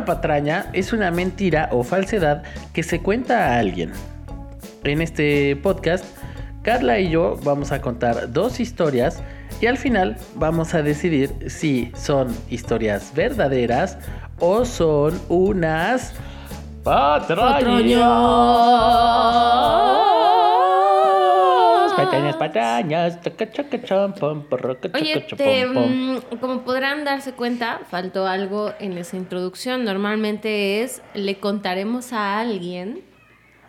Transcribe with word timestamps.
Una 0.00 0.06
patraña 0.06 0.64
es 0.72 0.94
una 0.94 1.10
mentira 1.10 1.68
o 1.72 1.82
falsedad 1.82 2.42
que 2.72 2.82
se 2.82 3.02
cuenta 3.02 3.48
a 3.48 3.58
alguien. 3.58 3.92
En 4.82 5.02
este 5.02 5.56
podcast, 5.56 6.06
Carla 6.62 6.98
y 6.98 7.10
yo 7.10 7.38
vamos 7.44 7.70
a 7.70 7.82
contar 7.82 8.32
dos 8.32 8.60
historias 8.60 9.22
y 9.60 9.66
al 9.66 9.76
final 9.76 10.16
vamos 10.36 10.72
a 10.72 10.80
decidir 10.80 11.34
si 11.50 11.92
son 11.94 12.34
historias 12.48 13.12
verdaderas 13.14 13.98
o 14.38 14.64
son 14.64 15.20
unas 15.28 16.14
patrañas. 16.82 18.00
Patrañas, 22.10 22.36
patrañas. 22.36 23.18
Oye, 24.94 25.26
te, 25.36 25.66
mm, 25.66 26.20
como 26.40 26.62
podrán 26.62 27.04
darse 27.04 27.32
cuenta, 27.32 27.80
faltó 27.90 28.26
algo 28.26 28.72
en 28.78 28.98
esa 28.98 29.16
introducción. 29.16 29.84
Normalmente 29.84 30.82
es, 30.82 31.02
le 31.14 31.38
contaremos 31.38 32.12
a 32.12 32.40
alguien 32.40 33.02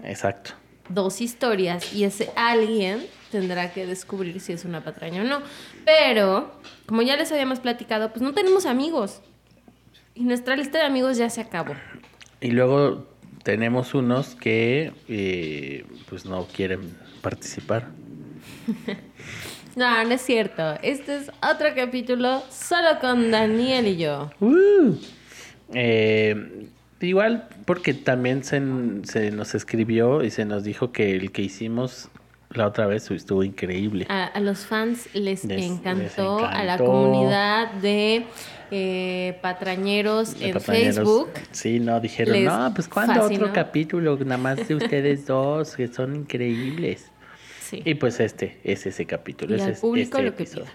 Exacto. 0.04 0.52
dos 0.90 1.22
historias 1.22 1.94
y 1.94 2.04
ese 2.04 2.32
alguien 2.36 3.06
tendrá 3.32 3.72
que 3.72 3.86
descubrir 3.86 4.40
si 4.42 4.54
es 4.54 4.66
una 4.66 4.84
patraña 4.84 5.22
o 5.22 5.26
no. 5.26 5.42
Pero, 5.86 6.52
como 6.86 7.02
ya 7.02 7.16
les 7.16 7.32
habíamos 7.32 7.60
platicado, 7.60 8.10
pues 8.10 8.22
no 8.22 8.34
tenemos 8.34 8.66
amigos. 8.66 9.22
Y 10.14 10.24
nuestra 10.24 10.56
lista 10.56 10.80
de 10.80 10.86
amigos 10.86 11.18
ya 11.18 11.30
se 11.30 11.42
acabó. 11.42 11.74
Y 12.42 12.52
luego 12.52 13.08
tenemos 13.44 13.94
unos 13.94 14.36
que 14.36 14.94
eh, 15.08 15.86
pues 16.10 16.26
no 16.26 16.46
quieren 16.46 16.96
participar. 17.22 17.88
No, 19.76 20.04
no 20.04 20.12
es 20.14 20.22
cierto. 20.22 20.74
Este 20.84 21.16
es 21.16 21.32
otro 21.42 21.70
capítulo 21.74 22.44
solo 22.50 23.00
con 23.00 23.32
Daniel 23.32 23.88
y 23.88 23.96
yo. 23.96 24.30
Uh. 24.42 24.96
Eh, 25.74 26.66
igual 27.00 27.48
porque 27.66 27.94
también 27.94 28.44
se, 28.44 28.62
se 29.04 29.32
nos 29.32 29.56
escribió 29.56 30.24
y 30.24 30.30
se 30.30 30.44
nos 30.44 30.66
dijo 30.66 30.92
que 30.92 31.16
el 31.16 31.32
que 31.32 31.44
hicimos 31.44 32.10
la 32.50 32.68
otra 32.68 32.86
vez 32.86 33.10
estuvo 33.12 33.44
increíble. 33.44 34.06
A, 34.10 34.26
a 34.26 34.40
los 34.42 34.66
fans 34.66 35.08
les, 35.14 35.46
Les- 35.46 35.64
encantó, 35.64 36.40
les 36.42 36.50
a 36.50 36.64
la 36.66 36.78
comunidad 36.78 37.72
de 37.76 38.26
eh, 38.72 39.38
patrañeros 39.42 40.38
De 40.38 40.48
en 40.50 40.54
patrañeros. 40.56 40.96
Facebook. 40.96 41.30
Sí, 41.52 41.80
no, 41.80 41.98
dijeron, 42.02 42.44
no, 42.44 42.74
pues 42.76 42.90
cuando 42.90 43.24
otro 43.24 43.54
capítulo, 43.54 44.18
nada 44.18 44.38
más 44.38 44.68
de 44.68 44.76
ustedes 44.76 45.26
dos, 45.26 45.78
que 45.78 45.88
son 45.88 46.14
increíbles. 46.18 47.11
Sí. 47.72 47.82
Y 47.86 47.96
pues 47.96 48.20
este 48.20 48.60
es 48.66 48.86
ese 48.86 49.06
capítulo. 49.06 49.54
Y 49.54 49.56
ese 49.56 49.64
al 49.64 49.72
es 49.72 49.80
público 49.80 50.18
este 50.18 50.30
lo 50.30 50.36
que 50.36 50.44
pida. 50.44 50.66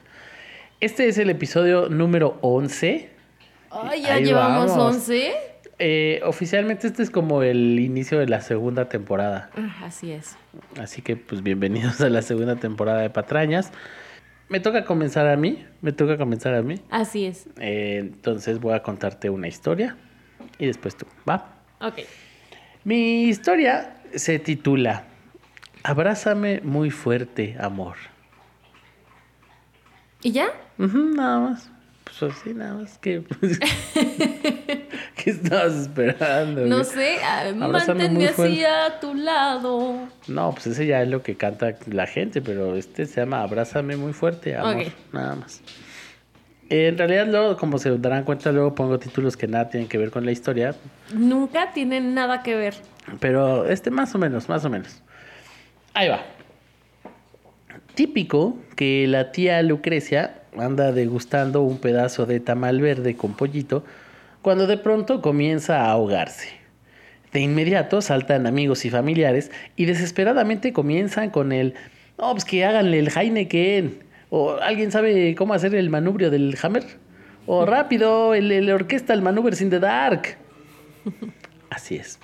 Este 0.81 1.09
es 1.09 1.19
el 1.19 1.29
episodio 1.29 1.91
número 1.91 2.39
11. 2.41 3.11
Ay, 3.71 4.03
ya 4.03 4.15
Ahí 4.15 4.25
llevamos 4.25 4.71
vamos. 4.71 4.95
11. 4.97 5.35
Eh, 5.79 6.23
oficialmente 6.25 6.87
este 6.87 7.03
es 7.03 7.11
como 7.11 7.43
el 7.43 7.79
inicio 7.81 8.19
de 8.19 8.27
la 8.27 8.41
segunda 8.41 8.89
temporada. 8.89 9.51
Ah, 9.55 9.83
Así 9.85 10.11
es. 10.11 10.37
Así 10.81 11.03
que 11.03 11.17
pues 11.17 11.43
bienvenidos 11.43 12.01
a 12.01 12.09
la 12.09 12.23
segunda 12.23 12.57
temporada 12.57 13.03
de 13.03 13.11
Patrañas. 13.11 13.73
Me 14.49 14.59
toca 14.61 14.87
comenzar 14.87 15.27
a 15.27 15.37
mí, 15.37 15.67
me 15.83 15.93
toca 15.93 16.17
comenzar 16.17 16.55
a 16.55 16.63
mí. 16.63 16.77
Así 16.89 17.27
es. 17.27 17.47
Eh, 17.61 17.99
entonces 17.99 18.59
voy 18.59 18.73
a 18.73 18.83
contarte 18.83 19.29
una 19.29 19.49
historia 19.49 19.99
y 20.59 20.65
después 20.65 20.97
tú, 20.97 21.05
¿va? 21.29 21.61
Ok. 21.83 21.99
Mi 22.85 23.25
historia 23.25 23.99
se 24.15 24.39
titula 24.39 25.05
Abrázame 25.89 26.61
muy 26.65 26.91
fuerte, 26.91 27.57
amor. 27.61 27.95
¿Y 30.21 30.33
ya? 30.33 30.49
Ujú, 30.79 30.99
nada 31.15 31.39
más. 31.39 31.71
Pues 32.03 32.33
así, 32.33 32.53
nada 32.55 32.75
más 32.75 32.99
que... 32.99 33.23
¿Qué 35.15 35.31
estabas 35.31 35.75
esperando? 35.75 36.63
No 36.67 36.79
güey? 36.79 36.85
sé, 36.87 37.17
ah, 37.23 37.53
manténme 37.55 38.27
así 38.27 38.65
a 38.65 38.99
tu 38.99 39.15
lado. 39.15 40.09
No, 40.27 40.51
pues 40.53 40.67
ese 40.67 40.87
ya 40.87 41.03
es 41.03 41.09
lo 41.09 41.23
que 41.23 41.37
canta 41.37 41.77
la 41.87 42.09
gente, 42.09 42.43
pero 42.43 42.75
este 42.75 43.07
se 43.07 43.21
llama 43.21 43.43
Abrázame 43.43 43.97
muy 43.97 44.13
fuerte, 44.13 44.57
amor. 44.57 44.87
Nada 45.13 45.37
más. 45.37 45.63
En 46.69 46.99
realidad, 46.99 47.29
luego, 47.29 47.57
como 47.57 47.79
se 47.79 47.97
darán 47.97 48.25
cuenta, 48.25 48.51
luego 48.51 48.75
pongo 48.75 48.99
títulos 48.99 49.37
que 49.37 49.47
nada 49.47 49.69
tienen 49.69 49.89
que 49.89 49.99
ver 49.99 50.11
con 50.11 50.27
la 50.27 50.33
historia, 50.33 50.75
Nunca 51.15 51.71
tienen 51.73 52.13
nada 52.13 52.43
que 52.43 52.57
ver. 52.57 52.75
pero 53.21 53.67
este 53.67 53.93
más 53.93 54.13
o 54.17 54.19
menos, 54.19 54.49
más 54.49 54.65
o 54.65 54.71
menos. 54.71 55.01
Ahí 55.97 56.11
va. 56.11 56.21
Típico 57.95 58.59
que 58.77 59.07
la 59.07 59.33
tía 59.33 59.63
Lucrecia 59.63 60.43
anda 60.59 60.93
degustando 60.93 61.63
un 61.63 61.79
pedazo 61.79 62.27
de 62.27 62.39
tamal 62.39 62.83
verde 62.83 63.17
con 63.17 63.35
pollito 63.35 63.83
cuando 64.43 64.67
de 64.67 64.77
pronto 64.77 65.23
comienza 65.23 65.81
a 65.81 65.93
ahogarse. 65.93 66.51
De 67.33 67.41
inmediato 67.41 68.03
saltan 68.03 68.47
amigos 68.47 68.85
y 68.85 68.91
familiares 68.91 69.51
y 69.75 69.87
desesperadamente 69.87 70.75
comienzan 70.75 71.31
con 71.31 71.51
el, 71.51 71.73
no, 72.19 72.31
pues 72.33 72.45
que 72.45 72.63
háganle 72.67 72.99
el 72.99 73.09
Heineken, 73.09 74.05
o 74.29 74.57
alguien 74.57 74.93
sabe 74.93 75.35
cómo 75.35 75.55
hacer 75.55 75.75
el 75.75 75.89
manubrio 75.89 76.31
del 76.31 76.59
Hammer, 76.63 76.85
o 77.47 77.65
rápido, 77.67 78.35
el, 78.35 78.53
el 78.53 78.71
orquesta, 78.71 79.15
el 79.15 79.23
Maneuvers 79.23 79.63
in 79.63 79.71
the 79.71 79.81
Dark. 79.81 80.37
Así 81.71 81.97
es. 81.97 82.19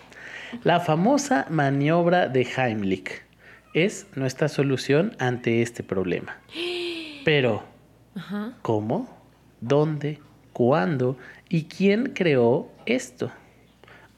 La 0.63 0.79
famosa 0.79 1.47
maniobra 1.49 2.29
de 2.29 2.47
Heimlich 2.55 3.32
es 3.75 4.07
nuestra 4.15 4.49
solución 4.49 5.17
ante 5.19 5.63
este 5.63 5.83
problema. 5.83 6.39
Pero, 7.25 7.63
Ajá. 8.15 8.55
¿cómo? 8.63 9.09
¿Dónde? 9.61 10.19
¿Cuándo? 10.53 11.17
¿Y 11.49 11.65
quién 11.65 12.13
creó 12.15 12.71
esto? 12.85 13.31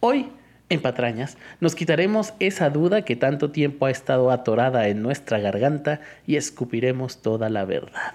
Hoy, 0.00 0.31
en 0.69 0.82
Patrañas, 0.82 1.37
nos 1.60 1.75
quitaremos 1.75 2.34
esa 2.41 2.70
duda 2.70 3.03
que 3.03 3.16
tanto 3.16 3.50
tiempo 3.50 3.87
ha 3.87 3.91
estado 3.91 4.31
atorada 4.31 4.88
en 4.88 5.03
nuestra 5.03 5.38
garganta 5.38 6.00
y 6.26 6.37
escupiremos 6.37 7.22
toda 7.22 7.48
la 7.50 7.64
verdad. 7.64 8.14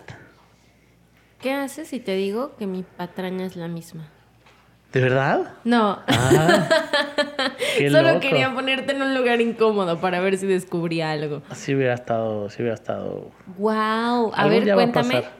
¿Qué 1.41 1.53
haces 1.53 1.87
si 1.87 1.99
te 1.99 2.15
digo 2.15 2.55
que 2.57 2.67
mi 2.67 2.83
patraña 2.83 3.45
es 3.45 3.55
la 3.55 3.67
misma? 3.67 4.09
¿De 4.93 5.01
verdad? 5.01 5.53
No. 5.63 5.99
Ah, 6.07 6.67
qué 7.77 7.89
Solo 7.91 8.07
loco. 8.09 8.19
quería 8.21 8.53
ponerte 8.53 8.93
en 8.93 9.01
un 9.03 9.13
lugar 9.15 9.39
incómodo 9.39 9.99
para 10.01 10.19
ver 10.19 10.37
si 10.37 10.47
descubrí 10.47 11.01
algo. 11.01 11.43
Sí 11.53 11.75
hubiera 11.75 11.93
estado, 11.93 12.49
sí 12.49 12.61
hubiera 12.63 12.73
estado 12.75 13.29
Wow. 13.57 14.31
A 14.33 14.47
ver, 14.47 14.69
a 14.71 14.73
cuéntame. 14.75 15.13
pasar. 15.15 15.31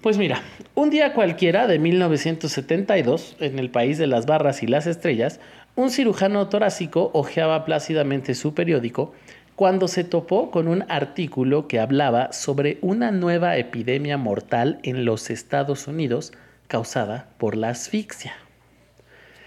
Pues 0.00 0.16
mira, 0.18 0.42
un 0.74 0.90
día 0.90 1.12
cualquiera 1.12 1.66
de 1.66 1.78
1972, 1.78 3.36
en 3.40 3.58
el 3.58 3.70
país 3.70 3.98
de 3.98 4.06
las 4.06 4.26
barras 4.26 4.62
y 4.62 4.66
las 4.66 4.86
estrellas, 4.86 5.40
un 5.76 5.90
cirujano 5.90 6.48
torácico 6.48 7.10
hojeaba 7.14 7.64
plácidamente 7.64 8.34
su 8.34 8.54
periódico 8.54 9.12
cuando 9.56 9.88
se 9.88 10.04
topó 10.04 10.52
con 10.52 10.68
un 10.68 10.84
artículo 10.88 11.66
que 11.66 11.80
hablaba 11.80 12.32
sobre 12.32 12.78
una 12.80 13.10
nueva 13.10 13.56
epidemia 13.56 14.16
mortal 14.16 14.78
en 14.84 15.04
los 15.04 15.30
Estados 15.30 15.88
Unidos 15.88 16.32
causada 16.68 17.28
por 17.38 17.56
la 17.56 17.70
asfixia. 17.70 18.32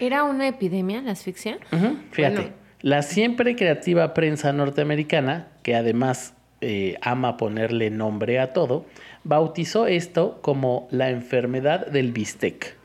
¿Era 0.00 0.24
una 0.24 0.48
epidemia 0.48 1.00
la 1.00 1.12
asfixia? 1.12 1.58
Fíjate, 2.10 2.34
Bueno. 2.34 2.50
la 2.80 3.02
siempre 3.02 3.54
creativa 3.56 4.12
prensa 4.14 4.52
norteamericana, 4.52 5.46
que 5.62 5.74
además 5.76 6.34
eh, 6.60 6.96
ama 7.00 7.36
ponerle 7.36 7.90
nombre 7.90 8.38
a 8.40 8.52
todo, 8.52 8.84
bautizó 9.24 9.86
esto 9.86 10.40
como 10.42 10.88
la 10.90 11.10
enfermedad 11.10 11.86
del 11.86 12.12
bistec. 12.12 12.76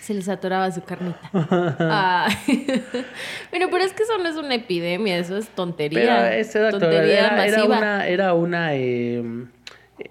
Se 0.00 0.12
les 0.12 0.28
atoraba 0.28 0.70
su 0.70 0.82
carnita. 0.82 1.30
Ay. 1.80 2.34
Bueno, 3.50 3.68
pero 3.70 3.84
es 3.84 3.92
que 3.92 4.02
eso 4.02 4.18
no 4.18 4.28
es 4.28 4.36
una 4.36 4.54
epidemia, 4.54 5.16
eso 5.16 5.36
es 5.36 5.48
tontería. 5.48 6.00
Pero 6.00 6.26
ese 6.26 6.58
dato 6.58 6.78
tontería 6.78 7.26
era, 7.28 7.46
era 7.46 7.64
una, 7.64 8.06
era 8.06 8.34
una, 8.34 8.74
eh, 8.74 9.22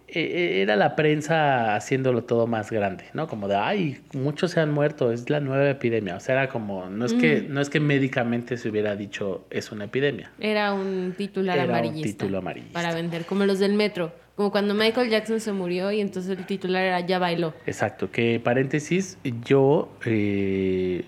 era 0.07 0.75
la 0.75 0.95
prensa 0.95 1.75
haciéndolo 1.75 2.24
todo 2.24 2.47
más 2.47 2.71
grande, 2.71 3.06
¿no? 3.13 3.27
Como 3.27 3.47
de, 3.47 3.56
ay, 3.56 4.01
muchos 4.13 4.51
se 4.51 4.59
han 4.62 4.71
muerto, 4.71 5.12
es 5.12 5.30
la 5.30 5.39
nueva 5.39 5.69
epidemia. 5.69 6.15
O 6.15 6.19
sea, 6.19 6.35
era 6.35 6.50
como, 6.50 6.89
no 6.89 7.06
es 7.06 7.13
que, 7.13 7.41
Mm. 7.41 7.53
no 7.53 7.59
es 7.62 7.69
que 7.69 7.80
médicamente 7.80 8.56
se 8.57 8.69
hubiera 8.69 8.95
dicho 8.95 9.45
es 9.50 9.71
una 9.71 9.85
epidemia. 9.85 10.31
Era 10.39 10.74
un 10.74 11.13
titular 11.18 11.56
Era 11.57 11.65
un 11.65 11.71
amarillista. 11.71 12.07
título 12.24 12.38
amarillista. 12.38 12.74
Para 12.81 12.94
vender, 12.95 13.25
como 13.25 13.45
los 13.45 13.59
del 13.59 13.74
metro. 13.74 14.13
Como 14.35 14.51
cuando 14.51 14.74
Michael 14.74 15.09
Jackson 15.09 15.39
se 15.39 15.51
murió 15.51 15.91
y 15.91 16.00
entonces 16.01 16.38
el 16.38 16.45
titular 16.45 16.83
era 16.83 17.00
Ya 17.01 17.19
bailó. 17.19 17.53
Exacto, 17.68 18.09
que 18.09 18.39
paréntesis, 18.44 19.18
yo, 19.45 19.91
eh, 20.06 21.03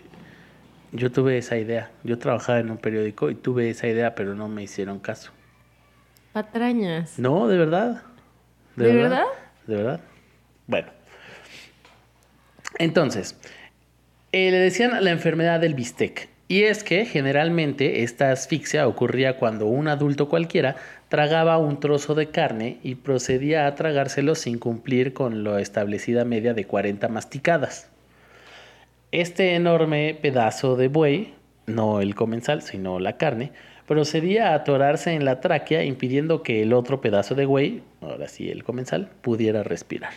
yo 0.91 1.11
tuve 1.11 1.37
esa 1.37 1.57
idea. 1.57 1.91
Yo 2.03 2.19
trabajaba 2.19 2.59
en 2.59 2.69
un 2.71 2.77
periódico 2.77 3.29
y 3.31 3.35
tuve 3.35 3.69
esa 3.69 3.87
idea, 3.87 4.13
pero 4.15 4.35
no 4.35 4.47
me 4.47 4.61
hicieron 4.63 4.99
caso. 4.99 5.31
Patrañas. 6.33 7.17
No, 7.17 7.47
de 7.47 7.57
verdad. 7.57 8.03
¿De 8.75 8.93
verdad? 8.93 9.25
De 9.67 9.75
verdad. 9.75 9.99
Bueno. 10.67 10.87
Entonces, 12.77 13.37
eh, 14.31 14.51
le 14.51 14.57
decían 14.57 15.03
la 15.03 15.11
enfermedad 15.11 15.59
del 15.59 15.73
bistec. 15.75 16.29
Y 16.47 16.63
es 16.63 16.83
que 16.83 17.05
generalmente 17.05 18.03
esta 18.03 18.31
asfixia 18.31 18.87
ocurría 18.87 19.37
cuando 19.37 19.65
un 19.65 19.87
adulto 19.87 20.29
cualquiera 20.29 20.75
tragaba 21.09 21.57
un 21.57 21.79
trozo 21.79 22.13
de 22.13 22.29
carne 22.29 22.77
y 22.83 22.95
procedía 22.95 23.65
a 23.65 23.73
tragárselo 23.73 24.35
sin 24.35 24.59
cumplir 24.59 25.13
con 25.13 25.43
la 25.43 25.59
establecida 25.59 26.23
media 26.23 26.53
de 26.53 26.65
40 26.65 27.07
masticadas. 27.07 27.89
Este 29.11 29.55
enorme 29.55 30.19
pedazo 30.21 30.75
de 30.75 30.87
buey, 30.87 31.33
no 31.65 32.01
el 32.01 32.13
comensal, 32.13 32.61
sino 32.61 32.99
la 32.99 33.17
carne, 33.17 33.51
procedía 33.87 34.49
a 34.51 34.55
atorarse 34.55 35.13
en 35.13 35.25
la 35.25 35.41
tráquea 35.41 35.83
impidiendo 35.83 36.41
que 36.43 36.61
el 36.61 36.73
otro 36.73 37.01
pedazo 37.01 37.35
de 37.35 37.45
buey, 37.45 37.83
ahora 38.01 38.27
sí 38.27 38.49
el 38.49 38.63
comensal, 38.63 39.09
pudiera 39.21 39.63
respirar. 39.63 40.13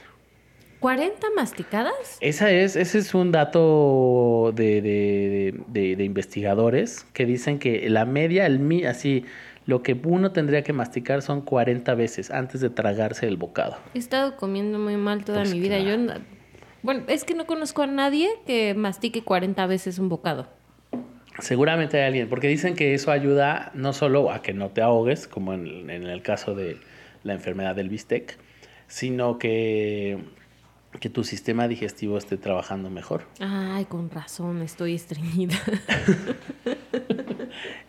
¿40 0.81 1.11
masticadas? 1.35 2.19
Esa 2.21 2.51
es, 2.53 2.77
ese 2.77 2.99
es 2.99 3.13
un 3.15 3.33
dato 3.33 4.53
de, 4.55 4.81
de- 4.81 5.55
de- 5.67 5.97
de 5.97 6.05
investigadores 6.05 7.05
que 7.13 7.27
dicen 7.27 7.59
que 7.59 7.91
la 7.91 8.05
media, 8.05 8.47
el 8.47 8.61
mi, 8.61 8.85
así, 8.85 9.25
lo 9.67 9.83
que 9.83 9.99
uno 10.05 10.31
tendría 10.31 10.63
que 10.63 10.73
masticar 10.73 11.21
son 11.21 11.41
40 11.43 11.95
veces 11.95 12.31
antes 12.31 12.61
de 12.61 12.71
tragarse 12.71 13.27
el 13.27 13.37
bocado. 13.37 13.77
He 13.93 13.99
estado 13.99 14.37
comiendo 14.37 14.79
muy 14.79 14.97
mal 14.97 15.25
toda 15.25 15.41
Pues 15.41 15.53
mi 15.53 15.61
vida. 15.61 15.77
claro. 15.79 15.91
Yo, 15.91 15.99
no- 15.99 16.15
bueno, 16.83 17.03
es 17.09 17.25
que 17.25 17.35
no 17.35 17.45
conozco 17.45 17.83
a 17.83 17.87
nadie 17.89 18.29
que 18.47 18.73
mastique 18.75 19.23
40 19.25 19.67
veces 19.67 19.99
un 19.99 20.09
bocado. 20.09 20.47
Seguramente 21.39 21.99
hay 21.99 22.07
alguien, 22.07 22.29
porque 22.29 22.49
dicen 22.49 22.75
que 22.75 22.95
eso 22.95 23.13
ayuda 23.13 23.71
no 23.75 23.93
solo 23.93 24.31
a 24.31 24.43
que 24.43 24.53
no 24.53 24.71
te 24.71 24.83
ahogues, 24.83 25.29
como 25.29 25.55
en, 25.55 25.91
en 25.91 26.05
el 26.05 26.23
caso 26.23 26.55
de 26.55 26.79
la 27.23 27.35
enfermedad 27.35 27.77
del 27.77 27.89
bistec, 27.89 28.37
sino 28.89 29.39
que, 29.39 30.19
que 31.01 31.11
tu 31.11 31.25
sistema 31.25 31.69
digestivo 31.69 32.19
esté 32.19 32.37
trabajando 32.37 32.91
mejor. 32.91 33.25
Ay, 33.39 33.85
con 33.85 34.11
razón, 34.11 34.63
estoy 34.63 34.95
estreñida. 34.95 35.57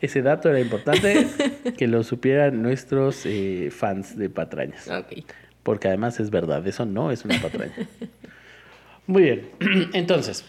Ese 0.02 0.22
dato 0.22 0.50
era 0.50 0.60
importante 0.60 1.28
que 1.78 1.88
lo 1.88 2.04
supieran 2.04 2.62
nuestros 2.62 3.26
eh, 3.26 3.70
fans 3.72 4.18
de 4.18 4.30
patrañas. 4.30 4.88
ok. 4.88 5.24
Porque 5.64 5.88
además 5.88 6.20
es 6.20 6.30
verdad, 6.30 6.66
eso 6.68 6.86
no 6.86 7.12
es 7.12 7.26
una 7.26 7.42
patraña. 7.42 7.74
Muy 9.08 9.24
bien, 9.24 9.50
entonces, 9.94 10.46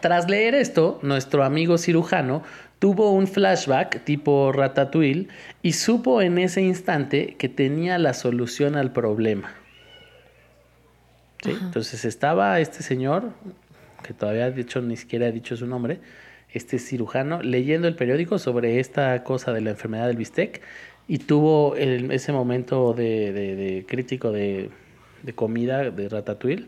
tras 0.00 0.28
leer 0.28 0.54
esto, 0.54 0.98
nuestro 1.02 1.44
amigo 1.44 1.78
cirujano 1.78 2.42
tuvo 2.78 3.12
un 3.12 3.26
flashback 3.26 4.04
tipo 4.04 4.52
ratatouille 4.52 5.28
y 5.62 5.72
supo 5.72 6.22
en 6.22 6.38
ese 6.38 6.62
instante 6.62 7.34
que 7.38 7.48
tenía 7.48 7.98
la 7.98 8.14
solución 8.14 8.76
al 8.76 8.92
problema. 8.92 9.52
¿Sí? 11.42 11.50
Entonces 11.60 12.04
estaba 12.04 12.60
este 12.60 12.82
señor, 12.82 13.30
que 14.02 14.12
todavía 14.14 14.50
de 14.50 14.60
hecho 14.62 14.80
ni 14.82 14.96
siquiera 14.96 15.26
he 15.28 15.32
dicho 15.32 15.56
su 15.56 15.66
nombre, 15.66 16.00
este 16.52 16.78
cirujano, 16.78 17.42
leyendo 17.42 17.86
el 17.88 17.94
periódico 17.94 18.38
sobre 18.38 18.80
esta 18.80 19.22
cosa 19.24 19.52
de 19.52 19.60
la 19.60 19.70
enfermedad 19.70 20.06
del 20.08 20.16
bistec 20.16 20.60
y 21.06 21.18
tuvo 21.18 21.76
el- 21.76 22.10
ese 22.10 22.32
momento 22.32 22.92
de, 22.92 23.32
de- 23.32 23.56
de 23.56 23.86
crítico 23.86 24.32
de, 24.32 24.70
de 25.22 25.32
comida 25.34 25.90
de 25.90 26.08
Ratatouille 26.08 26.66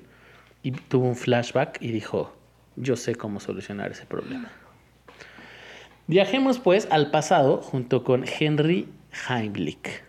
y 0.62 0.70
tuvo 0.72 1.06
un 1.08 1.16
flashback 1.16 1.78
y 1.80 1.90
dijo, 1.90 2.32
yo 2.76 2.96
sé 2.96 3.14
cómo 3.14 3.40
solucionar 3.40 3.92
ese 3.92 4.06
problema. 4.06 4.50
Viajemos 6.06 6.58
pues 6.58 6.88
al 6.90 7.10
pasado 7.10 7.58
junto 7.58 8.04
con 8.04 8.24
Henry 8.26 8.88
Heimlich. 9.28 10.02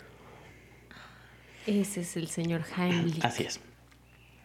Ese 1.68 2.02
es 2.02 2.18
el 2.18 2.28
señor 2.28 2.62
Heimlich. 2.78 3.24
Así 3.24 3.44
es. 3.44 3.60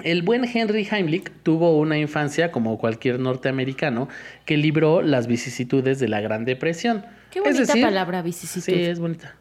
El 0.04 0.22
buen 0.22 0.44
Henry 0.44 0.86
Heimlich 0.88 1.32
tuvo 1.42 1.76
una 1.76 1.98
infancia 1.98 2.52
como 2.52 2.78
cualquier 2.78 3.18
norteamericano 3.18 4.08
que 4.44 4.56
libró 4.56 5.02
las 5.02 5.26
vicisitudes 5.26 5.98
de 5.98 6.06
la 6.06 6.20
Gran 6.20 6.44
Depresión. 6.44 7.04
Qué 7.32 7.40
Es 7.40 7.44
bonita 7.44 7.60
decir, 7.60 7.82
palabra, 7.82 8.22
vicisitud. 8.22 8.72
Sí, 8.72 8.80
es 8.80 9.00
bonita. 9.00 9.34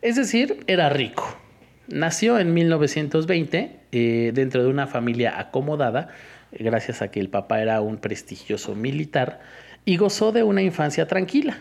Es 0.00 0.16
decir, 0.16 0.64
era 0.66 0.88
rico. 0.88 1.38
Nació 1.86 2.40
en 2.40 2.52
1920 2.52 3.80
eh, 3.92 4.32
dentro 4.34 4.64
de 4.64 4.68
una 4.68 4.88
familia 4.88 5.38
acomodada, 5.38 6.08
gracias 6.58 7.02
a 7.02 7.10
que 7.10 7.20
el 7.20 7.28
papá 7.28 7.60
era 7.62 7.80
un 7.80 7.96
prestigioso 7.98 8.74
militar, 8.74 9.40
y 9.84 9.96
gozó 9.96 10.32
de 10.32 10.42
una 10.42 10.62
infancia 10.62 11.06
tranquila. 11.08 11.58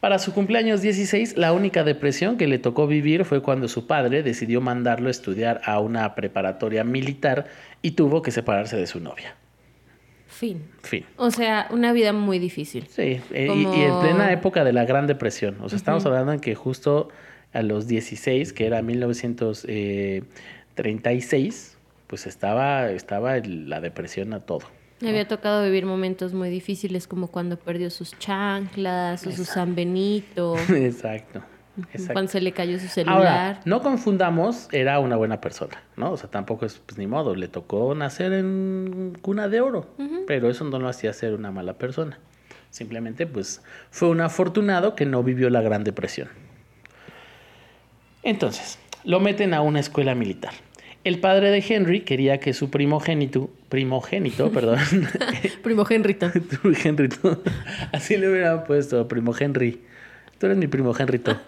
Para 0.00 0.18
su 0.18 0.32
cumpleaños 0.34 0.82
16, 0.82 1.36
la 1.36 1.52
única 1.52 1.84
depresión 1.84 2.36
que 2.36 2.48
le 2.48 2.58
tocó 2.58 2.88
vivir 2.88 3.24
fue 3.24 3.40
cuando 3.40 3.68
su 3.68 3.86
padre 3.86 4.24
decidió 4.24 4.60
mandarlo 4.60 5.06
a 5.08 5.12
estudiar 5.12 5.60
a 5.64 5.78
una 5.78 6.16
preparatoria 6.16 6.82
militar 6.82 7.46
y 7.82 7.92
tuvo 7.92 8.20
que 8.20 8.32
separarse 8.32 8.76
de 8.76 8.88
su 8.88 8.98
novia. 8.98 9.36
Fin. 10.26 10.60
Fin. 10.82 11.04
O 11.16 11.30
sea, 11.30 11.68
una 11.70 11.92
vida 11.92 12.12
muy 12.12 12.40
difícil. 12.40 12.88
Sí, 12.88 13.20
eh, 13.32 13.48
y- 13.54 13.64
en 13.82 14.00
plena 14.00 14.32
época 14.32 14.64
de 14.64 14.72
la 14.72 14.84
Gran 14.84 15.06
Depresión. 15.06 15.56
O 15.60 15.68
sea, 15.68 15.76
estamos 15.76 16.04
hablando 16.04 16.32
en 16.32 16.40
que 16.40 16.56
justo 16.56 17.08
a 17.52 17.62
los 17.62 17.86
16, 17.86 18.52
que 18.52 18.66
era 18.66 18.82
1936, 18.82 21.71
pues 22.12 22.26
estaba, 22.26 22.90
estaba 22.90 23.38
la 23.38 23.80
depresión 23.80 24.34
a 24.34 24.40
todo. 24.40 24.66
Me 25.00 25.08
había 25.08 25.26
tocado 25.26 25.64
vivir 25.64 25.86
momentos 25.86 26.34
muy 26.34 26.50
difíciles 26.50 27.06
como 27.06 27.28
cuando 27.28 27.58
perdió 27.58 27.88
sus 27.88 28.18
chanclas 28.18 29.26
o 29.26 29.32
su 29.32 29.46
San 29.46 29.74
Benito, 29.74 30.58
Exacto. 30.68 31.40
exacto. 31.78 32.12
cuando 32.12 32.30
se 32.30 32.42
le 32.42 32.52
cayó 32.52 32.78
su 32.78 32.88
celular. 32.88 33.16
Ahora, 33.16 33.60
no 33.64 33.80
confundamos, 33.80 34.68
era 34.72 34.98
una 34.98 35.16
buena 35.16 35.40
persona, 35.40 35.82
¿no? 35.96 36.12
O 36.12 36.18
sea, 36.18 36.28
tampoco 36.28 36.66
es 36.66 36.80
pues, 36.80 36.98
ni 36.98 37.06
modo, 37.06 37.34
le 37.34 37.48
tocó 37.48 37.94
nacer 37.94 38.34
en 38.34 39.16
cuna 39.22 39.48
de 39.48 39.62
oro, 39.62 39.88
pero 40.26 40.50
eso 40.50 40.64
no 40.64 40.78
lo 40.78 40.90
hacía 40.90 41.14
ser 41.14 41.32
una 41.32 41.50
mala 41.50 41.78
persona. 41.78 42.18
Simplemente, 42.68 43.26
pues, 43.26 43.62
fue 43.90 44.10
un 44.10 44.20
afortunado 44.20 44.94
que 44.96 45.06
no 45.06 45.22
vivió 45.22 45.48
la 45.48 45.62
Gran 45.62 45.82
Depresión. 45.82 46.28
Entonces, 48.22 48.78
lo 49.02 49.18
meten 49.18 49.54
a 49.54 49.62
una 49.62 49.80
escuela 49.80 50.14
militar. 50.14 50.52
El 51.04 51.18
padre 51.18 51.50
de 51.50 51.64
Henry 51.68 52.02
quería 52.02 52.38
que 52.38 52.52
su 52.52 52.70
primogénito, 52.70 53.50
primogénito, 53.68 54.52
perdón, 54.52 54.78
Primo 55.62 55.84
Henrito. 55.88 56.30
así 57.92 58.16
le 58.16 58.30
hubieran 58.30 58.64
puesto, 58.64 59.08
primo 59.08 59.34
Henry. 59.38 59.80
Tú 60.38 60.46
eres 60.46 60.58
mi 60.58 60.68
primo 60.68 60.94
Henrito. 60.96 61.40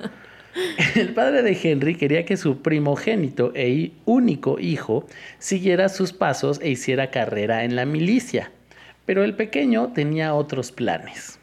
El 0.96 1.14
padre 1.14 1.42
de 1.42 1.58
Henry 1.62 1.94
quería 1.96 2.24
que 2.24 2.36
su 2.36 2.62
primogénito 2.62 3.52
e 3.54 3.92
único 4.04 4.58
hijo 4.58 5.06
siguiera 5.38 5.88
sus 5.88 6.12
pasos 6.12 6.60
e 6.60 6.70
hiciera 6.70 7.10
carrera 7.10 7.64
en 7.64 7.76
la 7.76 7.86
milicia, 7.86 8.50
pero 9.04 9.24
el 9.24 9.34
pequeño 9.34 9.92
tenía 9.92 10.34
otros 10.34 10.70
planes. 10.70 11.38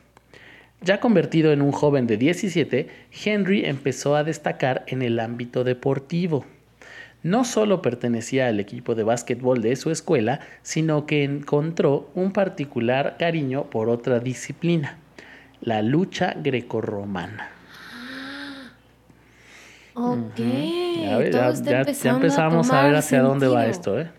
Ya 0.82 1.00
convertido 1.00 1.52
en 1.52 1.62
un 1.62 1.72
joven 1.72 2.08
de 2.08 2.18
17, 2.18 2.88
Henry 3.24 3.66
empezó 3.66 4.16
a 4.16 4.24
destacar 4.24 4.84
en 4.88 5.02
el 5.02 5.20
ámbito 5.20 5.64
deportivo. 5.64 6.46
No 7.24 7.46
solo 7.46 7.82
pertenecía 7.82 8.48
al 8.48 8.60
equipo 8.60 8.96
de 8.96 9.04
básquetbol 9.04 9.62
de 9.62 9.76
su 9.76 9.92
escuela, 9.92 10.40
sino 10.64 11.06
que 11.06 11.24
encontró 11.24 12.10
un 12.16 12.32
particular 12.32 13.16
cariño 13.20 13.66
por 13.66 13.90
otra 13.90 14.20
disciplina, 14.20 14.98
la 15.62 15.84
lucha 15.84 16.34
grecorromana. 16.36 17.50
Ok. 19.94 20.38
Ya, 20.38 21.20
empezamos 22.06 22.72
a, 22.72 22.84
ver 22.84 22.96
hacia 22.96 23.22
dónde 23.22 23.48
va 23.48 23.68
esto. 23.68 24.00
¿eh? 24.00 24.10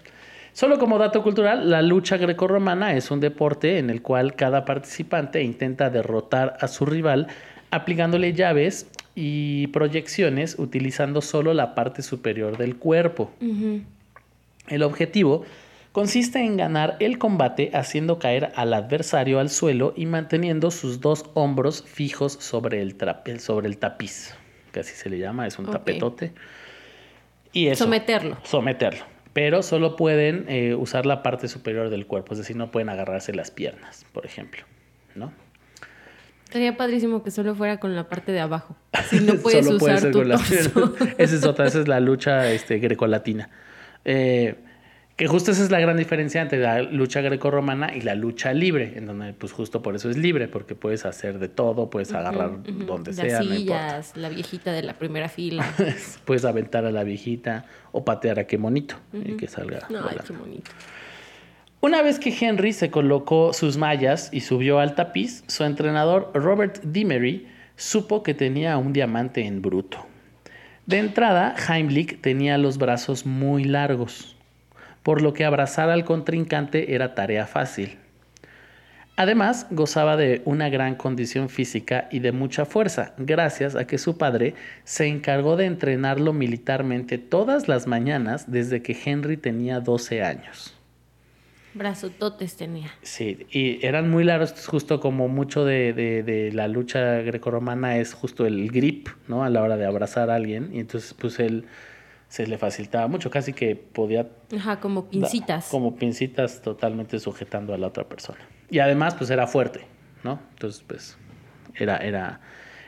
Solo 0.52 0.78
como 0.78 0.99
dato 0.99 1.23
cultural, 1.23 1.71
la 1.71 1.80
lucha 1.80 2.18
grecorromana 2.18 2.94
es 2.94 3.11
un 3.11 3.21
deporte 3.21 3.78
en 3.78 3.88
el 3.88 4.02
cual 4.02 4.37
cada 4.37 4.64
participante 4.64 5.42
intenta 5.42 5.88
derrotar 5.88 6.56
a 6.61 6.68
su 6.68 6.85
rival 6.85 7.28
aplicándole 7.73 8.33
llaves 8.33 8.87
y 9.17 9.67
proyecciones 9.69 10.57
utilizando 10.59 11.21
solo 11.21 11.52
la 11.55 11.75
parte 11.75 12.02
superior 12.02 12.57
del 12.57 12.76
cuerpo. 12.76 13.31
El 14.69 14.83
objetivo 14.85 15.45
consiste 15.91 16.38
en 16.38 16.57
ganar 16.57 16.97
el 17.00 17.19
combate 17.19 17.71
haciendo 17.75 18.19
caer 18.19 18.52
al 18.55 18.73
adversario 18.73 19.41
al 19.41 19.50
suelo 19.50 19.93
y 19.97 20.07
manteniendo 20.07 20.71
sus 20.71 21.00
dos 21.00 21.26
hombros 21.35 21.83
fijos 21.83 22.33
sobre 22.35 22.81
el, 22.81 22.97
trape- 22.97 23.38
sobre 23.38 23.67
el 23.69 23.76
tapiz, 23.79 24.35
que 24.73 24.81
así 24.81 24.95
se 24.95 25.11
le 25.11 25.19
llama, 25.19 25.47
es 25.47 25.59
un 25.59 25.67
tapetote. 25.67 26.33
Y 27.52 27.67
eso, 27.67 27.85
Someterlo. 27.85 28.38
someterlo. 28.45 29.05
Pero 29.35 29.62
solo 29.62 29.97
pueden 29.97 30.45
eh, 30.49 30.75
usar 30.75 31.05
la 31.07 31.23
parte 31.23 31.49
superior 31.49 31.88
del 31.91 32.07
cuerpo, 32.07 32.33
es 32.33 32.38
decir, 32.38 32.57
no 32.57 32.71
pueden 32.71 32.88
agarrarse 32.88 33.35
las 33.35 33.50
piernas, 33.50 34.07
por 34.12 34.25
ejemplo. 34.26 34.62
¿no? 35.14 35.33
Sería 36.52 36.76
padrísimo 36.76 37.23
que 37.23 37.30
solo 37.30 37.54
fuera 37.54 37.78
con 37.78 37.94
la 37.97 38.09
parte 38.09 38.30
de 38.32 38.40
abajo. 38.40 38.76
Si 39.09 39.21
no 39.21 39.35
puedes 39.42 39.64
Solo 39.66 39.78
puede 39.78 39.94
usar 39.94 40.02
ser 40.02 40.12
tu 40.12 40.23
torso. 40.28 40.92
piernas. 40.94 41.14
Esa 41.18 41.37
es 41.37 41.44
otra, 41.44 41.66
esa 41.66 41.80
es 41.80 41.88
la 41.88 42.00
lucha 42.00 42.50
este, 42.50 42.78
grecolatina. 42.78 43.49
Eh, 44.04 44.56
que 45.16 45.26
justo 45.28 45.50
esa 45.50 45.62
es 45.62 45.71
la 45.71 45.78
gran 45.78 45.99
diferencia 45.99 46.40
entre 46.40 46.59
la 46.59 46.80
lucha 46.82 47.21
grecorromana 47.21 47.94
y 47.94 48.00
la 48.00 48.14
lucha 48.14 48.52
libre, 48.54 48.94
en 48.97 49.06
donde 49.06 49.35
pues 49.35 49.52
justo 49.52 49.82
por 49.82 49.94
eso 49.94 50.09
es 50.11 50.16
libre, 50.16 50.49
porque 50.49 50.75
puedes 50.75 51.04
hacer 51.04 51.38
de 51.38 51.49
todo, 51.49 51.90
puedes 51.90 52.12
agarrar 52.14 52.50
Ujú. 52.50 52.85
donde 52.87 53.12
Las 53.12 53.21
sea, 53.21 53.40
no 53.42 53.54
sillas, 53.54 54.16
la 54.16 54.30
viejita 54.30 54.73
de 54.73 54.82
la 54.82 54.94
primera 54.94 55.28
fila. 55.28 55.64
puedes 56.25 56.44
aventar 56.47 56.87
a 56.87 56.90
la 56.90 57.04
viejita 57.04 57.66
o 57.92 58.04
patear 58.04 58.38
a 58.38 58.47
qué 58.47 58.56
monito 58.59 58.97
y 59.12 59.37
que 59.37 59.49
salga. 59.49 59.87
Ay, 59.90 60.16
qué 60.26 60.32
bonito. 60.32 60.71
Una 61.85 62.01
vez 62.01 62.21
que 62.21 62.33
Henry 62.33 62.73
se 62.73 62.93
colocó 62.93 63.53
sus 63.53 63.77
mallas 63.77 64.29
y 64.33 64.43
subió 64.43 64.79
al 64.79 64.95
tapiz, 64.95 65.43
su 65.49 65.65
entrenador 65.65 66.31
Robert 66.33 66.81
Dimery 66.85 67.49
supo 67.75 68.23
que 68.23 68.35
tenía 68.35 68.79
un 68.79 68.93
diamante 68.93 69.45
en 69.47 69.62
bruto. 69.62 70.07
De 70.87 70.99
entrada, 70.99 71.57
Heimlich 71.69 72.21
tenía 72.21 72.57
los 72.57 72.79
brazos 72.79 73.27
muy 73.27 73.65
largos, 73.65 74.37
por 75.03 75.23
lo 75.23 75.33
que 75.33 75.45
abrazar 75.45 75.91
al 75.91 76.05
contrincante 76.05 76.95
era 76.95 77.17
tarea 77.17 77.49
fácil. 77.49 77.99
Además, 79.17 79.67
gozaba 79.73 80.17
de 80.17 80.41
una 80.45 80.69
gran 80.69 80.95
condición 80.95 81.49
física 81.49 82.07
y 82.12 82.21
de 82.21 82.31
mucha 82.31 82.65
fuerza, 82.65 83.12
gracias 83.19 83.75
a 83.75 83.89
que 83.89 83.99
su 83.99 84.17
padre 84.17 84.55
se 84.85 85.07
encargó 85.09 85.57
de 85.57 85.65
entrenarlo 85.65 86.33
militarmente 86.33 87.19
todas 87.19 87.67
las 87.67 87.89
mañanas 87.89 88.53
desde 88.53 88.83
que 88.83 88.97
Henry 89.05 89.37
tenía 89.37 89.81
12 89.81 90.23
años. 90.23 90.79
Brazototes 91.75 92.57
tenía. 92.57 92.91
Sí, 93.02 93.47
y 93.50 93.85
eran 93.85 94.11
muy 94.11 94.25
largos, 94.25 94.67
justo 94.67 95.00
como 95.00 95.29
mucho 95.29 95.64
de, 95.64 95.93
de, 95.93 96.23
de 96.23 96.52
la 96.52 96.69
lucha 96.69 97.23
grecorromana 97.23 97.97
es 97.99 98.14
justo 98.14 98.47
el 98.47 98.71
grip, 98.71 99.09
¿no? 99.29 99.45
A 99.45 99.50
la 99.50 99.62
hora 99.62 99.76
de 99.76 99.87
abrazar 99.87 100.31
a 100.31 100.35
alguien, 100.35 100.71
y 100.73 100.81
entonces 100.81 101.14
pues 101.14 101.38
él 101.38 101.67
se 102.29 102.47
le 102.47 102.57
facilitaba 102.57 103.09
mucho, 103.09 103.31
casi 103.31 103.52
que 103.52 103.76
podía... 103.76 104.26
Ajá, 104.57 104.81
como 104.81 105.11
pincitas. 105.11 105.69
Como 105.69 105.97
pincitas 105.97 106.62
totalmente 106.62 107.19
sujetando 107.19 107.75
a 107.75 107.79
la 107.79 107.88
otra 107.88 108.09
persona. 108.09 108.38
Y 108.71 108.79
además, 108.79 109.14
pues 109.14 109.29
era 109.29 109.47
fuerte, 109.47 109.87
¿no? 110.25 110.41
Entonces, 110.52 110.83
pues 110.87 111.19
era, 111.75 111.99
era, 111.99 112.41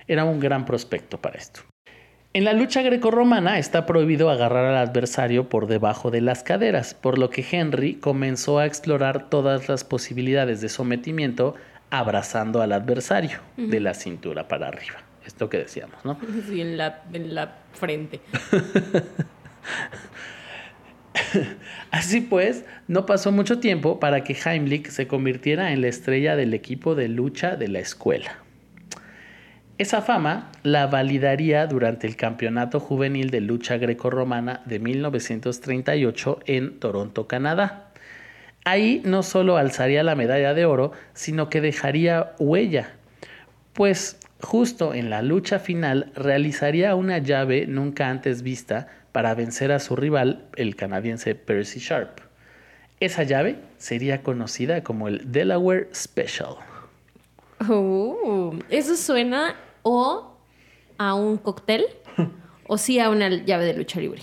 era 0.07 0.25
un 0.25 0.41
gran 0.41 0.65
prospecto 0.65 1.21
para 1.21 1.37
esto. 1.37 1.61
En 2.37 2.43
la 2.43 2.53
lucha 2.53 2.83
grecorromana 2.83 3.61
está 3.61 3.87
prohibido 3.87 4.29
agarrar 4.29 4.65
al 4.65 4.77
adversario 4.77 5.49
por 5.49 5.69
debajo 5.69 6.11
de 6.11 6.21
las 6.21 6.43
caderas, 6.43 6.93
por 6.93 7.17
lo 7.17 7.31
que 7.31 7.47
Henry 7.49 7.95
comenzó 7.95 8.59
a 8.59 8.67
explorar 8.67 9.31
todas 9.31 9.69
las 9.69 9.85
posibilidades 9.85 10.61
de 10.61 10.69
sometimiento 10.69 11.55
abrazando 11.91 12.61
al 12.61 12.73
adversario 12.73 13.39
de 13.57 13.79
la 13.79 13.95
cintura 13.95 14.49
para 14.49 14.67
arriba. 14.67 14.97
Esto 15.25 15.49
que 15.49 15.59
decíamos, 15.59 16.05
¿no? 16.05 16.19
Sí, 16.49 16.61
en 16.61 16.77
la, 16.77 17.05
en 17.13 17.37
la 17.37 17.59
frente. 17.73 18.19
Así 21.93 22.21
pues, 22.21 22.65
no 22.89 23.07
pasó 23.07 23.31
mucho 23.31 23.61
tiempo 23.61 24.01
para 24.01 24.25
que 24.25 24.37
Heimlich 24.45 24.89
se 24.89 25.07
convirtiera 25.07 25.71
en 25.71 25.83
la 25.83 25.87
estrella 25.87 26.35
del 26.35 26.53
equipo 26.53 26.97
de 26.97 27.07
lucha 27.07 27.55
de 27.55 27.69
la 27.69 27.79
escuela. 27.79 28.44
Esa 29.77 30.03
fama 30.03 30.53
la 30.63 30.87
validaría 30.87 31.67
durante 31.67 32.07
el 32.07 32.15
Campeonato 32.15 32.79
Juvenil 32.79 33.31
de 33.31 33.41
Lucha 33.41 33.77
Grecorromana 33.77 34.63
de 34.67 34.79
1938 34.79 36.39
en 36.47 36.79
Toronto, 36.79 37.27
Canadá. 37.27 37.91
Ahí 38.65 39.03
no 39.05 39.25
solo 39.25 39.57
alzaría 39.57 40.05
la 40.05 40.15
medalla 40.15 40.55
de 40.55 40.65
oro, 40.65 40.93
sino 41.13 41.49
que 41.51 41.61
dejaría 41.61 42.35
huella, 42.39 42.93
pues 43.73 44.21
justo 44.41 44.95
en 44.95 45.11
la 45.11 45.23
lucha 45.23 45.59
final 45.59 46.13
realizaría 46.15 46.95
una 46.95 47.19
llave 47.19 47.67
nunca 47.67 48.11
antes 48.11 48.43
vista 48.43 48.87
para 49.11 49.35
vencer 49.35 49.73
a 49.73 49.81
su 49.81 49.97
rival, 49.97 50.45
el 50.55 50.77
canadiense 50.77 51.35
Percy 51.35 51.81
Sharp. 51.81 52.21
Esa 53.01 53.25
llave 53.25 53.57
sería 53.79 54.23
conocida 54.23 54.85
como 54.85 55.09
el 55.09 55.33
Delaware 55.33 55.89
Special. 55.93 56.55
Uh, 57.69 58.59
eso 58.69 58.97
suena 58.97 59.57
o 59.85 60.37
a 60.99 61.15
un 61.15 61.37
cóctel 61.37 61.87
o 62.67 62.77
sí 62.77 62.99
a 62.99 63.09
una 63.11 63.29
llave 63.29 63.65
de 63.65 63.75
lucha 63.75 64.01
libre. 64.01 64.23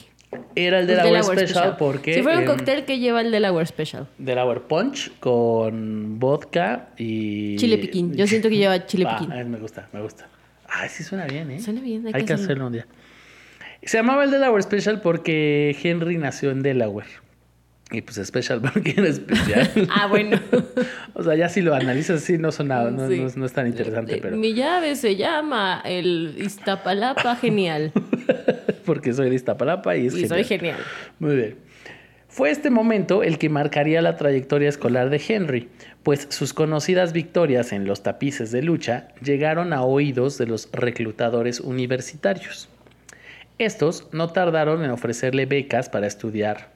Era 0.56 0.80
el 0.80 0.88
Delaware, 0.88 1.24
Special, 1.24 1.75
porque... 1.77 2.13
Si 2.13 2.24
fuera 2.24 2.38
un 2.38 2.44
em, 2.46 2.50
cóctel 2.50 2.86
que 2.86 3.00
lleva 3.00 3.22
el 3.22 3.32
Delaware 3.32 3.65
Special. 3.65 4.08
Delaware 4.18 4.62
Punch 4.62 5.12
con 5.20 6.20
vodka 6.20 6.89
y... 6.98 7.58
Chile 7.58 7.77
piquín. 7.77 8.15
Yo 8.15 8.27
siento 8.27 8.50
que 8.50 8.58
lleva 8.58 8.86
chile 8.86 9.06
Ah, 9.10 9.18
piquín. 9.20 9.51
me 9.51 9.58
gusta, 9.58 9.89
me 9.91 10.01
gusta. 10.01 10.27
Ay, 10.68 10.88
sí 10.89 11.03
suena 11.03 11.25
bien, 11.25 11.51
¿eh? 11.51 11.60
Suena 11.60 11.82
bien, 11.82 12.08
hay 12.08 12.13
Hay, 12.15 12.25
que 12.25 12.34
hacerlo 12.34 12.68
un 12.68 12.74
día. 12.74 12.88
Se 13.84 13.98
llamaba 13.98 14.24
el 14.24 14.32
Delaware 14.32 14.63
Special 14.63 15.01
porque 15.01 15.75
Henry 15.84 16.18
nació 16.18 16.51
en 16.51 16.62
Delaware. 16.62 17.10
Y 17.91 18.01
pues 18.01 18.25
Special 18.25 18.62
porque 18.74 18.93
era 18.98 19.07
especial. 19.10 19.69
Ah, 19.89 20.07
bueno. 20.07 20.39
o 21.13 21.24
sea, 21.24 21.36
ya 21.36 21.50
si 21.50 21.62
lo 21.62 21.75
analizas 21.75 22.24
así 22.24 22.38
no 22.38 22.51
suena, 22.51 22.89
no, 22.89 23.07
Sí. 23.10 23.19
no 23.19 23.29
no 23.36 23.45
es 23.45 23.53
tan 23.53 23.67
interesante, 23.67 24.19
pero... 24.21 24.38
Mi 24.38 24.53
llave 24.53 24.95
se 24.95 25.15
llama 25.17 25.81
el 25.86 26.36
Iztapalapa 26.38 27.36
Genial. 27.36 27.91
porque 28.86 29.13
soy 29.13 29.29
de 29.29 29.36
Iztapalapa 29.36 29.95
y 29.98 30.07
es 30.07 30.15
y 30.15 30.27
soy 30.27 30.43
genial. 30.43 30.77
Muy 31.19 31.36
bien. 31.36 31.55
Fue 32.29 32.50
este 32.50 32.69
momento 32.69 33.24
el 33.24 33.38
que 33.38 33.50
marcaría 33.50 34.01
la 34.01 34.15
trayectoria 34.15 34.69
escolar 34.69 35.10
de 35.10 35.21
Henry, 35.27 35.67
pues 36.01 36.27
sus 36.29 36.53
conocidas 36.53 37.12
victorias 37.12 37.74
en 37.74 37.86
los 37.86 38.03
tapices 38.03 38.51
de 38.53 38.62
lucha 38.62 39.10
llegaron 39.21 39.74
a 39.74 39.81
oídos 39.83 40.38
de 40.38 40.48
los 40.48 40.69
reclutadores 40.71 41.60
universitarios. 41.60 42.69
Estos 43.57 44.07
no 44.13 44.29
tardaron 44.29 44.81
en 44.86 44.91
ofrecerle 44.91 45.45
becas 45.45 45.89
para 45.89 46.07
estudiar. 46.07 46.69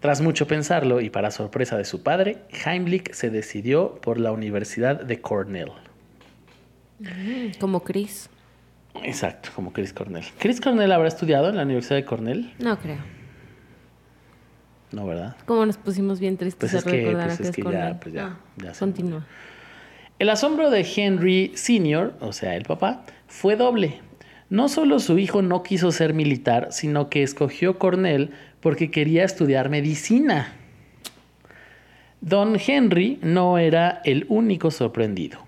Tras 0.00 0.20
mucho 0.20 0.46
pensarlo 0.46 1.00
y 1.00 1.10
para 1.10 1.30
sorpresa 1.30 1.76
de 1.76 1.84
su 1.84 2.02
padre, 2.02 2.38
Heimlich 2.64 3.12
se 3.12 3.30
decidió 3.30 3.96
por 3.96 4.18
la 4.20 4.30
Universidad 4.32 5.00
de 5.02 5.20
Cornell. 5.20 5.72
Como 7.60 7.80
Chris. 7.82 8.28
Exacto, 9.02 9.50
como 9.54 9.72
Chris 9.72 9.92
Cornell. 9.92 10.24
¿Chris 10.38 10.60
Cornell 10.60 10.92
habrá 10.92 11.08
estudiado 11.08 11.48
en 11.48 11.56
la 11.56 11.62
Universidad 11.64 11.96
de 11.96 12.04
Cornell? 12.04 12.52
No 12.58 12.78
creo. 12.78 12.98
No, 14.92 15.06
¿verdad? 15.06 15.36
Como 15.44 15.66
nos 15.66 15.76
pusimos 15.76 16.20
bien 16.20 16.36
tristes 16.36 16.58
Pues 16.70 16.74
es 16.74 16.84
que- 16.84 16.90
recordar 17.04 17.26
pues 17.28 17.40
a 17.40 17.42
es 17.42 17.50
que 17.56 17.62
ya, 17.62 18.00
pues 18.00 18.14
ya, 18.14 18.24
Ah, 18.26 18.36
ya 18.62 18.72
Continúa. 18.72 19.26
El 20.18 20.30
asombro 20.30 20.70
de 20.70 20.86
Henry 20.96 21.52
Sr., 21.56 22.14
o 22.20 22.32
sea, 22.32 22.56
el 22.56 22.64
papá, 22.64 23.04
fue 23.26 23.56
doble. 23.56 24.00
No 24.48 24.68
solo 24.68 25.00
su 25.00 25.18
hijo 25.18 25.42
no 25.42 25.62
quiso 25.62 25.90
ser 25.92 26.14
militar, 26.14 26.68
sino 26.70 27.10
que 27.10 27.22
escogió 27.22 27.78
Cornell 27.78 28.30
porque 28.60 28.90
quería 28.90 29.24
estudiar 29.24 29.68
medicina. 29.68 30.52
Don 32.20 32.56
Henry 32.64 33.18
no 33.22 33.58
era 33.58 34.00
el 34.04 34.26
único 34.28 34.70
sorprendido. 34.70 35.38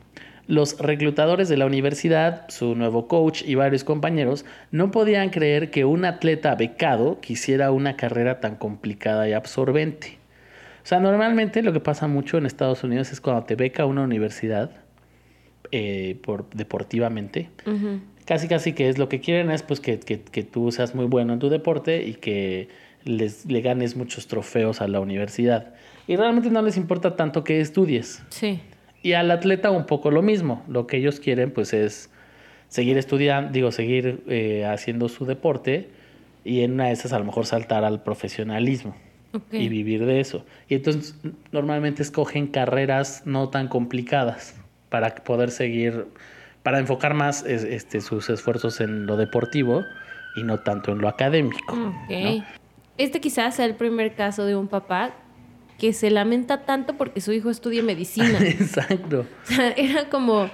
Los 0.46 0.78
reclutadores 0.78 1.48
de 1.48 1.56
la 1.58 1.66
universidad, 1.66 2.48
su 2.48 2.74
nuevo 2.74 3.06
coach 3.06 3.42
y 3.46 3.54
varios 3.54 3.84
compañeros 3.84 4.46
no 4.70 4.90
podían 4.90 5.28
creer 5.30 5.70
que 5.70 5.84
un 5.84 6.04
atleta 6.04 6.54
becado 6.54 7.20
quisiera 7.20 7.70
una 7.70 7.96
carrera 7.96 8.40
tan 8.40 8.56
complicada 8.56 9.28
y 9.28 9.34
absorbente. 9.34 10.16
O 10.82 10.86
sea, 10.88 11.00
normalmente 11.00 11.62
lo 11.62 11.74
que 11.74 11.80
pasa 11.80 12.06
mucho 12.08 12.38
en 12.38 12.46
Estados 12.46 12.82
Unidos 12.82 13.12
es 13.12 13.20
cuando 13.20 13.44
te 13.44 13.56
beca 13.56 13.84
una 13.84 14.02
universidad 14.02 14.70
eh, 15.70 16.16
por, 16.22 16.48
deportivamente, 16.50 17.50
casi 18.24 18.48
casi 18.48 18.72
que 18.72 18.88
es 18.88 18.96
lo 18.96 19.10
que 19.10 19.20
quieren 19.20 19.50
es 19.50 19.62
pues 19.62 19.80
que, 19.80 20.00
que- 20.00 20.20
que 20.22 20.44
tú 20.44 20.72
seas 20.72 20.94
muy 20.94 21.04
bueno 21.04 21.34
en 21.34 21.40
tu 21.40 21.50
deporte 21.50 22.02
y 22.06 22.14
que 22.14 22.68
les, 23.04 23.46
le 23.46 23.60
ganes 23.60 23.96
muchos 23.96 24.26
trofeos 24.26 24.80
a 24.80 24.88
la 24.88 25.00
universidad. 25.00 25.74
Y 26.06 26.16
realmente 26.16 26.50
no 26.50 26.62
les 26.62 26.76
importa 26.76 27.16
tanto 27.16 27.44
que 27.44 27.60
estudies. 27.60 28.22
Sí. 28.30 28.60
Y 29.02 29.12
al 29.12 29.30
atleta 29.30 29.70
un 29.70 29.86
poco 29.86 30.10
lo 30.10 30.22
mismo. 30.22 30.64
Lo 30.68 30.86
que 30.86 30.96
ellos 30.96 31.20
quieren 31.20 31.50
pues 31.52 31.72
es 31.72 32.10
seguir 32.68 32.98
estudiando, 32.98 33.52
digo, 33.52 33.70
seguir 33.72 34.22
eh, 34.28 34.64
haciendo 34.66 35.08
su 35.08 35.24
deporte 35.26 35.88
y 36.44 36.60
en 36.62 36.72
una 36.72 36.86
de 36.86 36.92
esas 36.92 37.12
a 37.12 37.18
lo 37.18 37.24
mejor 37.24 37.46
saltar 37.46 37.84
al 37.84 38.02
profesionalismo 38.02 38.94
y 39.52 39.68
vivir 39.68 40.06
de 40.06 40.20
eso. 40.20 40.44
Y 40.68 40.74
entonces 40.76 41.14
normalmente 41.52 42.02
escogen 42.02 42.46
carreras 42.46 43.22
no 43.26 43.50
tan 43.50 43.68
complicadas 43.68 44.54
para 44.88 45.14
poder 45.14 45.50
seguir, 45.50 46.06
para 46.62 46.78
enfocar 46.78 47.12
más 47.14 47.44
es- 47.44 47.64
este, 47.64 48.00
sus 48.00 48.30
esfuerzos 48.30 48.80
en 48.80 49.04
lo 49.06 49.16
deportivo 49.18 49.84
y 50.36 50.42
no 50.44 50.60
tanto 50.60 50.92
en 50.92 50.98
lo 50.98 51.08
académico. 51.08 51.74
Ok. 51.74 52.10
¿no? 52.10 52.44
Este 52.98 53.20
quizás 53.20 53.56
sea 53.56 53.64
el 53.64 53.74
primer 53.74 54.14
caso 54.14 54.44
de 54.44 54.56
un 54.56 54.68
papá 54.68 55.14
que 55.78 55.92
se 55.92 56.10
lamenta 56.10 56.64
tanto 56.64 56.96
porque 56.96 57.20
su 57.20 57.32
hijo 57.32 57.50
estudie 57.50 57.82
medicina. 57.82 58.38
Exacto. 58.40 59.24
O 59.44 59.46
sea, 59.46 59.70
era 59.70 60.08
como, 60.08 60.50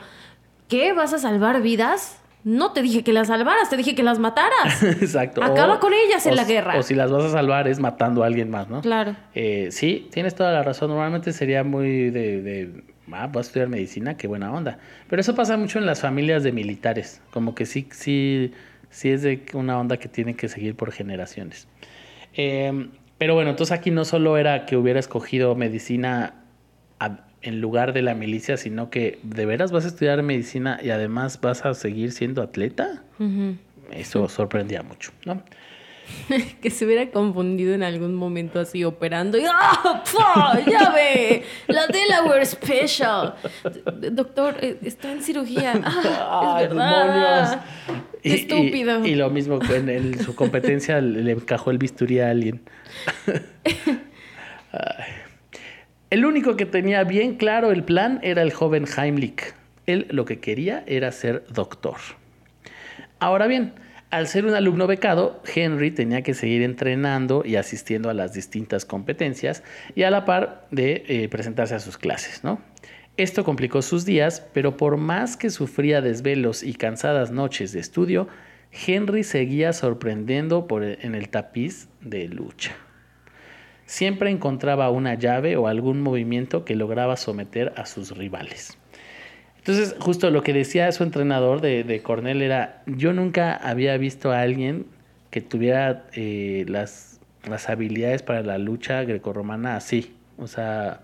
¿qué? 0.68 0.92
¿Vas 0.92 1.14
a 1.14 1.18
salvar 1.18 1.62
vidas? 1.62 2.20
No 2.44 2.72
te 2.72 2.82
dije 2.82 3.02
que 3.02 3.14
las 3.14 3.28
salvaras, 3.28 3.70
te 3.70 3.76
dije 3.78 3.94
que 3.94 4.02
las 4.02 4.18
mataras. 4.18 4.82
Exacto. 4.82 5.42
Acaba 5.42 5.80
con 5.80 5.94
ellas 5.94 6.26
en 6.26 6.34
o 6.34 6.36
la 6.36 6.44
guerra. 6.44 6.78
O 6.78 6.82
si 6.82 6.94
las 6.94 7.10
vas 7.10 7.24
a 7.24 7.30
salvar 7.30 7.66
es 7.68 7.80
matando 7.80 8.22
a 8.22 8.26
alguien 8.26 8.50
más, 8.50 8.68
¿no? 8.68 8.82
Claro. 8.82 9.16
Eh, 9.34 9.68
sí, 9.70 10.08
tienes 10.12 10.34
toda 10.34 10.52
la 10.52 10.62
razón. 10.62 10.90
Normalmente 10.90 11.32
sería 11.32 11.64
muy 11.64 12.10
de, 12.10 12.42
de 12.42 12.84
ah, 13.12 13.28
voy 13.28 13.40
a 13.40 13.42
estudiar 13.42 13.70
medicina, 13.70 14.18
qué 14.18 14.28
buena 14.28 14.52
onda. 14.52 14.78
Pero 15.08 15.20
eso 15.20 15.34
pasa 15.34 15.56
mucho 15.56 15.78
en 15.78 15.86
las 15.86 16.02
familias 16.02 16.42
de 16.42 16.52
militares. 16.52 17.22
Como 17.30 17.54
que 17.54 17.64
sí, 17.64 17.88
sí, 17.92 18.52
sí 18.90 19.08
es 19.08 19.22
de 19.22 19.46
una 19.54 19.78
onda 19.78 19.96
que 19.96 20.08
tiene 20.08 20.34
que 20.34 20.48
seguir 20.48 20.76
por 20.76 20.92
generaciones. 20.92 21.66
Eh, 22.36 22.88
pero 23.18 23.34
bueno, 23.34 23.50
entonces 23.50 23.76
aquí 23.76 23.90
no 23.90 24.04
solo 24.04 24.36
era 24.36 24.66
que 24.66 24.76
hubiera 24.76 24.98
escogido 25.00 25.54
medicina 25.54 26.34
a- 27.00 27.26
en 27.42 27.60
lugar 27.60 27.92
de 27.92 28.02
la 28.02 28.14
milicia, 28.14 28.56
sino 28.56 28.90
que 28.90 29.18
de 29.22 29.46
veras 29.46 29.70
vas 29.70 29.84
a 29.84 29.88
estudiar 29.88 30.22
medicina 30.22 30.78
y 30.82 30.90
además 30.90 31.40
vas 31.40 31.64
a 31.64 31.74
seguir 31.74 32.12
siendo 32.12 32.42
atleta. 32.42 33.02
Eso 33.92 34.28
sorprendía 34.28 34.82
mucho, 34.82 35.12
¿no? 35.26 35.42
Que 36.60 36.70
se 36.70 36.84
hubiera 36.84 37.10
confundido 37.10 37.74
en 37.74 37.82
algún 37.82 38.14
momento 38.14 38.60
así 38.60 38.84
operando 38.84 39.38
y 39.38 39.44
¡Ah! 39.50 40.02
¡Pua! 40.10 40.58
¡Ya 40.66 40.90
ve! 40.90 41.42
La 41.68 41.86
Delaware 41.86 42.46
Special. 42.46 43.34
Doctor, 44.12 44.56
eh, 44.60 44.78
está 44.84 45.12
en 45.12 45.22
cirugía. 45.22 45.74
¡Ah! 45.84 46.56
¡Ay, 46.58 46.64
es 46.64 46.70
verdad. 46.70 47.44
demonios! 47.86 48.08
Y- 48.22 48.32
estúpido. 48.34 49.04
Y, 49.06 49.14
lo 49.16 49.28
mismo 49.30 49.58
en 49.70 49.88
el- 49.88 50.20
su 50.20 50.34
competencia 50.34 51.00
le 51.00 51.32
encajó 51.32 51.70
el 51.70 51.78
bisturí 51.78 52.20
a 52.20 52.30
alguien. 52.30 52.62
El 56.10 56.24
único 56.24 56.56
que 56.56 56.64
tenía 56.66 57.02
bien 57.04 57.34
claro 57.36 57.72
el 57.72 57.82
plan 57.82 58.20
era 58.22 58.42
el 58.42 58.52
joven 58.52 58.84
Heimlich. 58.86 59.52
Él 59.86 60.06
lo 60.10 60.24
que 60.24 60.38
quería 60.38 60.84
era 60.86 61.10
ser 61.10 61.44
doctor. 61.48 61.96
Ahora 63.18 63.46
bien, 63.48 63.72
al 64.16 64.28
ser 64.28 64.46
un 64.46 64.54
alumno 64.54 64.86
becado, 64.86 65.42
Henry 65.52 65.90
tenía 65.90 66.22
que 66.22 66.34
seguir 66.34 66.62
entrenando 66.62 67.42
y 67.44 67.56
asistiendo 67.56 68.10
a 68.10 68.14
las 68.14 68.32
distintas 68.32 68.84
competencias 68.84 69.64
y 69.96 70.04
a 70.04 70.10
la 70.10 70.24
par 70.24 70.68
de 70.70 71.04
eh, 71.08 71.28
presentarse 71.28 71.74
a 71.74 71.80
sus 71.80 71.98
clases, 71.98 72.44
¿no? 72.44 72.60
Esto 73.16 73.44
complicó 73.44 73.82
sus 73.82 74.04
días, 74.04 74.46
pero 74.52 74.76
por 74.76 74.98
más 74.98 75.36
que 75.36 75.50
sufría 75.50 76.00
desvelos 76.00 76.62
y 76.62 76.74
cansadas 76.74 77.32
noches 77.32 77.72
de 77.72 77.80
estudio, 77.80 78.28
Henry 78.86 79.24
seguía 79.24 79.72
sorprendiendo 79.72 80.68
por 80.68 80.84
e, 80.84 80.98
en 81.02 81.16
el 81.16 81.28
tapiz 81.28 81.88
de 82.00 82.28
lucha. 82.28 82.72
Siempre 83.84 84.30
encontraba 84.30 84.90
una 84.90 85.14
llave 85.14 85.56
o 85.56 85.66
algún 85.66 86.02
movimiento 86.02 86.64
que 86.64 86.76
lograba 86.76 87.16
someter 87.16 87.72
a 87.76 87.84
sus 87.84 88.16
rivales. 88.16 88.78
Entonces, 89.66 89.96
justo 89.98 90.28
lo 90.30 90.42
que 90.42 90.52
decía 90.52 90.92
su 90.92 91.04
entrenador 91.04 91.62
de, 91.62 91.84
de 91.84 92.02
Cornell 92.02 92.42
era, 92.42 92.82
yo 92.84 93.14
nunca 93.14 93.54
había 93.54 93.96
visto 93.96 94.30
a 94.30 94.42
alguien 94.42 94.84
que 95.30 95.40
tuviera 95.40 96.04
eh, 96.12 96.66
las, 96.68 97.18
las 97.48 97.70
habilidades 97.70 98.22
para 98.22 98.42
la 98.42 98.58
lucha 98.58 99.02
grecorromana 99.04 99.76
así. 99.76 100.14
O 100.36 100.48
sea, 100.48 101.00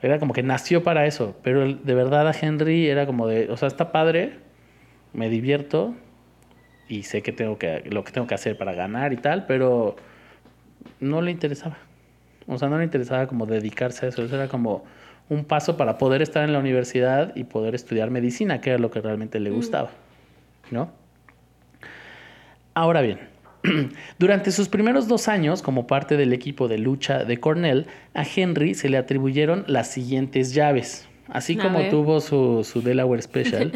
era 0.00 0.20
como 0.20 0.32
que 0.32 0.44
nació 0.44 0.84
para 0.84 1.06
eso. 1.06 1.36
Pero 1.42 1.74
de 1.74 1.94
verdad 1.94 2.28
a 2.28 2.32
Henry 2.40 2.86
era 2.86 3.04
como 3.04 3.26
de, 3.26 3.50
o 3.50 3.56
sea, 3.56 3.66
está 3.66 3.90
padre, 3.90 4.34
me 5.12 5.28
divierto 5.28 5.96
y 6.88 7.02
sé 7.02 7.22
que 7.22 7.32
tengo 7.32 7.58
que, 7.58 7.82
lo 7.90 8.04
que 8.04 8.12
tengo 8.12 8.28
que 8.28 8.36
hacer 8.36 8.56
para 8.56 8.74
ganar 8.74 9.12
y 9.12 9.16
tal, 9.16 9.46
pero 9.46 9.96
no 11.00 11.20
le 11.20 11.32
interesaba. 11.32 11.78
O 12.46 12.58
sea, 12.58 12.68
no 12.68 12.78
le 12.78 12.84
interesaba 12.84 13.26
como 13.26 13.44
dedicarse 13.44 14.06
a 14.06 14.10
eso. 14.10 14.22
Eso 14.22 14.36
era 14.36 14.46
como 14.46 14.84
un 15.28 15.44
paso 15.44 15.76
para 15.76 15.96
poder 15.98 16.22
estar 16.22 16.44
en 16.44 16.52
la 16.52 16.58
universidad 16.58 17.34
y 17.34 17.44
poder 17.44 17.74
estudiar 17.74 18.10
medicina, 18.10 18.60
que 18.60 18.70
era 18.70 18.78
lo 18.78 18.90
que 18.90 19.00
realmente 19.00 19.40
le 19.40 19.50
gustaba. 19.50 19.90
¿No? 20.70 20.90
Ahora 22.74 23.00
bien, 23.02 23.20
durante 24.18 24.50
sus 24.52 24.68
primeros 24.68 25.08
dos 25.08 25.28
años 25.28 25.62
como 25.62 25.86
parte 25.86 26.16
del 26.16 26.32
equipo 26.32 26.68
de 26.68 26.78
lucha 26.78 27.24
de 27.24 27.38
Cornell, 27.38 27.86
a 28.14 28.24
Henry 28.24 28.74
se 28.74 28.88
le 28.88 28.96
atribuyeron 28.98 29.64
las 29.66 29.88
siguientes 29.90 30.52
llaves. 30.54 31.08
Así 31.28 31.58
A 31.58 31.62
como 31.62 31.78
ver. 31.78 31.90
tuvo 31.90 32.20
su, 32.20 32.64
su 32.64 32.82
Delaware 32.82 33.22
Special, 33.22 33.72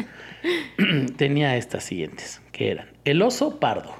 tenía 1.17 1.55
estas 1.57 1.83
siguientes, 1.83 2.41
que 2.51 2.71
eran 2.71 2.87
el 3.05 3.21
oso 3.21 3.59
pardo, 3.59 3.95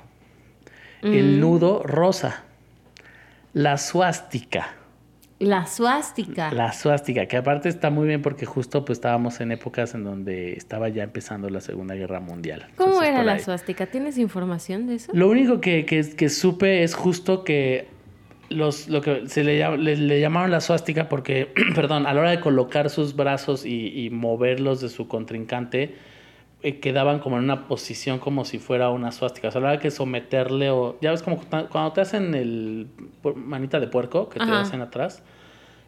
el 1.01 1.37
Mm. 1.37 1.39
nudo 1.39 1.81
rosa, 1.83 2.43
la 3.53 3.77
suástica, 3.77 4.75
La 5.39 5.65
suástica. 5.67 6.51
la 6.51 6.73
suástica, 6.73 7.25
que 7.25 7.37
aparte 7.37 7.69
está 7.69 7.89
muy 7.89 8.07
bien 8.07 8.21
porque 8.21 8.45
justo 8.45 8.83
pues 8.83 8.97
estábamos 8.97 9.39
en 9.39 9.53
épocas 9.53 9.95
en 9.95 10.03
donde 10.03 10.53
estaba 10.53 10.89
ya 10.89 11.03
empezando 11.03 11.49
la 11.49 11.61
Segunda 11.61 11.95
Guerra 11.95 12.19
Mundial. 12.19 12.67
¿Cómo 12.75 12.89
Entonces, 12.91 13.09
era 13.13 13.23
la 13.23 13.39
suástica? 13.39 13.85
¿Tienes 13.87 14.17
información 14.17 14.85
de 14.87 14.95
eso? 14.95 15.11
Lo 15.13 15.29
único 15.29 15.61
que, 15.61 15.85
que- 15.85 16.13
que 16.15 16.27
supe 16.29 16.83
es 16.83 16.93
justo 16.93 17.45
que 17.45 17.87
los, 18.49 18.89
lo 18.89 18.99
que 19.01 19.27
se 19.29 19.43
le, 19.45 19.77
le, 19.77 19.95
le 19.95 20.19
llamaron 20.19 20.51
la 20.51 20.59
suástica 20.59 21.07
porque, 21.07 21.53
perdón, 21.75 22.05
a 22.05 22.13
la 22.13 22.19
hora 22.19 22.31
de 22.31 22.41
colocar 22.41 22.89
sus 22.89 23.15
brazos 23.15 23.65
y, 23.65 24.05
y 24.05 24.09
moverlos 24.09 24.81
de 24.81 24.89
su 24.89 25.07
contrincante, 25.07 25.95
eh, 26.61 26.79
quedaban 26.79 27.19
como 27.19 27.37
en 27.37 27.43
una 27.45 27.67
posición 27.67 28.19
como 28.19 28.43
si 28.45 28.59
fuera 28.59 28.89
una 28.89 29.11
suástica. 29.11 29.47
O 29.47 29.51
sea, 29.51 29.59
a 29.59 29.63
la 29.63 29.69
hora 29.71 29.77
de 29.79 29.91
someterle 29.91 30.69
o... 30.71 30.97
Ya 31.01 31.11
ves 31.11 31.23
como 31.23 31.37
cu- 31.37 31.45
cuando 31.71 31.91
te 31.93 32.01
hacen 32.01 32.33
el 32.35 32.87
manita 33.35 33.79
de 33.79 33.87
puerco 33.87 34.29
que 34.29 34.39
te 34.39 34.45
hacen 34.61 34.81
atrás, 34.81 35.23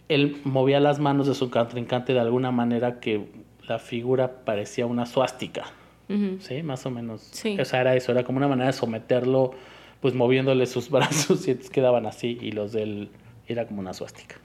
él 0.10 0.42
movía 0.44 0.80
las 0.80 1.00
manos 1.00 1.28
de 1.28 1.34
su 1.36 1.50
contrincante 1.50 2.14
de 2.14 2.20
alguna 2.20 2.52
manera 2.52 3.00
que 3.00 3.28
la 3.68 3.80
figura 3.80 4.44
parecía 4.46 4.86
una 4.86 5.06
suástica. 5.06 5.64
Sí, 6.42 6.62
más 6.64 6.86
o 6.86 6.92
menos. 6.92 7.22
Sí. 7.32 7.58
O 7.60 7.64
sea, 7.64 7.80
era 7.82 7.96
eso, 7.96 8.12
era 8.12 8.24
como 8.26 8.38
una 8.38 8.48
manera 8.50 8.68
de 8.68 8.74
someterlo, 8.74 9.52
pues 10.02 10.14
moviéndole 10.14 10.66
sus 10.66 10.90
brazos 10.90 11.48
y 11.48 11.56
quedaban 11.56 12.06
así 12.06 12.38
y 12.42 12.52
los 12.52 12.74
de 12.74 12.84
él 12.84 13.10
era 13.48 13.66
como 13.68 13.80
una 13.80 13.94
suástica. 13.94 14.36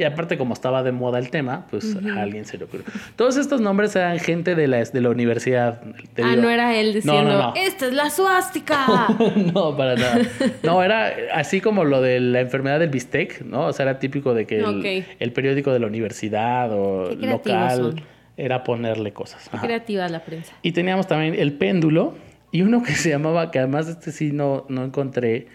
Y 0.00 0.04
aparte, 0.04 0.38
como 0.38 0.54
estaba 0.54 0.82
de 0.82 0.92
moda 0.92 1.18
el 1.18 1.28
tema, 1.28 1.66
pues 1.70 1.94
a 1.94 2.22
alguien 2.22 2.46
se 2.46 2.56
le 2.56 2.64
ocurrió. 2.64 2.86
Todos 3.16 3.36
estos 3.36 3.60
nombres 3.60 3.94
eran 3.94 4.18
gente 4.18 4.54
de 4.54 4.66
la, 4.66 4.82
de 4.82 5.00
la 5.02 5.10
universidad. 5.10 5.82
te 6.14 6.22
Ah, 6.22 6.30
digo. 6.30 6.40
no 6.40 6.48
era 6.48 6.74
él 6.74 6.86
No, 6.86 6.92
diciendo, 6.94 7.30
no, 7.32 7.38
no. 7.48 7.52
esta 7.54 7.86
es 7.86 7.92
la 7.92 8.08
suástica. 8.08 8.86
no, 9.54 9.76
para 9.76 9.96
nada. 9.96 10.20
No, 10.62 10.82
era 10.82 11.12
así 11.34 11.60
como 11.60 11.84
lo 11.84 12.00
de 12.00 12.18
la 12.18 12.40
enfermedad 12.40 12.80
del 12.80 12.88
bistec, 12.88 13.42
¿no? 13.42 13.66
O 13.66 13.72
sea, 13.74 13.84
era 13.84 13.98
típico 13.98 14.32
de 14.32 14.46
que 14.46 15.04
el, 15.18 15.32
periódico 15.34 15.70
de 15.70 15.80
la 15.80 15.86
universidad 15.86 16.72
o 16.72 17.14
local 17.14 17.76
son. 17.76 18.00
era 18.38 18.64
ponerle 18.64 19.12
cosas. 19.12 19.50
Qué 19.50 19.58
creativa 19.58 20.08
la 20.08 20.24
prensa. 20.24 20.54
Y 20.62 20.72
teníamos 20.72 21.08
también 21.08 21.34
el 21.38 21.52
péndulo 21.52 22.14
y 22.52 22.62
uno 22.62 22.82
que 22.82 22.92
se 22.92 23.10
llamaba, 23.10 23.50
que 23.50 23.58
además 23.58 23.86
este 23.86 24.12
sí 24.12 24.32
no, 24.32 24.64
no 24.70 24.82
encontré 24.82 25.48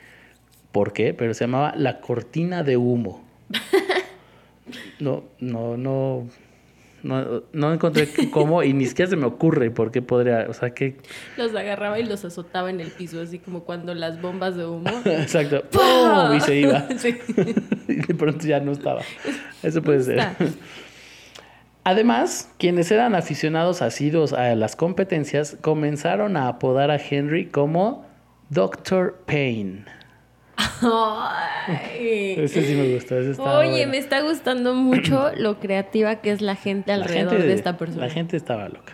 por 0.72 0.94
qué, 0.94 1.16
pero 1.16 1.34
se 1.34 1.46
llamaba 1.46 1.74
la 1.76 2.00
cortina 2.00 2.62
de 2.62 2.78
humo. 2.78 3.26
No, 5.00 5.24
no, 5.40 5.78
no, 5.78 6.28
no, 7.04 7.44
no 7.54 7.74
encontré 7.74 8.10
cómo 8.32 8.64
y 8.64 8.74
ni 8.74 8.88
siquiera 8.88 9.10
se 9.10 9.16
me 9.16 9.26
ocurre 9.26 9.70
por 9.70 9.92
qué 9.92 10.02
podría, 10.02 10.48
o 10.50 10.54
sea, 10.54 10.72
que, 10.72 10.98
Los 11.38 11.54
agarraba 11.56 12.00
y 12.00 12.04
los 12.04 12.26
azotaba 12.26 12.70
en 12.70 12.82
el 12.82 12.90
piso, 12.90 13.22
así 13.22 13.38
como 13.40 13.64
cuando 13.64 13.94
las 13.94 14.20
bombas 14.22 14.56
de 14.56 14.66
humo. 14.66 14.90
exacto, 15.06 15.64
¡pum! 15.70 16.36
y 16.36 16.42
se 16.42 16.56
iba. 16.60 16.88
Sí. 16.98 17.16
y 17.88 17.96
de 17.96 18.16
pronto 18.16 18.46
ya 18.46 18.60
no 18.60 18.72
estaba. 18.72 19.02
Eso 19.62 19.82
puede 19.82 20.02
ser. 20.02 20.20
Está. 20.20 20.36
Además, 21.84 22.52
quienes 22.58 22.90
eran 22.90 23.14
aficionados 23.14 23.84
asiduos 23.84 24.34
a 24.34 24.56
las 24.56 24.76
competencias 24.76 25.56
comenzaron 25.62 26.36
a 26.36 26.48
apodar 26.48 26.90
a 26.90 26.98
Henry 26.98 27.46
como 27.46 28.08
Doctor 28.50 29.22
Payne. 29.28 29.86
Ay. 30.58 32.36
Ese 32.38 32.64
sí 32.64 32.76
me 32.76 32.94
gustó. 32.94 33.18
Ese 33.18 33.32
estaba 33.32 33.60
Oye, 33.60 33.70
bueno. 33.72 33.92
me 33.92 33.98
está 33.98 34.22
gustando 34.22 34.74
mucho 34.74 35.32
lo 35.38 35.60
creativa 35.60 36.18
que 36.18 36.32
es 36.32 36.42
la 36.42 36.56
gente 36.56 36.96
La 36.96 37.04
alrededor 37.04 37.32
gente- 37.34 37.48
de 37.48 37.54
esta 37.54 37.78
persona. 37.78 38.06
La 38.08 38.12
gente 38.14 38.38
estaba 38.38 38.68
loca. 38.70 38.94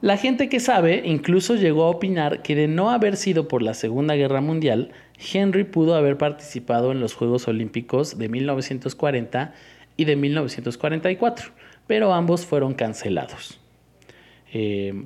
La 0.00 0.16
gente 0.16 0.48
que 0.48 0.58
sabe 0.58 1.02
incluso 1.04 1.54
llegó 1.54 1.84
a 1.84 1.90
opinar 1.90 2.42
que 2.42 2.56
de 2.56 2.66
no 2.66 2.90
haber 2.90 3.16
sido 3.16 3.46
por 3.46 3.62
la 3.62 3.74
Segunda 3.74 4.14
Guerra 4.16 4.40
Mundial, 4.40 4.90
Henry 5.32 5.62
pudo 5.64 5.94
haber 5.94 6.18
participado 6.18 6.90
en 6.90 6.98
los 6.98 7.14
Juegos 7.14 7.46
Olímpicos 7.46 8.18
de 8.18 8.28
1940 8.28 9.52
y 9.96 10.04
de 10.04 10.16
1944, 10.16 11.50
pero 11.86 12.12
ambos 12.12 12.44
fueron 12.46 12.74
cancelados. 12.74 13.60
Eh, 14.52 15.04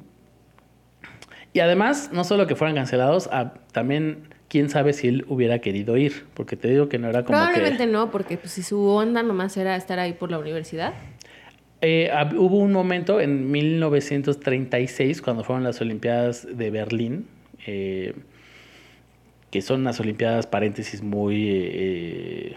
y 1.53 1.61
además, 1.61 2.11
no 2.13 2.25
solo 2.25 2.47
que 2.47 2.57
fueran 2.57 2.77
cancelados, 2.77 3.29
también 3.73 4.29
quién 4.49 4.71
sabe 4.71 4.93
si 4.93 5.09
él 5.09 5.25
hubiera 5.29 5.59
querido 5.61 5.97
ir, 5.97 6.25
porque 6.35 6.57
te 6.57 6.69
digo 6.69 6.89
que 6.89 6.99
no 6.99 7.09
era 7.09 7.25
como 7.25 7.39
Probablemente 7.39 7.87
que... 7.87 7.93
no, 7.93 8.11
porque 8.11 8.37
pues, 8.37 8.53
si 8.53 8.63
su 8.63 8.81
onda 8.87 9.23
nomás 9.23 9.57
era 9.57 9.77
estar 9.77 9.99
ahí 9.99 10.13
por 10.13 10.31
la 10.31 10.39
universidad. 10.39 10.95
Eh, 11.83 12.11
hubo 12.37 12.59
un 12.59 12.73
momento 12.73 13.21
en 13.21 13.51
1936, 13.51 15.21
cuando 15.21 15.45
fueron 15.45 15.63
las 15.63 15.81
Olimpiadas 15.81 16.47
de 16.51 16.71
Berlín, 16.71 17.27
eh, 17.67 18.15
que 19.51 19.63
son 19.63 19.81
unas 19.83 20.01
Olimpiadas, 20.01 20.47
paréntesis, 20.47 21.03
muy, 21.03 21.49
eh, 21.51 22.57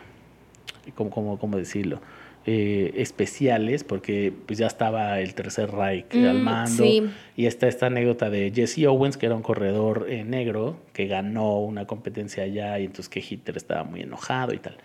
¿cómo, 0.95 1.09
cómo, 1.09 1.37
cómo 1.37 1.57
decirlo? 1.57 2.01
Eh, 2.51 2.93
especiales, 3.01 3.83
porque 3.83 4.33
pues 4.47 4.57
ya 4.57 4.65
estaba 4.65 5.19
el 5.19 5.35
Tercer 5.35 5.69
Reich 5.69 6.15
al 6.15 6.39
Mm, 6.39 6.43
mando. 6.43 6.83
sí. 6.83 7.03
Y 7.35 7.45
está 7.45 7.67
esta 7.67 7.85
anécdota 7.85 8.31
de 8.31 8.51
Jesse 8.55 8.85
Owens, 8.87 9.17
que 9.17 9.27
era 9.27 9.35
un 9.35 9.43
corredor 9.43 10.07
eh, 10.09 10.23
negro, 10.23 10.77
que 10.93 11.05
ganó 11.05 11.59
una 11.59 11.85
competencia 11.85 12.41
allá 12.45 12.79
y 12.79 12.85
entonces 12.85 13.07
que 13.07 13.19
Hitler 13.19 13.55
estaba 13.55 13.83
muy 13.83 14.01
enojado 14.01 14.53
y 14.55 14.57
tal. 14.57 14.77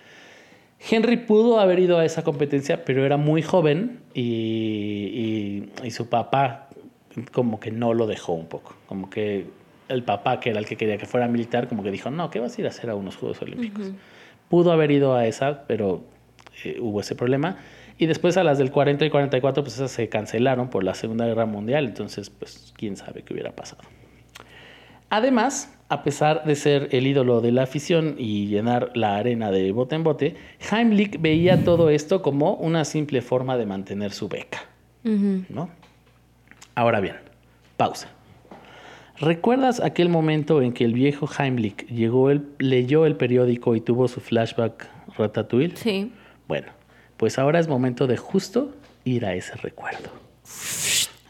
Henry 0.90 1.16
pudo 1.16 1.58
haber 1.58 1.78
ido 1.78 1.96
a 1.98 2.04
esa 2.04 2.22
competencia, 2.22 2.84
pero 2.84 3.06
era 3.06 3.16
muy 3.16 3.40
joven 3.40 4.00
y, 4.12 5.70
y- 5.82 5.86
y 5.86 5.90
su 5.90 6.08
papá 6.10 6.68
como 7.32 7.60
que 7.60 7.70
no 7.70 7.94
lo 7.94 8.06
dejó 8.06 8.32
un 8.34 8.46
poco. 8.46 8.74
Como 8.86 9.08
que 9.08 9.46
el 9.88 10.02
papá, 10.02 10.38
que 10.40 10.50
era 10.50 10.58
el 10.58 10.66
que 10.66 10.76
quería 10.76 10.98
que 10.98 11.06
fuera 11.06 11.28
militar, 11.28 11.68
como 11.68 11.82
que 11.82 11.90
dijo, 11.90 12.10
no, 12.10 12.28
¿qué 12.30 12.40
vas 12.40 12.58
a 12.58 12.60
ir 12.60 12.66
a 12.66 12.70
hacer 12.70 12.90
a 12.90 12.94
unos 12.94 13.16
Juegos 13.16 13.40
Olímpicos? 13.40 13.92
Pudo 14.50 14.70
haber 14.72 14.90
ido 14.90 15.14
a 15.14 15.26
esa, 15.26 15.66
pero 15.66 16.04
eh, 16.64 16.76
hubo 16.80 17.00
ese 17.00 17.14
problema. 17.14 17.56
Y 17.98 18.06
después 18.06 18.36
a 18.36 18.44
las 18.44 18.58
del 18.58 18.70
40 18.72 19.04
y 19.06 19.10
44, 19.10 19.62
pues 19.62 19.74
esas 19.74 19.90
se 19.92 20.08
cancelaron 20.08 20.68
por 20.68 20.82
la 20.84 20.94
Segunda 20.94 21.26
Guerra 21.26 21.46
Mundial. 21.46 21.84
Entonces, 21.86 22.30
pues, 22.30 22.72
quién 22.76 22.96
sabe 22.96 23.22
qué 23.22 23.32
hubiera 23.34 23.52
pasado. 23.52 23.82
Además, 25.10 25.72
a 25.88 26.02
pesar 26.02 26.44
de 26.44 26.56
ser 26.56 26.88
el 26.92 27.06
ídolo 27.06 27.40
de 27.40 27.52
la 27.52 27.62
afición 27.64 28.16
y 28.18 28.46
llenar 28.48 28.90
la 28.94 29.16
arena 29.16 29.50
de 29.50 29.70
bote 29.70 29.94
en 29.94 30.02
bote, 30.02 30.34
Heimlich 30.72 31.20
veía 31.20 31.62
todo 31.62 31.88
esto 31.90 32.20
como 32.22 32.54
una 32.54 32.84
simple 32.84 33.22
forma 33.22 33.56
de 33.56 33.66
mantener 33.66 34.10
su 34.12 34.28
beca. 34.28 34.62
¿no? 35.50 35.68
Ahora 36.74 37.00
bien, 37.00 37.16
pausa. 37.76 38.08
¿Recuerdas 39.18 39.80
aquel 39.80 40.08
momento 40.08 40.60
en 40.62 40.72
que 40.72 40.84
el 40.84 40.94
viejo 40.94 41.28
Heimlich 41.38 41.86
llegó 41.86 42.30
el- 42.30 42.46
leyó 42.58 43.06
el 43.06 43.14
periódico 43.14 43.76
y 43.76 43.80
tuvo 43.80 44.08
su 44.08 44.20
flashback 44.20 44.88
Ratatouille? 45.16 45.76
Sí. 45.76 46.10
Bueno, 46.48 46.68
Pues 47.16 47.38
ahora 47.38 47.60
es 47.60 47.68
momento 47.68 48.06
de 48.06 48.16
justo 48.16 48.74
ir 49.04 49.24
a 49.24 49.34
ese 49.34 49.54
recuerdo. 49.54 50.10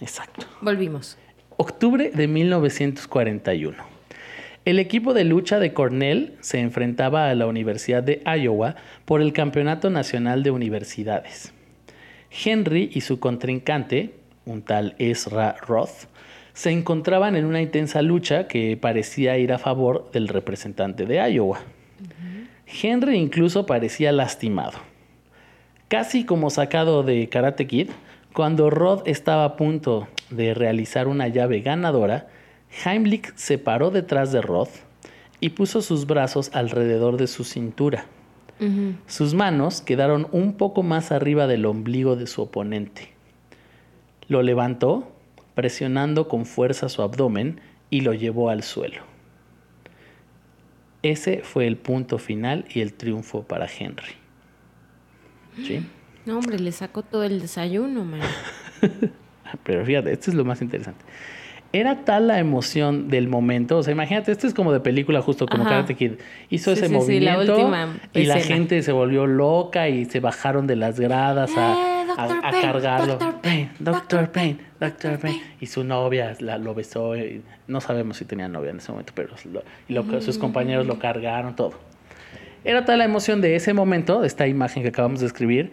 Exacto. 0.00 0.46
Volvimos. 0.62 1.18
Octubre 1.56 2.10
de 2.10 2.26
1941. 2.26 3.76
El 4.64 4.78
equipo 4.78 5.12
de 5.12 5.24
lucha 5.24 5.58
de 5.58 5.74
Cornell 5.74 6.36
se 6.40 6.58
enfrentaba 6.58 7.28
a 7.28 7.34
la 7.34 7.46
Universidad 7.46 8.02
de 8.02 8.22
Iowa 8.24 8.76
por 9.04 9.20
el 9.20 9.34
Campeonato 9.34 9.90
Nacional 9.90 10.42
de 10.42 10.50
Universidades. 10.50 11.52
Henry 12.30 12.90
y 12.92 13.02
su 13.02 13.20
contrincante, 13.20 14.14
un 14.46 14.62
tal 14.62 14.96
Ezra 14.98 15.54
Roth, 15.60 16.08
se 16.54 16.70
encontraban 16.70 17.36
en 17.36 17.44
una 17.44 17.60
intensa 17.60 18.00
lucha 18.00 18.48
que 18.48 18.76
parecía 18.76 19.36
ir 19.36 19.52
a 19.52 19.58
favor 19.58 20.10
del 20.12 20.28
representante 20.28 21.04
de 21.04 21.16
Iowa. 21.30 21.60
Henry 22.82 23.16
incluso 23.16 23.66
parecía 23.66 24.12
lastimado. 24.12 24.93
Casi 25.94 26.24
como 26.24 26.50
sacado 26.50 27.04
de 27.04 27.28
Karate 27.28 27.68
Kid, 27.68 27.88
cuando 28.32 28.68
Roth 28.68 29.06
estaba 29.06 29.44
a 29.44 29.54
punto 29.54 30.08
de 30.28 30.52
realizar 30.52 31.06
una 31.06 31.28
llave 31.28 31.60
ganadora, 31.60 32.26
Heimlich 32.84 33.32
se 33.36 33.58
paró 33.58 33.92
detrás 33.92 34.32
de 34.32 34.42
Roth 34.42 34.72
y 35.38 35.50
puso 35.50 35.82
sus 35.82 36.08
brazos 36.08 36.50
alrededor 36.52 37.16
de 37.16 37.28
su 37.28 37.44
cintura. 37.44 38.06
Sus 39.06 39.34
manos 39.34 39.82
quedaron 39.82 40.26
un 40.32 40.54
poco 40.54 40.82
más 40.82 41.12
arriba 41.12 41.46
del 41.46 41.64
ombligo 41.64 42.16
de 42.16 42.26
su 42.26 42.42
oponente. 42.42 43.12
Lo 44.26 44.42
levantó, 44.42 45.12
presionando 45.54 46.26
con 46.26 46.44
fuerza 46.44 46.88
su 46.88 47.02
abdomen, 47.02 47.60
y 47.88 48.00
lo 48.00 48.14
llevó 48.14 48.50
al 48.50 48.64
suelo. 48.64 49.02
Ese 51.04 51.42
fue 51.44 51.68
el 51.68 51.76
punto 51.76 52.18
final 52.18 52.64
y 52.74 52.80
el 52.80 52.94
triunfo 52.94 53.44
para 53.44 53.68
Henry. 53.68 54.23
¿Sí? 55.62 55.86
No, 56.26 56.38
hombre, 56.38 56.58
le 56.58 56.72
sacó 56.72 57.02
todo 57.02 57.22
el 57.24 57.40
desayuno, 57.40 58.04
man. 58.04 58.20
Pero 59.64 59.84
fíjate, 59.84 60.12
esto 60.12 60.30
es 60.30 60.36
lo 60.36 60.44
más 60.44 60.62
interesante. 60.62 61.04
Era 61.72 62.04
tal 62.04 62.28
la 62.28 62.38
emoción 62.38 63.08
del 63.08 63.28
momento, 63.28 63.78
o 63.78 63.82
sea, 63.82 63.92
imagínate, 63.92 64.30
esto 64.30 64.46
es 64.46 64.54
como 64.54 64.72
de 64.72 64.78
película, 64.78 65.20
justo 65.22 65.46
como 65.46 65.62
Ajá. 65.64 65.70
Karate 65.70 65.96
Kid. 65.96 66.12
Hizo 66.48 66.70
Sí, 66.74 66.78
ese 66.84 66.88
sí, 66.88 67.00
sí, 67.04 67.20
la 67.20 67.34
movimiento 67.34 67.70
y 68.14 68.24
la 68.26 68.38
gente 68.38 68.80
se 68.82 68.92
volvió 68.92 69.26
loca 69.26 69.88
y 69.88 70.04
se 70.04 70.20
bajaron 70.20 70.68
de 70.68 70.76
las 70.76 71.00
gradas 71.00 71.50
a, 71.56 71.72
Eh, 71.72 72.06
a- 72.16 72.26
Dr. 72.28 72.36
a 72.38 72.50
Payne, 72.50 72.60
cargarlo. 72.62 73.14
Dr. 73.16 73.40
Payne, 73.40 73.70
Doctor. 73.80 74.30
Payne, 74.30 74.58
Doctor. 74.78 75.18
Payne. 75.18 75.42
Y 75.60 75.66
su 75.66 75.82
novia 75.82 76.36
la- 76.38 76.58
lo 76.58 76.74
besó. 76.74 77.16
y 77.16 77.42
no 77.66 77.80
sabemos 77.80 78.18
si 78.18 78.24
tenía 78.24 78.46
novia 78.46 78.70
en 78.70 78.76
ese 78.76 78.92
momento, 78.92 79.12
pero 79.16 79.30
lo- 79.52 79.64
y 79.88 79.94
lo- 79.94 80.20
sus 80.20 80.38
compañeros 80.38 80.86
lo 80.86 81.00
cargaron, 81.00 81.56
todo. 81.56 81.72
Era 82.64 82.84
tal 82.84 82.98
la 82.98 83.04
emoción 83.04 83.40
de 83.40 83.56
ese 83.56 83.74
momento, 83.74 84.20
de 84.20 84.26
esta 84.26 84.46
imagen 84.46 84.82
que 84.82 84.88
acabamos 84.88 85.20
de 85.20 85.26
escribir, 85.26 85.72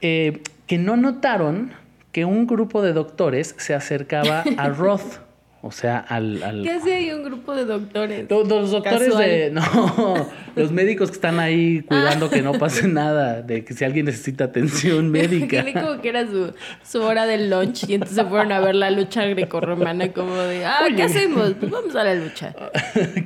eh, 0.00 0.42
que 0.66 0.78
no 0.78 0.96
notaron 0.96 1.72
que 2.12 2.24
un 2.24 2.46
grupo 2.46 2.82
de 2.82 2.92
doctores 2.92 3.54
se 3.58 3.74
acercaba 3.74 4.42
a 4.56 4.68
Roth, 4.70 5.20
o 5.66 5.72
sea, 5.72 5.98
al... 5.98 6.42
al- 6.42 6.62
¿Qué 6.62 6.70
hace 6.70 6.94
ahí 6.94 7.10
un 7.10 7.24
grupo 7.24 7.54
de 7.54 7.64
doctores? 7.64 8.26
Los, 8.30 8.48
los 8.48 8.70
doctores 8.70 9.08
Casual. 9.08 9.28
de... 9.28 9.50
No, 9.50 10.28
los 10.56 10.72
médicos 10.72 11.10
que 11.10 11.14
están 11.16 11.38
ahí 11.40 11.82
cuidando 11.82 12.30
que 12.30 12.42
no 12.42 12.52
pase 12.54 12.88
nada, 12.88 13.42
de 13.42 13.64
que 13.64 13.74
si 13.74 13.84
alguien 13.84 14.06
necesita 14.06 14.44
atención 14.44 15.10
médica. 15.10 15.62
Tiene 15.64 15.80
como 15.86 16.00
que 16.00 16.08
era 16.08 16.26
su, 16.26 16.52
su 16.82 17.02
hora 17.02 17.26
del 17.26 17.50
lunch 17.50 17.84
y 17.88 17.94
entonces 17.94 18.16
se 18.16 18.24
fueron 18.24 18.52
a 18.52 18.60
ver 18.60 18.74
la 18.74 18.90
lucha 18.90 19.24
grecorromana 19.26 20.12
como 20.12 20.34
de, 20.36 20.64
ah, 20.64 20.78
Oye. 20.84 20.96
¿qué 20.96 21.02
hacemos? 21.02 21.52
Pues 21.58 21.70
vamos 21.70 21.94
a 21.96 22.04
la 22.04 22.14
lucha. 22.14 22.54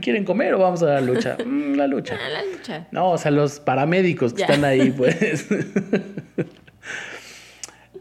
¿Quieren 0.00 0.24
comer 0.24 0.54
o 0.54 0.58
vamos 0.58 0.82
a 0.82 0.86
la 0.86 1.00
lucha? 1.00 1.36
Mm, 1.44 1.74
la 1.74 1.86
lucha. 1.86 2.14
A 2.16 2.28
la 2.30 2.42
lucha. 2.44 2.86
No, 2.90 3.10
o 3.10 3.18
sea, 3.18 3.30
los 3.30 3.60
paramédicos 3.60 4.32
que 4.32 4.40
Ya. 4.40 4.46
están 4.46 4.64
ahí, 4.64 4.90
pues. 4.90 5.46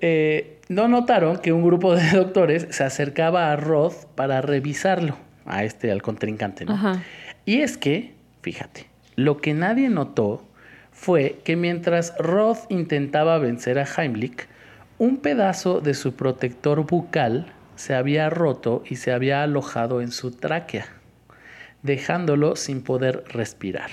Eh, 0.02 0.60
no 0.70 0.88
notaron 0.88 1.38
que 1.38 1.52
un 1.52 1.64
grupo 1.64 1.96
de 1.96 2.10
doctores 2.14 2.68
se 2.70 2.84
acercaba 2.84 3.52
a 3.52 3.56
Roth 3.56 4.06
para 4.16 4.42
revisarlo, 4.42 5.18
a 5.46 5.64
este, 5.64 5.92
al 5.92 6.02
contrincante, 6.02 6.66
¿no? 6.66 6.74
Ajá. 6.74 7.04
Y 7.46 7.62
es 7.62 7.78
que, 7.78 8.14
fíjate, 8.42 8.86
lo 9.16 9.38
que 9.38 9.54
nadie 9.54 9.90
notó 9.90 10.46
fue 10.92 11.40
que 11.44 11.56
mientras 11.56 12.14
Roth 12.20 12.70
intentaba 12.70 13.38
vencer 13.40 13.80
a 13.80 13.86
Heimlich, 13.86 14.48
un 14.98 15.18
pedazo 15.18 15.80
de 15.80 15.94
su 15.94 16.14
protector 16.14 16.86
bucal 16.86 17.54
se 17.76 17.96
había 17.96 18.30
roto 18.30 18.84
y 18.88 18.98
se 18.98 19.14
había 19.14 19.42
alojado 19.42 20.02
en 20.02 20.12
su 20.12 20.32
tráquea, 20.32 20.88
dejándolo 21.82 22.58
sin 22.58 22.84
poder 22.84 23.24
respirar. 23.30 23.90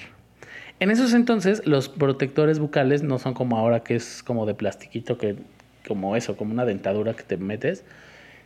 En 0.81 0.91
esos 0.91 1.15
entonces, 1.15 1.65
los 1.65 1.89
protectores 1.89 2.59
bucales 2.59 3.03
no 3.03 3.19
son 3.19 3.33
como 3.33 3.57
ahora 3.57 3.81
que 3.81 3.95
es 3.95 4.23
como 4.25 4.45
de 4.45 4.55
plastiquito, 4.55 5.17
que, 5.17 5.37
como 5.87 6.17
eso, 6.17 6.37
como 6.37 6.53
una 6.53 6.65
dentadura 6.65 7.15
que 7.15 7.23
te 7.23 7.37
metes, 7.37 7.85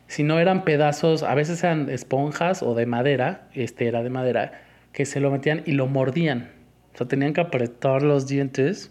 sino 0.07 0.39
eran 0.39 0.65
pedazos, 0.65 1.23
a 1.23 1.35
veces 1.35 1.63
eran 1.63 1.89
esponjas 1.89 2.63
o 2.63 2.75
de 2.75 2.87
madera, 2.87 3.49
este 3.55 3.87
era 3.87 4.03
de 4.03 4.11
madera, 4.11 4.61
que 4.93 5.07
se 5.07 5.21
lo 5.21 5.31
metían 5.31 5.63
y 5.67 5.73
lo 5.73 5.87
mordían. 5.87 6.51
O 6.95 6.99
sea, 6.99 7.07
tenían 7.07 7.33
que 7.33 7.41
apretar 7.41 8.03
los 8.03 8.27
dientes 8.27 8.91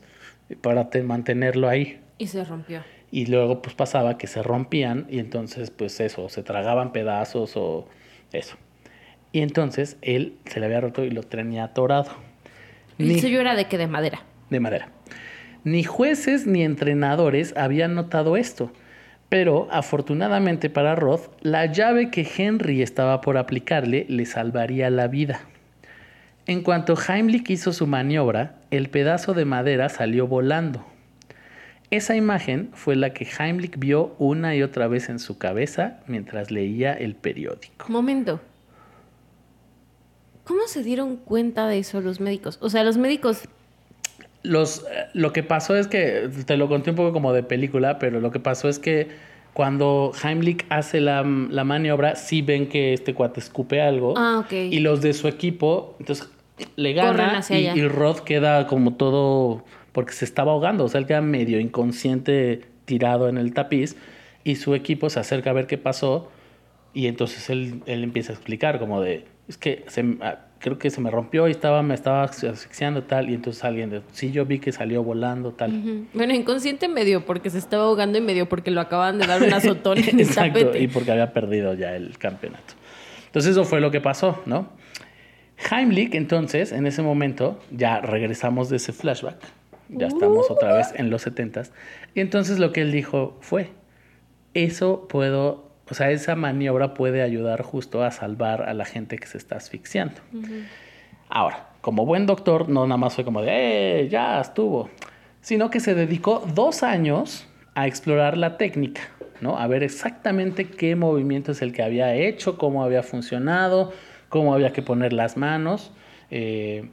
para 0.61 0.89
te- 0.89 1.03
mantenerlo 1.03 1.67
ahí. 1.67 1.99
Y 2.17 2.27
se 2.27 2.43
rompió. 2.45 2.81
Y 3.11 3.25
luego 3.25 3.61
pues 3.61 3.75
pasaba 3.75 4.17
que 4.17 4.27
se 4.27 4.41
rompían 4.43 5.05
y 5.09 5.19
entonces 5.19 5.71
pues 5.71 5.99
eso, 5.99 6.29
se 6.29 6.43
tragaban 6.43 6.91
pedazos 6.93 7.53
o 7.57 7.87
eso. 8.31 8.55
Y 9.31 9.41
entonces 9.41 9.97
él 10.01 10.35
se 10.45 10.59
le 10.59 10.67
había 10.67 10.79
roto 10.81 11.03
y 11.03 11.09
lo 11.11 11.23
tenía 11.23 11.65
atorado. 11.65 12.11
El 12.97 13.09
Ni- 13.09 13.19
suyo 13.19 13.41
era 13.41 13.55
de 13.55 13.65
que 13.65 13.77
de 13.77 13.87
madera. 13.87 14.21
de 14.49 14.59
madera. 14.59 14.89
Ni 15.63 15.83
jueces 15.83 16.47
ni 16.47 16.63
entrenadores 16.63 17.53
habían 17.57 17.95
notado 17.95 18.37
esto, 18.37 18.71
pero 19.27 19.67
afortunadamente 19.71 20.69
para 20.69 20.95
Roth, 20.95 21.29
la 21.41 21.65
llave 21.65 22.09
que 22.09 22.27
Henry 22.37 22.81
estaba 22.81 23.21
por 23.21 23.37
aplicarle 23.37 24.05
le 24.09 24.25
salvaría 24.25 24.89
la 24.89 25.07
vida. 25.07 25.41
En 26.47 26.63
cuanto 26.63 26.95
Heimlich 26.95 27.49
hizo 27.51 27.73
su 27.73 27.85
maniobra, 27.85 28.55
el 28.71 28.89
pedazo 28.89 29.33
de 29.33 29.45
madera 29.45 29.89
salió 29.89 30.25
volando. 30.25 30.83
Esa 31.91 32.15
imagen 32.15 32.69
fue 32.73 32.95
la 32.95 33.13
que 33.13 33.27
Heimlich 33.27 33.77
vio 33.77 34.15
una 34.17 34.55
y 34.55 34.63
otra 34.63 34.87
vez 34.87 35.09
en 35.09 35.19
su 35.19 35.37
cabeza 35.37 35.99
mientras 36.07 36.49
leía 36.49 36.93
el 36.93 37.15
periódico. 37.15 37.85
Momento. 37.87 38.39
¿Cómo 40.43 40.61
se 40.65 40.81
dieron 40.81 41.17
cuenta 41.17 41.67
de 41.67 41.79
eso 41.79 42.01
los 42.01 42.19
médicos? 42.19 42.57
O 42.61 42.69
sea, 42.71 42.83
los 42.83 42.97
médicos. 42.97 43.43
Los, 44.43 44.85
eh, 44.91 45.07
lo 45.13 45.33
que 45.33 45.43
pasó 45.43 45.75
es 45.75 45.87
que, 45.87 46.29
te 46.45 46.57
lo 46.57 46.67
conté 46.67 46.91
un 46.91 46.95
poco 46.95 47.13
como 47.13 47.33
de 47.33 47.43
película, 47.43 47.99
pero 47.99 48.19
lo 48.19 48.31
que 48.31 48.39
pasó 48.39 48.69
es 48.69 48.79
que 48.79 49.07
cuando 49.53 50.11
Heimlich 50.23 50.65
hace 50.69 51.01
la, 51.01 51.23
la 51.23 51.63
maniobra, 51.63 52.15
sí 52.15 52.41
ven 52.41 52.67
que 52.67 52.93
este 52.93 53.13
cuate 53.13 53.39
escupe 53.39 53.81
algo. 53.81 54.13
Ah, 54.17 54.39
ok. 54.39 54.51
Y 54.53 54.79
los 54.79 55.01
de 55.01 55.13
su 55.13 55.27
equipo, 55.27 55.95
entonces 55.99 56.29
le 56.75 56.93
gana 56.93 57.41
y, 57.49 57.55
y 57.55 57.87
Roth 57.87 58.19
queda 58.19 58.67
como 58.67 58.95
todo, 58.95 59.63
porque 59.91 60.13
se 60.13 60.25
estaba 60.25 60.51
ahogando, 60.51 60.85
o 60.85 60.87
sea, 60.87 60.99
él 60.99 61.07
queda 61.07 61.21
medio 61.21 61.59
inconsciente 61.59 62.61
tirado 62.85 63.29
en 63.29 63.37
el 63.37 63.53
tapiz 63.53 63.95
y 64.43 64.55
su 64.55 64.75
equipo 64.75 65.09
se 65.09 65.19
acerca 65.19 65.51
a 65.51 65.53
ver 65.53 65.67
qué 65.67 65.77
pasó 65.77 66.29
y 66.93 67.07
entonces 67.07 67.49
él, 67.49 67.81
él 67.85 68.03
empieza 68.03 68.31
a 68.31 68.35
explicar 68.35 68.79
como 68.79 69.01
de, 69.01 69.25
es 69.47 69.57
que 69.57 69.85
se, 69.87 70.17
creo 70.59 70.77
que 70.77 70.89
se 70.89 71.01
me 71.01 71.09
rompió 71.09 71.47
y 71.47 71.51
estaba, 71.51 71.81
me 71.81 71.93
estaba 71.95 72.23
asfixiando 72.23 73.03
tal 73.03 73.29
y 73.29 73.33
entonces 73.33 73.63
alguien 73.63 73.89
de, 73.89 74.01
sí, 74.11 74.31
yo 74.31 74.45
vi 74.45 74.59
que 74.59 74.71
salió 74.71 75.03
volando 75.03 75.51
tal. 75.51 76.05
Bueno, 76.13 76.33
inconsciente 76.33 76.87
medio 76.87 77.25
porque 77.25 77.49
se 77.49 77.57
estaba 77.57 77.85
ahogando 77.85 78.17
y 78.17 78.21
medio 78.21 78.47
porque 78.47 78.69
lo 78.71 78.81
acaban 78.81 79.17
de 79.19 79.27
dar 79.27 79.41
un 79.41 79.53
azotón 79.53 79.97
en 79.97 80.09
el 80.19 80.19
Exacto, 80.21 80.59
tapete. 80.59 80.83
y 80.83 80.87
porque 80.87 81.11
había 81.11 81.33
perdido 81.33 81.73
ya 81.73 81.95
el 81.95 82.17
campeonato. 82.17 82.73
Entonces 83.27 83.51
eso 83.51 83.63
fue 83.63 83.79
lo 83.79 83.91
que 83.91 84.01
pasó, 84.01 84.41
¿no? 84.45 84.69
Heimlich, 85.71 86.15
entonces, 86.15 86.71
en 86.71 86.87
ese 86.87 87.01
momento, 87.01 87.59
ya 87.71 87.99
regresamos 87.99 88.69
de 88.69 88.77
ese 88.77 88.93
flashback, 88.93 89.37
ya 89.89 90.07
estamos 90.07 90.49
otra 90.49 90.73
vez 90.73 90.93
en 90.95 91.09
los 91.09 91.27
70s, 91.27 91.71
y 92.15 92.21
entonces 92.21 92.59
lo 92.59 92.71
que 92.71 92.81
él 92.81 92.91
dijo 92.91 93.37
fue, 93.41 93.69
eso 94.53 95.05
puedo, 95.09 95.68
o 95.89 95.93
sea, 95.93 96.11
esa 96.11 96.35
maniobra 96.35 96.93
puede 96.93 97.21
ayudar 97.21 97.61
justo 97.63 98.03
a 98.03 98.11
salvar 98.11 98.63
a 98.63 98.73
la 98.73 98.85
gente 98.85 99.17
que 99.17 99.27
se 99.27 99.37
está 99.37 99.55
asfixiando. 99.57 100.21
Ahora, 101.29 101.69
como 101.81 102.05
buen 102.05 102.25
doctor, 102.25 102.69
no 102.69 102.85
nada 102.85 102.97
más 102.97 103.15
fue 103.15 103.23
como 103.23 103.41
de, 103.41 104.01
¡eh, 104.01 104.09
ya 104.09 104.39
estuvo! 104.39 104.89
Sino 105.41 105.69
que 105.69 105.79
se 105.79 105.95
dedicó 105.95 106.43
dos 106.53 106.83
años 106.83 107.47
a 107.75 107.87
explorar 107.87 108.37
la 108.37 108.57
técnica, 108.57 109.01
¿no? 109.41 109.57
A 109.57 109.67
ver 109.67 109.83
exactamente 109.83 110.65
qué 110.65 110.95
movimiento 110.95 111.53
es 111.53 111.61
el 111.61 111.71
que 111.71 111.81
había 111.81 112.13
hecho, 112.15 112.57
cómo 112.57 112.83
había 112.83 113.03
funcionado, 113.03 113.93
cómo 114.27 114.53
había 114.53 114.73
que 114.73 114.81
poner 114.81 115.13
las 115.13 115.37
manos. 115.37 115.91
eh, 116.29 116.89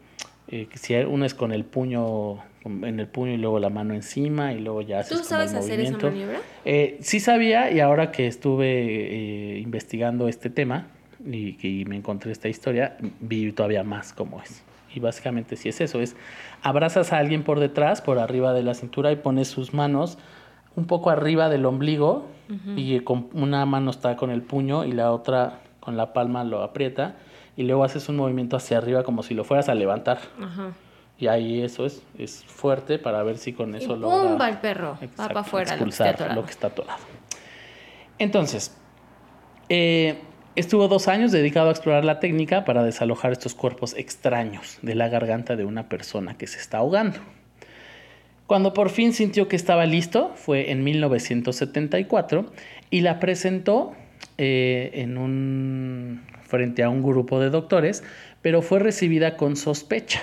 eh, 0.49 0.69
si 0.75 0.95
uno 0.95 1.25
es 1.25 1.35
con 1.35 1.53
el 1.53 1.65
puño 1.65 2.39
en 2.67 3.01
el 3.01 3.07
puño 3.07 3.33
y 3.33 3.37
luego 3.37 3.59
la 3.59 3.71
mano 3.71 3.95
encima 3.95 4.53
y 4.53 4.61
luego 4.61 4.83
ya 4.83 5.01
haces 5.01 5.11
¿Tú 5.11 5.17
como 5.17 5.29
sabes 5.29 5.53
el 5.53 5.59
hacer 5.59 5.81
esa 5.81 5.93
movimiento. 5.93 6.07
maniobra? 6.11 6.41
Eh, 6.65 6.99
sí 7.01 7.21
sabía 7.21 7.71
y 7.71 7.81
ahora 7.81 8.11
que 8.13 8.27
estuve 8.27 8.67
eh, 9.57 9.59
investigando 9.61 10.29
este 10.29 10.51
tema 10.51 10.89
y 11.25 11.55
que 11.55 11.85
me 11.89 11.97
encontré 11.97 12.33
esta 12.33 12.49
historia, 12.49 12.97
vi 13.21 13.51
todavía 13.53 13.83
más 13.85 14.13
cómo 14.13 14.41
es. 14.43 14.63
y 14.95 15.01
básicamente 15.01 15.57
sí 15.57 15.69
es 15.69 15.81
eso, 15.81 16.01
es 16.01 16.17
abrazas 16.63 17.13
a 17.13 17.19
alguien 17.19 17.43
por 17.43 17.61
detrás, 17.61 18.01
por 18.01 18.19
arriba 18.19 18.53
de 18.53 18.63
la 18.63 18.75
cintura 18.75 19.13
y 19.13 19.17
pones 19.17 19.49
sus 19.49 19.75
manos 19.75 20.19
un 20.75 20.87
poco 20.87 21.11
arriba 21.11 21.49
del 21.49 21.65
ombligo 21.67 22.27
y 22.77 23.01
con 23.01 23.29
una 23.33 23.67
mano 23.67 23.91
está 23.91 24.15
con 24.17 24.31
el 24.31 24.41
puño 24.43 24.85
y 24.85 24.93
la 24.93 25.11
otra 25.13 25.61
con 25.81 25.97
la 25.97 26.13
palma 26.13 26.45
lo 26.45 26.63
aprieta 26.63 27.17
y 27.57 27.63
luego 27.65 27.83
haces 27.85 28.09
un 28.09 28.17
movimiento 28.17 28.57
hacia 28.57 28.79
arriba 28.79 29.03
como 29.03 29.23
si 29.23 29.35
lo 29.35 29.43
fueras 29.45 29.69
a 29.69 29.75
levantar. 29.75 30.19
Ajá. 30.41 30.73
Y 31.19 31.29
ahí 31.29 31.63
eso 31.63 31.87
es, 31.87 32.03
es 32.19 32.45
fuerte 32.45 32.99
para 32.99 33.23
ver 33.23 33.39
si 33.39 33.53
con 33.53 33.75
eso 33.75 33.97
y 33.97 34.01
lo 34.01 34.11
¡pum! 34.11 34.39
va 34.39 34.49
el 34.49 34.59
perro. 34.59 34.99
Va 35.19 35.29
para 35.29 35.41
afuera 35.41 35.73
expulsar 35.73 36.35
lo 36.35 36.45
que 36.45 36.51
está 36.51 36.67
atorado. 36.67 37.01
Entonces, 38.19 38.77
eh, 39.69 40.19
estuvo 40.57 40.89
dos 40.89 41.09
años 41.09 41.33
dedicado 41.33 41.69
a 41.69 41.71
explorar 41.73 42.05
la 42.05 42.21
técnica 42.21 42.65
para 42.65 42.83
desalojar 42.83 43.33
estos 43.33 43.55
cuerpos 43.55 43.95
extraños 43.97 44.79
de 44.83 44.95
la 44.95 45.09
garganta 45.09 45.57
de 45.57 45.65
una 45.65 45.89
persona 45.89 46.37
que 46.37 46.47
se 46.47 46.59
está 46.59 46.79
ahogando. 46.79 47.19
Cuando 48.47 48.73
por 48.75 48.91
fin 48.91 49.13
sintió 49.13 49.49
que 49.49 49.57
estaba 49.57 49.87
listo, 49.87 50.33
fue 50.37 50.71
en 50.71 50.85
1974 50.85 52.53
y 52.91 53.01
la 53.01 53.19
presentó 53.19 53.95
eh, 54.39 54.91
en 54.95 55.19
un, 55.19 56.23
frente 56.43 56.83
a 56.83 56.89
un 56.89 57.03
grupo 57.03 57.41
de 57.41 57.51
doctores, 57.51 58.05
pero 58.43 58.63
fue 58.63 58.79
recibida 58.79 59.37
con 59.37 59.57
sospecha. 59.57 60.23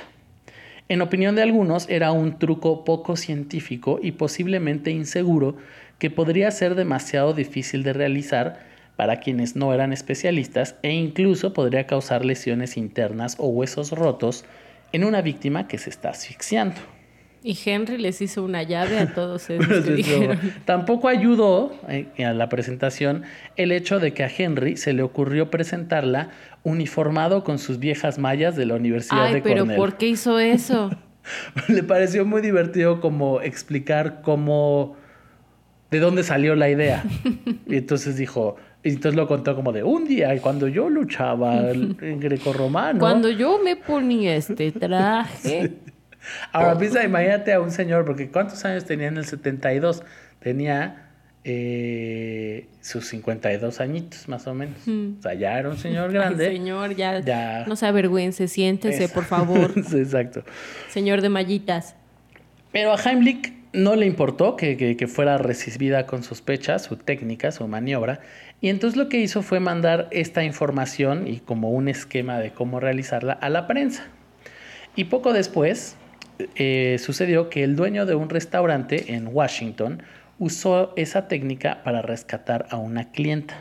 En 0.90 1.02
opinión 1.02 1.36
de 1.36 1.44
algunos, 1.44 1.90
era 1.90 2.12
un 2.12 2.38
truco 2.40 2.84
poco 2.84 3.16
científico 3.16 4.00
y 4.02 4.14
posiblemente 4.14 4.92
inseguro 4.92 5.56
que 5.98 6.10
podría 6.10 6.52
ser 6.52 6.76
demasiado 6.76 7.34
difícil 7.34 7.84
de 7.84 7.94
realizar 7.94 8.60
para 8.96 9.20
quienes 9.20 9.56
no 9.56 9.74
eran 9.74 9.94
especialistas 9.94 10.76
e 10.84 10.92
incluso 10.92 11.54
podría 11.54 11.88
causar 11.88 12.26
lesiones 12.26 12.78
internas 12.78 13.36
o 13.40 13.48
huesos 13.48 13.92
rotos 13.92 14.46
en 14.92 15.04
una 15.04 15.22
víctima 15.22 15.68
que 15.68 15.78
se 15.78 15.90
está 15.90 16.10
asfixiando. 16.10 16.76
Y 17.44 17.58
Henry 17.66 17.98
les 17.98 18.22
hizo 18.22 18.44
una 18.44 18.64
llave 18.64 18.98
a 19.00 19.14
todos 19.14 19.50
esos 19.50 19.68
Pero 19.68 19.84
que 19.84 19.94
dijeron. 19.94 20.40
Tampoco 20.66 21.10
ayudó 21.10 21.74
eh, 21.90 22.08
a 22.26 22.34
la 22.34 22.50
presentación 22.50 23.24
el 23.58 23.72
hecho 23.72 24.00
de 24.00 24.14
que 24.14 24.24
a 24.24 24.32
Henry 24.36 24.78
se 24.78 24.94
le 24.94 25.04
ocurrió 25.04 25.50
presentarla 25.52 26.30
uniformado 26.64 27.44
con 27.44 27.60
sus 27.60 27.80
viejas 27.80 28.18
mallas 28.18 28.56
de 28.56 28.66
la 28.66 28.76
Universidad 28.76 29.26
Ay, 29.26 29.34
de 29.36 29.42
pero 29.42 29.60
Cornell. 29.60 29.78
¿por 29.78 29.98
qué 29.98 30.08
hizo 30.08 30.40
eso? 30.40 30.90
Le 31.68 31.84
pareció 31.84 32.26
muy 32.26 32.42
divertido 32.42 33.02
como 33.02 33.42
explicar 33.42 34.22
cómo 34.22 34.96
de 35.92 36.00
dónde 36.00 36.24
salió 36.24 36.56
la 36.56 36.70
idea. 36.70 37.04
Y 37.66 37.78
entonces 37.78 38.18
dijo, 38.18 38.58
y 38.84 38.90
entonces 38.90 39.16
lo 39.16 39.28
contó 39.28 39.56
como 39.56 39.72
de 39.72 39.84
un 39.84 40.06
día 40.06 40.40
cuando 40.42 40.68
yo 40.68 40.90
luchaba 40.90 41.72
en 41.72 42.20
grecorromano. 42.20 43.00
Cuando 43.00 43.30
yo 43.30 43.60
me 43.64 43.78
ponía 43.78 44.36
este 44.36 44.72
traje. 44.72 45.72
Ahora 46.52 46.78
piensa, 46.78 47.04
imagínate 47.04 47.54
a 47.54 47.60
un 47.60 47.72
señor, 47.72 48.06
porque 48.06 48.30
¿cuántos 48.30 48.64
años 48.66 48.86
tenía 48.86 49.08
en 49.08 49.18
el 49.18 49.26
72? 49.26 50.04
Tenía 50.40 51.10
eh, 51.44 52.68
sus 52.82 53.08
52 53.08 53.80
añitos, 53.82 54.28
más 54.28 54.48
o 54.48 54.54
menos. 54.54 54.78
Mm. 54.86 55.20
O 55.20 55.22
sea, 55.22 55.34
ya 55.34 55.60
era 55.60 55.70
un 55.70 55.78
señor 55.78 56.08
Ay, 56.10 56.14
grande. 56.14 56.46
señor, 56.48 56.96
ya, 56.96 57.20
Ya. 57.20 57.66
no 57.68 57.76
se 57.76 57.86
avergüence, 57.86 58.48
siéntese, 58.48 59.10
por 59.10 59.26
favor. 59.26 59.72
Sí, 59.90 59.98
Exacto. 60.00 60.44
Señor 60.90 61.22
de 61.22 61.30
mallitas. 61.30 61.96
Pero 62.72 62.94
a 62.94 62.98
Heimlich 62.98 63.54
no 63.74 63.96
le 63.96 64.06
importó 64.06 64.56
que, 64.56 64.78
que- 64.78 64.96
que 64.98 65.08
fuera 65.08 65.38
recibida 65.38 66.06
con 66.06 66.24
sospecha 66.24 66.80
su 66.80 66.96
técnica, 66.98 67.52
su 67.52 67.68
maniobra, 67.68 68.20
y 68.62 68.70
entonces 68.70 68.98
lo 68.98 69.10
que 69.10 69.18
hizo 69.20 69.42
fue 69.42 69.60
mandar 69.60 70.08
esta 70.12 70.44
información 70.44 71.28
y 71.28 71.40
como 71.40 71.72
un 71.72 71.88
esquema 71.90 72.40
de 72.40 72.52
cómo 72.52 72.80
realizarla 72.80 73.34
a 73.34 73.50
la 73.50 73.68
prensa. 73.68 74.06
Y 74.96 75.06
poco 75.06 75.34
después 75.34 75.96
eh, 76.56 76.98
sucedió 77.00 77.50
que 77.50 77.64
el 77.64 77.76
dueño 77.76 78.06
de 78.06 78.16
un 78.16 78.30
restaurante 78.30 79.14
en 79.14 79.28
Washington 79.32 80.04
usó 80.40 80.94
esa 80.96 81.28
técnica 81.28 81.84
para 81.84 82.02
rescatar 82.02 82.66
a 82.70 82.78
una 82.78 83.12
clienta. 83.12 83.56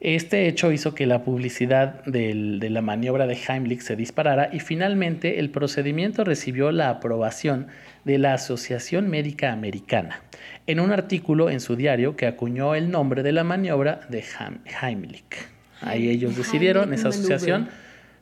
Este 0.00 0.48
hecho 0.48 0.72
hizo 0.72 0.94
que 0.96 1.06
la 1.06 1.22
publicidad 1.22 2.04
del- 2.04 2.58
de 2.58 2.70
la 2.70 2.82
maniobra 2.82 3.26
de 3.28 3.34
Heimlich 3.48 3.82
se 3.82 3.94
disparara 3.94 4.50
y 4.52 4.58
finalmente 4.58 5.38
el 5.38 5.50
procedimiento 5.50 6.24
recibió 6.24 6.72
la 6.72 6.90
aprobación 6.90 7.68
de 8.04 8.18
la 8.18 8.34
Asociación 8.34 9.08
Médica 9.08 9.52
Americana 9.52 10.20
en 10.66 10.80
un 10.80 10.90
artículo 10.90 11.50
en 11.50 11.60
su 11.60 11.76
diario 11.76 12.16
que 12.16 12.26
acuñó 12.26 12.74
el 12.74 12.90
nombre 12.90 13.22
de 13.22 13.30
la 13.30 13.44
maniobra 13.44 14.00
de 14.08 14.22
Heim- 14.24 14.58
Heimlich. 14.82 15.36
Ahí 15.80 16.08
ellos 16.08 16.36
decidieron, 16.36 16.84
Heimlich 16.84 16.98
esa 17.00 17.08
asociación, 17.10 17.60
Maneuver. 17.62 17.80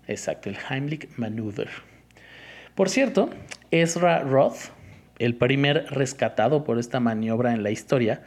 exacto, 0.08 0.50
el 0.50 0.56
Heimlich 0.68 1.08
Maneuver. 1.16 1.68
Por 2.74 2.88
cierto, 2.88 3.30
Ezra 3.70 4.20
Roth, 4.20 4.70
el 5.18 5.34
primer 5.34 5.86
rescatado 5.90 6.64
por 6.64 6.78
esta 6.78 7.00
maniobra 7.00 7.52
en 7.52 7.62
la 7.62 7.70
historia, 7.70 8.22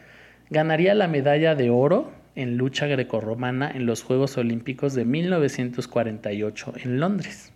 ganaría 0.49 0.93
la 0.93 1.07
medalla 1.07 1.55
de 1.55 1.69
oro 1.69 2.11
en 2.35 2.57
lucha 2.57 2.87
grecorromana 2.87 3.71
en 3.71 3.85
los 3.85 4.03
Juegos 4.03 4.37
Olímpicos 4.37 4.93
de 4.93 5.05
1948 5.05 6.73
en 6.83 6.99
Londres. 6.99 7.51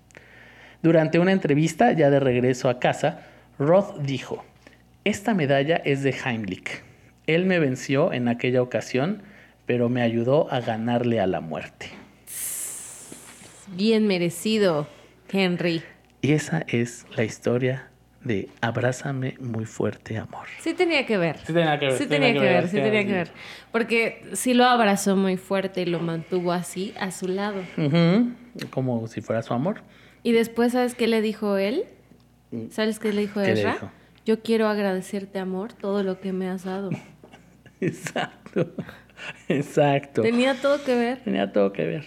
Durante 0.82 1.19
una 1.19 1.32
entrevista, 1.32 1.91
ya 1.91 2.10
de 2.10 2.19
regreso 2.19 2.69
a 2.69 2.80
casa, 2.80 3.21
Roth 3.58 4.00
dijo, 4.00 4.45
esta 5.04 5.34
medalla 5.34 5.78
es 5.78 6.04
de 6.04 6.12
Heimlich. 6.12 6.84
Él 7.26 7.45
me 7.45 7.60
venció 7.60 8.13
en 8.13 8.28
aquella 8.28 8.62
ocasión, 8.62 9.23
pero 9.65 9.89
me 9.89 10.02
ayudó 10.02 10.52
a 10.52 10.62
ganarle 10.62 11.19
a 11.19 11.28
la 11.28 11.41
muerte. 11.41 11.88
Bien 13.76 14.08
merecido, 14.08 14.88
Henry. 15.32 15.82
Y 16.21 16.32
esa 16.34 16.63
es 16.67 17.06
la 17.15 17.23
historia 17.23 17.89
de 18.23 18.49
Abrázame 18.62 19.36
muy 19.39 19.65
fuerte, 19.65 20.17
amor. 20.17 20.47
Sí 20.60 20.73
tenía 20.73 21.06
que 21.06 21.17
ver. 21.17 21.38
Sí 21.39 21.53
tenía 21.53 21.80
que 21.80 21.86
ver, 21.86 21.97
Sí 21.97 22.08
tenía 22.08 22.27
tenía 22.27 22.34
que 22.34 22.39
que 22.39 22.45
ver, 22.45 22.62
ver, 22.63 22.69
sí 22.69 22.75
tenía 22.77 23.06
que 23.06 23.13
ver. 23.13 23.32
Porque 23.71 24.23
sí 24.34 24.53
lo 24.53 24.65
abrazó 24.65 25.15
muy 25.15 25.38
fuerte 25.38 25.82
y 25.82 25.86
lo 25.86 25.99
mantuvo 25.99 26.51
así 26.51 26.93
a 26.99 27.12
su 27.12 27.27
lado. 27.27 27.62
Ujú, 27.77 28.32
Como 28.71 29.08
si 29.08 29.21
fuera 29.21 29.41
su 29.43 29.53
amor. 29.53 29.82
Y 30.23 30.32
después, 30.32 30.73
¿sabes 30.73 30.95
qué 30.95 31.08
le 31.08 31.21
dijo 31.21 31.58
él? 31.58 31.86
¿Sabes 32.71 32.99
qué 32.99 33.13
le 33.13 33.21
dijo. 33.21 33.41
¿Qué 33.41 33.47
le 33.47 33.53
Ezra? 33.53 33.73
dijo? 33.73 33.91
Yo 34.25 34.41
quiero 34.41 34.67
agradecerte, 34.67 35.39
amor, 35.39 35.73
todo 35.73 36.03
lo 36.03 36.19
que 36.19 36.34
me 36.34 36.49
has 36.49 36.63
dado. 36.65 36.89
Exacto. 37.80 38.73
Exacto. 39.47 40.21
Tenía 40.21 40.56
todo 40.62 40.84
que 40.84 40.95
ver. 40.95 41.19
Tenía 41.23 41.51
todo 41.51 41.71
que 41.71 41.86
ver. 41.86 42.06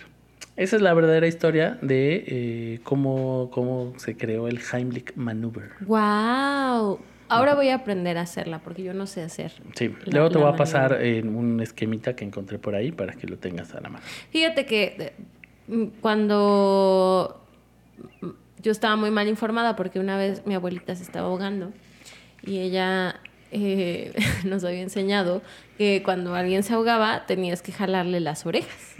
Esa 0.61 0.77
es 0.77 0.83
la 0.83 0.93
verdadera 0.93 1.27
historia 1.27 1.79
de 1.81 2.23
eh, 2.27 2.81
cómo, 2.83 3.49
cómo 3.51 3.95
se 3.97 4.15
creó 4.15 4.47
el 4.47 4.61
Heimlich 4.61 5.17
Maneuver. 5.17 5.71
¡Wow! 5.81 7.01
Ahora 7.31 7.55
voy 7.55 7.71
a 7.71 7.77
aprender 7.77 8.19
a 8.19 8.23
hacerla 8.23 8.59
porque 8.59 8.83
yo 8.83 8.93
no 8.93 9.07
sé 9.07 9.23
hacer. 9.23 9.53
Sí, 9.75 9.89
la- 9.89 10.13
luego 10.13 10.29
te 10.29 10.37
voy 10.37 10.53
a 10.53 10.57
pasar 10.57 11.03
en 11.03 11.35
un 11.35 11.61
esquemita 11.63 12.15
que 12.15 12.27
encontré 12.27 12.59
por 12.59 12.75
ahí 12.75 12.93
para 12.93 13.15
que 13.15 13.27
lo 13.27 13.39
tengas 13.39 13.75
a 13.75 13.81
la 13.81 13.89
mano. 13.89 14.05
Fíjate 14.33 14.67
que 14.67 15.15
eh, 15.71 15.91
cuando 16.03 17.43
yo 18.63 18.71
estaba 18.71 18.97
muy 18.97 19.11
mal 19.11 19.29
informada 19.29 19.77
porque 19.77 19.99
una 19.99 20.19
vez 20.19 20.45
mi 20.45 20.55
abuelita 20.55 20.95
se 20.95 21.05
estaba 21.05 21.29
ahogando 21.29 21.73
y 22.45 22.59
ella 22.59 23.19
eh, 23.51 24.13
nos 24.45 24.63
había 24.65 24.83
enseñado 24.83 25.41
que 25.79 26.03
cuando 26.05 26.35
alguien 26.35 26.63
se 26.65 26.75
ahogaba 26.75 27.25
tenías 27.25 27.63
que 27.63 27.73
jalarle 27.73 28.21
las 28.21 28.45
orejas 28.45 28.95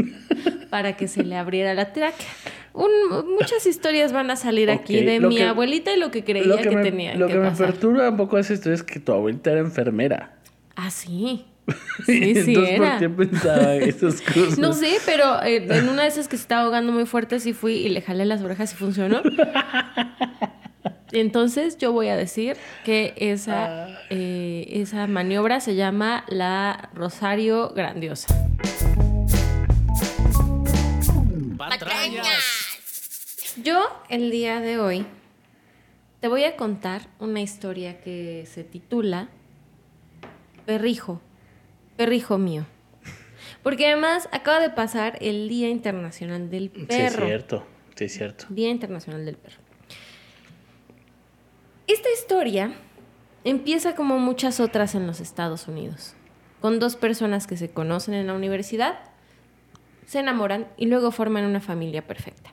para 0.71 0.97
que 0.97 1.09
se 1.09 1.25
le 1.25 1.37
abriera 1.37 1.75
la 1.75 1.93
tráquea. 1.93 2.27
Un- 2.73 3.35
muchas 3.35 3.67
historias 3.67 4.13
van 4.13 4.31
a 4.31 4.37
salir 4.37 4.71
aquí 4.71 5.03
de 5.05 5.19
mi 5.21 5.37
que- 5.37 5.43
abuelita 5.45 5.93
y 5.93 5.99
lo 5.99 6.11
que 6.11 6.25
creía 6.25 6.47
lo 6.47 6.57
que, 6.59 6.71
me, 6.71 6.83
tenía 6.83 7.15
lo 7.17 7.27
que, 7.27 7.33
que 7.35 7.39
me 7.41 7.49
pasar. 7.51 7.67
perturba 7.73 8.09
un 8.09 8.17
poco 8.17 8.37
de 8.37 8.43
esa 8.43 8.55
historia 8.55 8.75
es 8.77 8.83
que 8.85 9.01
tu 9.01 9.13
abuelita 9.13 9.51
era 9.51 9.61
enfermera. 9.61 10.37
Ah, 10.77 10.91
sí. 10.91 11.45
Sí, 12.07 12.35
sí 12.35 12.55
Entonces, 12.55 12.75
era. 12.75 12.91
¿por 12.91 12.99
qué 12.99 13.09
pensaba 13.11 13.75
esas 13.77 14.21
cosas? 14.23 14.59
No 14.59 14.73
sé, 14.73 14.97
pero 15.05 15.43
eh, 15.43 15.67
en 15.69 15.89
una 15.89 16.03
de 16.03 16.09
esas 16.09 16.27
que 16.29 16.37
se 16.37 16.43
estaba 16.43 16.63
ahogando 16.63 16.93
muy 16.93 17.07
fuerte, 17.07 17.39
sí 17.41 17.53
fui 17.53 17.75
y 17.75 17.89
le 17.91 18.01
jalé 18.03 18.25
las 18.25 18.41
orejas 18.43 18.73
y 18.73 18.77
funcionó. 18.77 19.21
Entonces 21.13 21.77
yo 21.79 21.93
voy 21.93 22.09
a 22.09 22.17
decir 22.17 22.57
que 22.85 23.15
esa, 23.17 23.89
eh, 24.11 24.67
esa 24.71 25.07
maniobra 25.09 25.59
se 25.61 25.75
llama 25.75 26.25
la 26.29 26.91
Rosario 26.95 27.71
Grandiosa. 27.75 28.33
Yo 33.63 33.85
el 34.09 34.31
día 34.31 34.61
de 34.61 34.79
hoy 34.79 35.05
te 36.21 36.29
voy 36.29 36.45
a 36.45 36.57
contar 36.57 37.03
una 37.19 37.41
historia 37.41 38.01
que 38.01 38.47
se 38.51 38.65
titula 38.65 39.29
Perrijo, 40.67 41.21
Perrijo 41.97 42.39
mío. 42.39 42.67
Porque 43.63 43.87
además 43.87 44.29
acaba 44.33 44.61
de 44.61 44.71
pasar 44.71 45.19
el 45.21 45.49
Día 45.49 45.69
Internacional 45.69 46.49
del 46.51 46.71
Sí, 46.75 46.87
es 46.89 47.13
Perro. 47.13 47.27
cierto. 47.27 47.67
Sí, 47.95 48.05
es 48.05 48.13
cierto. 48.15 48.47
Día 48.49 48.71
Internacional 48.71 49.25
del 49.27 49.37
Perro. 49.37 49.59
Esta 51.87 52.09
historia 52.11 52.73
empieza 53.45 53.95
como 53.95 54.19
muchas 54.19 54.61
otras 54.61 54.95
en 54.95 55.07
los 55.07 55.21
Estados 55.21 55.69
Unidos, 55.69 56.15
con 56.61 56.79
dos 56.79 56.97
personas 56.97 57.47
que 57.47 57.57
se 57.57 57.71
conocen 57.71 58.15
en 58.15 58.29
la 58.29 58.35
universidad, 58.35 59.01
se 60.11 60.19
enamoran 60.19 60.67
y 60.77 60.87
luego 60.87 61.13
forman 61.13 61.45
una 61.45 61.61
familia 61.61 62.03
perfecta. 62.05 62.51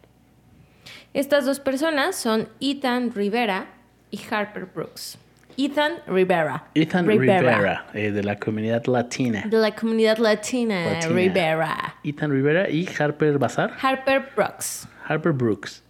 Estas 1.16 1.44
dos 1.44 1.60
personas 1.60 2.16
son 2.16 2.50
Ethan 2.60 3.12
Rivera 3.16 3.66
y 4.12 4.20
Harper 4.30 4.66
Brooks. 4.66 5.18
Ethan 5.58 5.94
Rivera. 6.06 6.66
Ethan 6.76 7.08
Rivera, 7.08 7.88
eh, 7.96 8.12
de 8.12 8.24
la 8.24 8.38
comunidad 8.38 8.86
latina. 8.86 9.46
De 9.50 9.58
la 9.58 9.74
comunidad 9.74 10.20
latina, 10.20 10.86
Latina. 10.86 11.16
Rivera. 11.16 11.96
Ethan 12.04 12.30
Rivera 12.30 12.70
y 12.70 12.88
Harper 12.88 13.40
Bazar. 13.40 13.74
Harper 13.82 14.30
Brooks. 14.36 14.88
Harper 15.08 15.32
Brooks. 15.32 15.82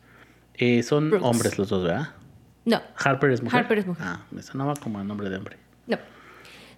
Eh, 0.53 0.81
son 0.83 1.09
Brooks. 1.09 1.25
hombres 1.25 1.57
los 1.59 1.67
dos, 1.67 1.83
¿verdad? 1.83 2.11
No, 2.63 2.81
Harper 2.95 3.31
es 3.31 3.43
mujer. 3.43 3.59
Harper 3.59 3.79
es 3.79 3.87
mujer. 3.87 4.05
Ah, 4.07 4.21
me 4.31 4.41
sonaba 4.41 4.73
como 4.77 5.01
el 5.01 5.07
nombre 5.07 5.29
de 5.29 5.35
hombre. 5.35 5.57
no. 5.85 5.97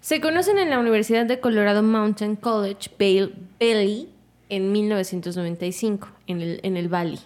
Se 0.02 0.20
conocen 0.20 0.58
en 0.58 0.72
la 0.72 0.80
Universidad 0.80 1.28
de 1.28 1.40
Colorado 1.40 1.84
Mountain 1.84 2.38
College, 2.38 2.90
Vail 2.98 3.36
Valley, 3.60 4.10
en 4.50 4.72
1995, 4.72 6.10
en 6.28 6.42
el, 6.42 6.60
en 6.64 6.78
el 6.78 6.90
Valley. 6.90 7.20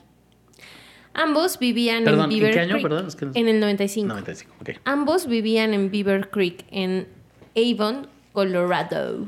Ambos 1.16 1.60
vivían 1.60 2.04
Perdón, 2.04 2.26
en 2.26 2.32
¿en 2.32 2.38
Beaver 2.40 2.54
qué 2.54 2.60
año? 2.60 2.70
Creek. 2.74 2.84
Perdón, 2.84 3.08
es 3.08 3.16
que 3.16 3.26
no- 3.28 3.32
En 3.36 3.48
el 3.48 3.60
95. 3.60 4.08
95, 4.08 4.54
ok. 4.62 4.70
Ambos 4.86 5.28
vivían 5.28 5.74
en 5.74 5.92
Beaver 5.92 6.30
Creek, 6.30 6.66
en 6.72 7.08
Avon, 7.56 8.08
Colorado. 8.34 9.28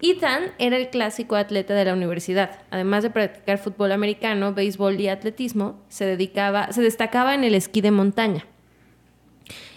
Ethan 0.00 0.44
era 0.58 0.76
el 0.76 0.90
clásico 0.90 1.36
atleta 1.36 1.74
de 1.74 1.84
la 1.84 1.94
universidad. 1.94 2.58
Además 2.70 3.02
de 3.02 3.10
practicar 3.10 3.58
fútbol 3.58 3.92
americano, 3.92 4.52
béisbol 4.52 5.00
y 5.00 5.08
atletismo, 5.08 5.80
se, 5.88 6.04
dedicaba, 6.04 6.72
se 6.72 6.82
destacaba 6.82 7.34
en 7.34 7.44
el 7.44 7.54
esquí 7.54 7.80
de 7.80 7.90
montaña. 7.90 8.44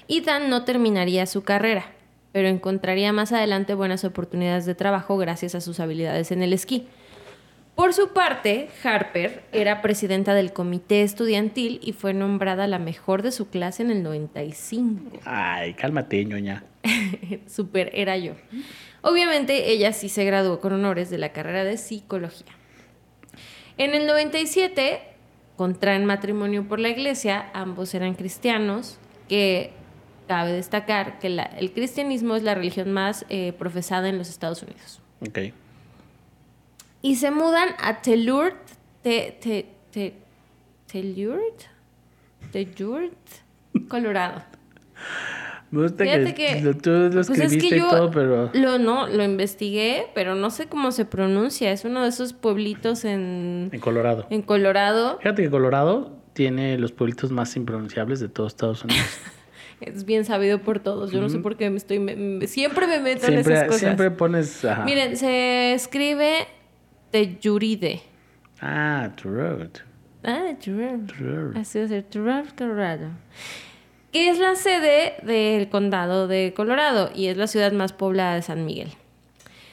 Ethan 0.10 0.50
no 0.50 0.64
terminaría 0.64 1.26
su 1.26 1.44
carrera, 1.44 1.94
pero 2.38 2.50
encontraría 2.50 3.12
más 3.14 3.32
adelante 3.32 3.74
buenas 3.74 4.04
oportunidades 4.04 4.68
de 4.68 4.76
trabajo 4.76 5.18
gracias 5.18 5.56
a 5.56 5.60
sus 5.60 5.80
habilidades 5.80 6.32
en 6.32 6.44
el 6.44 6.54
esquí. 6.54 6.86
Por 7.74 7.96
su 7.96 8.10
parte, 8.10 8.70
Harper 8.84 9.42
era 9.52 9.82
presidenta 9.82 10.36
del 10.36 10.54
comité 10.54 11.02
estudiantil 11.02 11.80
y 11.82 11.94
fue 11.94 12.14
nombrada 12.14 12.68
la 12.68 12.78
mejor 12.78 13.24
de 13.24 13.32
su 13.32 13.50
clase 13.50 13.82
en 13.82 13.90
el 13.90 14.04
95. 14.04 15.18
Ay, 15.26 15.74
cálmate, 15.74 16.24
ñoña. 16.26 16.64
Super 17.48 17.90
era 17.96 18.16
yo. 18.18 18.34
Obviamente 19.02 19.72
ella 19.72 19.92
sí 19.92 20.08
se 20.08 20.24
graduó 20.24 20.60
con 20.60 20.74
honores 20.74 21.10
de 21.10 21.18
la 21.18 21.30
carrera 21.30 21.64
de 21.64 21.78
psicología. 21.78 22.54
En 23.80 23.96
el 23.96 24.06
97 24.06 25.00
contraen 25.56 26.06
matrimonio 26.06 26.68
por 26.68 26.80
la 26.80 26.90
iglesia, 26.90 27.50
ambos 27.56 27.96
eran 27.96 28.14
cristianos, 28.14 29.00
que 29.28 29.74
cabe 30.28 30.52
destacar 30.52 31.18
que 31.20 31.30
la- 31.30 31.44
el 31.44 31.72
cristianismo 31.72 32.36
es 32.36 32.44
la 32.44 32.54
religión 32.56 32.92
más 32.92 33.26
eh, 33.30 33.54
profesada 33.54 34.10
en 34.10 34.18
los 34.18 34.30
Estados 34.30 34.62
Unidos. 34.64 35.02
Ok. 35.28 35.40
Y 37.02 37.16
se 37.16 37.32
mudan 37.32 37.70
a 37.80 38.02
Tellurth, 38.02 38.56
te, 39.02 39.38
te, 39.42 39.66
te, 39.92 40.14
Colorado. 43.88 44.44
Me 45.70 45.84
gusta 45.84 46.04
Fíjate 46.06 46.34
que, 46.34 46.48
que, 46.56 46.62
lo- 46.62 46.78
tú 46.78 46.90
lo 46.92 47.10
pues 47.12 47.30
escribiste 47.30 47.58
es 47.68 47.74
que 47.74 47.80
yo 47.80 47.88
y 47.88 47.90
todo, 47.90 48.12
pero... 48.12 48.50
lo 48.54 48.80
no 48.80 49.08
lo 49.08 49.24
investigué, 49.24 50.08
pero 50.16 50.34
no 50.34 50.50
sé 50.50 50.68
cómo 50.68 50.92
se 50.92 51.04
pronuncia. 51.06 51.72
Es 51.72 51.84
uno 51.86 52.04
de 52.04 52.10
esos 52.10 52.34
pueblitos 52.34 53.04
en, 53.06 53.70
En 53.74 53.80
Colorado. 53.80 54.28
en 54.30 54.42
Colorado. 54.42 55.18
Fíjate 55.20 55.44
que 55.44 55.50
Colorado 55.50 56.16
tiene 56.34 56.78
los 56.78 56.92
pueblitos 56.94 57.32
más 57.32 57.56
impronunciables 57.58 58.20
de 58.22 58.30
todos 58.30 58.54
Estados 58.54 58.84
Unidos. 58.84 59.06
Es 59.82 60.06
bien 60.06 60.26
sabido 60.26 60.60
por 60.62 60.80
todos. 60.80 61.12
Yo 61.12 61.22
no 61.22 61.30
sé 61.30 61.38
por 61.40 61.56
qué 61.56 61.70
me 61.70 61.78
estoy 61.78 62.00
me- 62.00 62.48
siempre 62.48 62.88
me 62.88 63.00
meto 63.00 63.28
en 63.28 63.36
esas 63.40 63.64
cosas. 63.66 63.80
siempre 63.80 64.10
pones... 64.12 64.66
ajá. 64.66 64.84
Miren, 64.86 65.16
se 65.18 65.74
escribe 65.74 66.48
Telluride. 67.12 68.02
Ah, 68.60 69.12
Toronto. 69.22 69.82
Ah. 70.24 70.46
Toronto. 70.64 71.14
Así 71.60 71.80
va 71.80 71.86
a 71.86 71.88
ser, 71.88 72.04
Telluride, 72.04 72.44
Colorado. 72.58 73.10
Que 74.12 74.30
es 74.30 74.40
la 74.40 74.56
sede 74.56 75.14
del 75.24 75.70
condado 75.70 76.28
de 76.28 76.54
Colorado 76.56 77.12
y 77.14 77.28
es 77.28 77.38
la 77.38 77.46
ciudad 77.48 77.72
más 77.72 77.94
poblada 77.94 78.36
de 78.36 78.42
San 78.42 78.66
Miguel. 78.66 78.90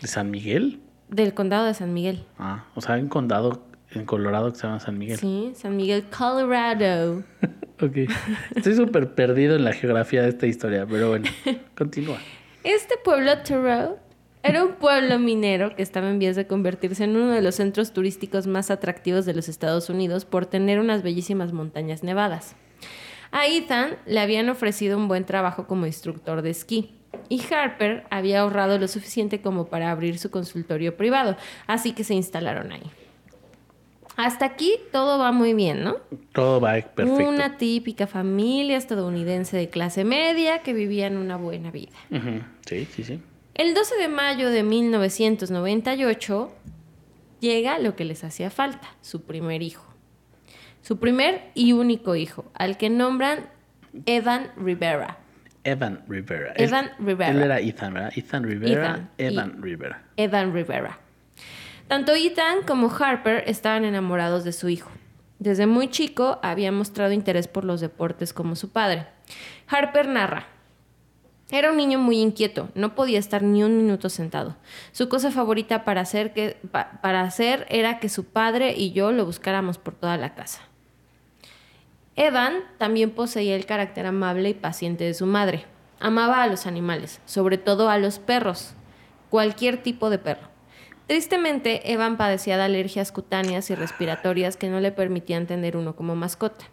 ¿De 0.02 0.08
San 0.08 0.30
Miguel? 0.30 0.80
Del 1.08 1.32
condado 1.32 1.64
de 1.66 1.74
San 1.74 1.94
Miguel. 1.94 2.24
Ah, 2.38 2.64
o 2.74 2.80
sea, 2.80 2.96
hay 2.96 3.02
un 3.02 3.08
condado 3.08 3.64
en 3.92 4.04
Colorado 4.04 4.52
que 4.52 4.58
se 4.58 4.66
llama 4.66 4.80
San 4.80 4.98
Miguel. 4.98 5.18
Sí, 5.18 5.52
San 5.54 5.76
Miguel, 5.76 6.04
Colorado. 6.16 7.22
Ok. 7.80 7.96
Estoy 8.54 8.74
súper 8.76 9.14
perdido 9.14 9.56
en 9.56 9.64
la 9.64 9.72
geografía 9.72 10.22
de 10.22 10.28
esta 10.28 10.46
historia, 10.46 10.86
pero 10.88 11.08
bueno, 11.10 11.28
continúa. 11.76 12.18
Este 12.62 12.94
pueblo, 13.02 13.38
Thoreau, 13.42 13.98
era 14.42 14.62
un 14.62 14.74
pueblo 14.74 15.18
minero 15.18 15.74
que 15.74 15.82
estaba 15.82 16.10
en 16.10 16.18
vías 16.18 16.36
de 16.36 16.46
convertirse 16.46 17.04
en 17.04 17.16
uno 17.16 17.32
de 17.32 17.42
los 17.42 17.56
centros 17.56 17.92
turísticos 17.92 18.46
más 18.46 18.70
atractivos 18.70 19.26
de 19.26 19.34
los 19.34 19.48
Estados 19.48 19.88
Unidos 19.88 20.24
por 20.24 20.46
tener 20.46 20.80
unas 20.80 21.02
bellísimas 21.02 21.52
montañas 21.52 22.02
nevadas. 22.02 22.54
A 23.32 23.48
Ethan 23.48 23.96
le 24.06 24.20
habían 24.20 24.48
ofrecido 24.48 24.96
un 24.96 25.08
buen 25.08 25.24
trabajo 25.24 25.66
como 25.66 25.86
instructor 25.86 26.42
de 26.42 26.50
esquí 26.50 27.00
y 27.28 27.42
Harper 27.52 28.04
había 28.10 28.40
ahorrado 28.40 28.78
lo 28.78 28.86
suficiente 28.86 29.40
como 29.40 29.66
para 29.66 29.90
abrir 29.90 30.18
su 30.18 30.30
consultorio 30.30 30.96
privado, 30.96 31.36
así 31.66 31.92
que 31.92 32.04
se 32.04 32.14
instalaron 32.14 32.70
ahí. 32.70 32.82
Hasta 34.16 34.44
aquí 34.44 34.74
todo 34.92 35.18
va 35.18 35.32
muy 35.32 35.54
bien, 35.54 35.82
¿no? 35.82 35.96
Todo 36.32 36.60
va 36.60 36.72
perfecto. 36.72 37.28
Una 37.28 37.56
típica 37.56 38.06
familia 38.06 38.76
estadounidense 38.76 39.56
de 39.56 39.68
clase 39.68 40.04
media 40.04 40.60
que 40.60 40.72
vivían 40.72 41.16
una 41.16 41.36
buena 41.36 41.70
vida. 41.70 41.96
Sí, 42.66 42.86
sí, 42.86 43.04
sí. 43.04 43.20
El 43.54 43.74
12 43.74 43.96
de 43.96 44.08
mayo 44.08 44.50
de 44.50 44.62
1998 44.62 46.52
llega 47.40 47.78
lo 47.78 47.94
que 47.96 48.04
les 48.04 48.24
hacía 48.24 48.50
falta, 48.50 48.94
su 49.00 49.22
primer 49.22 49.62
hijo. 49.62 49.84
Su 50.82 50.98
primer 50.98 51.50
y 51.54 51.72
único 51.72 52.14
hijo, 52.14 52.44
al 52.54 52.76
que 52.76 52.90
nombran 52.90 53.48
Evan 54.06 54.50
Rivera. 54.56 55.18
Evan 55.64 56.04
Rivera. 56.08 56.52
Evan 56.56 56.90
Rivera. 56.98 57.30
Él 57.30 57.42
era 57.42 57.60
Ethan, 57.60 57.94
¿verdad? 57.94 58.12
Ethan 58.14 58.44
Rivera. 58.44 58.72
Ethan. 58.72 59.10
Evan 59.16 59.62
Rivera. 59.62 60.02
Evan 60.16 60.52
Rivera. 60.52 60.98
Tanto 61.88 62.14
Ethan 62.14 62.62
como 62.66 62.90
Harper 62.90 63.44
estaban 63.46 63.84
enamorados 63.84 64.42
de 64.44 64.52
su 64.52 64.68
hijo. 64.68 64.90
Desde 65.38 65.66
muy 65.66 65.90
chico 65.90 66.38
había 66.42 66.72
mostrado 66.72 67.12
interés 67.12 67.48
por 67.48 67.64
los 67.64 67.80
deportes 67.80 68.32
como 68.32 68.56
su 68.56 68.70
padre. 68.70 69.06
Harper 69.68 70.08
narra. 70.08 70.48
Era 71.50 71.70
un 71.70 71.76
niño 71.76 71.98
muy 71.98 72.20
inquieto, 72.20 72.70
no 72.74 72.94
podía 72.94 73.18
estar 73.18 73.42
ni 73.42 73.62
un 73.62 73.76
minuto 73.76 74.08
sentado. 74.08 74.56
Su 74.92 75.10
cosa 75.10 75.30
favorita 75.30 75.84
para 75.84 76.00
hacer, 76.00 76.58
para 77.02 77.20
hacer 77.20 77.66
era 77.68 78.00
que 78.00 78.08
su 78.08 78.24
padre 78.24 78.74
y 78.74 78.92
yo 78.92 79.12
lo 79.12 79.26
buscáramos 79.26 79.76
por 79.76 79.94
toda 79.94 80.16
la 80.16 80.34
casa. 80.34 80.62
Evan 82.16 82.60
también 82.78 83.10
poseía 83.10 83.56
el 83.56 83.66
carácter 83.66 84.06
amable 84.06 84.48
y 84.48 84.54
paciente 84.54 85.04
de 85.04 85.14
su 85.14 85.26
madre. 85.26 85.66
Amaba 86.00 86.42
a 86.42 86.46
los 86.46 86.66
animales, 86.66 87.20
sobre 87.26 87.58
todo 87.58 87.90
a 87.90 87.98
los 87.98 88.18
perros, 88.18 88.74
cualquier 89.28 89.82
tipo 89.82 90.08
de 90.08 90.18
perro. 90.18 90.53
Tristemente, 91.06 91.92
Evan 91.92 92.16
padecía 92.16 92.56
de 92.56 92.62
alergias 92.62 93.12
cutáneas 93.12 93.68
y 93.70 93.74
respiratorias 93.74 94.56
que 94.56 94.68
no 94.68 94.80
le 94.80 94.90
permitían 94.92 95.46
tener 95.46 95.76
uno 95.76 95.94
como 95.96 96.16
mascota. 96.16 96.64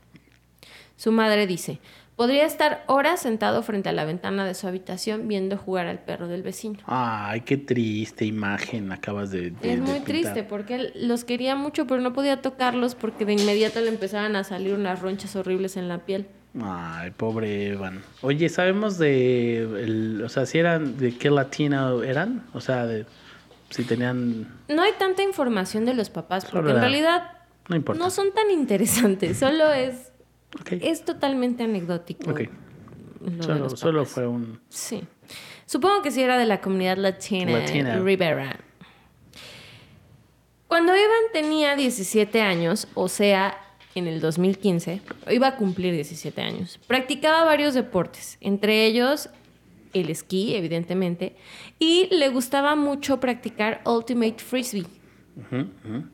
Su 0.96 1.12
madre 1.12 1.48
dice, 1.48 1.80
podría 2.16 2.46
estar 2.46 2.84
horas 2.88 3.20
sentado 3.22 3.62
frente 3.64 3.90
a 3.90 3.92
la 3.92 4.06
ventana 4.06 4.46
de 4.46 4.54
su 4.54 4.68
habitación 4.68 5.28
viendo 5.28 5.58
jugar 5.58 5.88
al 5.88 6.00
perro 6.00 6.28
del 6.30 6.44
vecino. 6.44 6.78
Ay, 6.86 7.42
qué 7.42 7.58
triste 7.58 8.24
imagen 8.24 8.92
acabas 8.92 9.32
de. 9.32 9.52
de- 9.52 9.74
Es 9.74 9.80
muy 9.80 10.00
triste 10.00 10.44
porque 10.44 10.76
él 10.76 10.94
los 10.96 11.26
quería 11.26 11.56
mucho, 11.56 11.86
pero 11.88 12.00
no 12.02 12.14
podía 12.14 12.42
tocarlos 12.42 12.96
porque 12.96 13.26
de 13.26 13.34
inmediato 13.34 13.82
le 13.82 13.90
empezaban 13.90 14.36
a 14.38 14.44
salir 14.46 14.76
unas 14.76 15.02
ronchas 15.02 15.36
horribles 15.36 15.76
en 15.76 15.88
la 15.90 15.98
piel. 16.06 16.28
Ay, 16.62 17.12
pobre 17.12 17.68
Evan. 17.70 18.02
Oye, 18.22 18.48
¿sabemos 18.50 18.98
de. 18.98 19.58
el- 19.64 20.22
o 20.24 20.30
sea, 20.30 20.46
si 20.46 20.58
eran. 20.60 20.98
de 20.98 21.18
qué 21.18 21.30
latino 21.32 22.04
eran? 22.04 22.44
O 22.54 22.62
sea, 22.62 22.86
de. 22.86 23.06
Si 23.72 23.84
tenían. 23.84 24.62
No 24.68 24.82
hay 24.84 24.92
tanta 25.00 25.24
información 25.24 25.86
de 25.86 25.94
los 25.94 26.10
papás 26.10 26.46
porque 26.46 26.70
en 26.72 26.80
realidad 26.80 27.32
No 27.68 27.76
importa. 27.76 28.04
no 28.04 28.10
son 28.10 28.32
tan 28.34 28.52
interesantes, 28.52 29.38
solo 29.40 29.72
es 29.72 30.12
es 30.70 31.06
totalmente 31.06 31.64
anecdótico. 31.64 32.34
Solo, 33.40 33.70
solo 33.70 34.06
fue 34.06 34.28
un. 34.28 34.60
Sí. 34.70 35.04
Supongo 35.66 36.02
que 36.02 36.12
sí 36.12 36.22
era 36.22 36.38
de 36.38 36.46
la 36.46 36.60
comunidad 36.60 36.98
latina, 36.98 37.60
Latina. 37.60 38.00
Rivera. 38.00 38.60
Cuando 40.68 40.94
Evan 40.94 41.32
tenía 41.34 41.76
17 41.76 42.42
años, 42.42 42.88
o 42.94 43.08
sea, 43.08 43.58
en 43.94 44.08
el 44.08 44.22
2015, 44.22 45.02
iba 45.30 45.48
a 45.48 45.56
cumplir 45.58 45.94
17 45.94 46.42
años, 46.42 46.80
practicaba 46.88 47.44
varios 47.44 47.74
deportes, 47.74 48.38
entre 48.42 48.86
ellos 48.86 49.30
el 49.94 50.10
esquí, 50.10 50.56
evidentemente, 50.56 51.36
y 51.80 52.08
le 52.12 52.30
gustaba 52.30 52.76
mucho 52.76 53.20
practicar 53.20 53.82
Ultimate 53.86 54.40
Frisbee. 54.40 54.86
Ujú. 55.38 56.06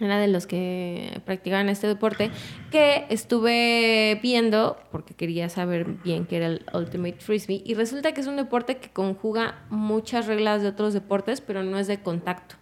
Era 0.00 0.18
de 0.18 0.26
los 0.26 0.46
que 0.46 1.20
practicaban 1.24 1.68
este 1.68 1.86
deporte, 1.86 2.30
que 2.72 3.06
estuve 3.10 4.18
viendo 4.22 4.76
porque 4.90 5.14
quería 5.14 5.48
saber 5.48 5.84
bien 6.02 6.26
qué 6.26 6.38
era 6.38 6.46
el 6.46 6.66
Ultimate 6.72 7.18
Frisbee. 7.20 7.62
Y 7.64 7.74
resulta 7.74 8.12
que 8.12 8.20
es 8.20 8.26
un 8.26 8.36
deporte 8.36 8.78
que 8.78 8.90
conjuga 8.90 9.64
muchas 9.70 10.26
reglas 10.26 10.62
de 10.62 10.68
otros 10.68 10.94
deportes, 10.94 11.40
pero 11.40 11.62
no 11.62 11.78
es 11.78 11.86
de 11.86 12.00
contacto. 12.00 12.56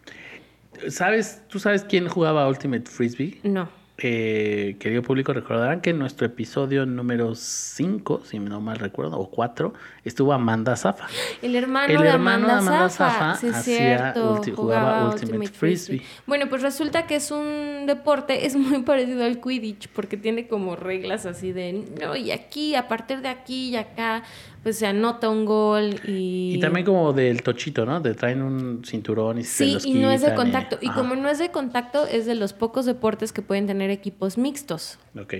¿Sabes? 0.88 1.42
¿Tú 1.48 1.58
sabes 1.58 1.84
quién 1.84 2.06
jugaba 2.08 2.46
Ultimate 2.48 2.90
Frisbee? 2.90 3.40
No. 3.44 3.70
Eh, 4.02 4.76
querido 4.78 5.02
público, 5.02 5.32
recordarán 5.32 5.80
que 5.80 5.90
en 5.90 5.98
nuestro 5.98 6.26
episodio 6.26 6.84
número 6.86 7.34
5, 7.34 8.22
si 8.24 8.38
no 8.38 8.60
mal 8.60 8.78
recuerdo, 8.78 9.18
o 9.18 9.30
4, 9.30 9.72
estuvo 10.04 10.32
Amanda 10.32 10.76
Zafa. 10.76 11.06
El 11.40 11.54
hermano, 11.56 11.92
El 11.92 12.02
de 12.02 12.08
hermano 12.08 12.46
Amanda, 12.48 12.54
de 12.54 12.68
Amanda 12.68 12.88
Zafa, 12.90 13.34
sí 13.36 13.46
ulti- 13.48 14.54
jugaba, 14.54 14.54
jugaba 14.56 15.04
Ultimate, 15.06 15.26
Ultimate 15.36 15.52
Frisbee. 15.58 15.98
Frisbee. 15.98 16.22
Bueno, 16.26 16.48
pues 16.48 16.62
resulta 16.62 17.06
que 17.06 17.16
es 17.16 17.30
un 17.30 17.84
deporte, 17.86 18.46
es 18.46 18.56
muy 18.56 18.82
parecido 18.82 19.24
al 19.24 19.40
Quidditch, 19.40 19.88
porque 19.88 20.16
tiene 20.16 20.48
como 20.48 20.76
reglas 20.76 21.26
así 21.26 21.52
de, 21.52 21.84
no, 22.00 22.16
y 22.16 22.30
aquí, 22.32 22.74
a 22.74 22.88
partir 22.88 23.20
de 23.20 23.28
aquí 23.28 23.70
y 23.70 23.76
acá, 23.76 24.22
pues 24.62 24.78
se 24.78 24.86
anota 24.86 25.28
un 25.28 25.44
gol 25.44 26.00
y... 26.06 26.54
Y 26.56 26.60
también 26.60 26.86
como 26.86 27.12
del 27.12 27.42
tochito, 27.42 27.84
¿no? 27.84 28.00
Te 28.00 28.14
traen 28.14 28.42
un 28.42 28.84
cinturón 28.84 29.38
y 29.38 29.44
se 29.44 29.64
Sí, 29.64 29.72
los 29.74 29.86
y 29.86 29.94
no 29.94 30.10
es 30.10 30.22
de 30.22 30.34
contacto. 30.34 30.78
Y 30.80 30.88
como 30.90 31.16
no 31.16 31.28
es 31.28 31.38
de 31.38 31.50
contacto, 31.50 32.06
es 32.06 32.26
de 32.26 32.34
los 32.34 32.52
pocos 32.52 32.86
deportes 32.86 33.32
que 33.32 33.42
pueden 33.42 33.66
tener 33.66 33.90
equipos 33.90 34.38
mixtos. 34.38 34.98
Ok, 35.20 35.34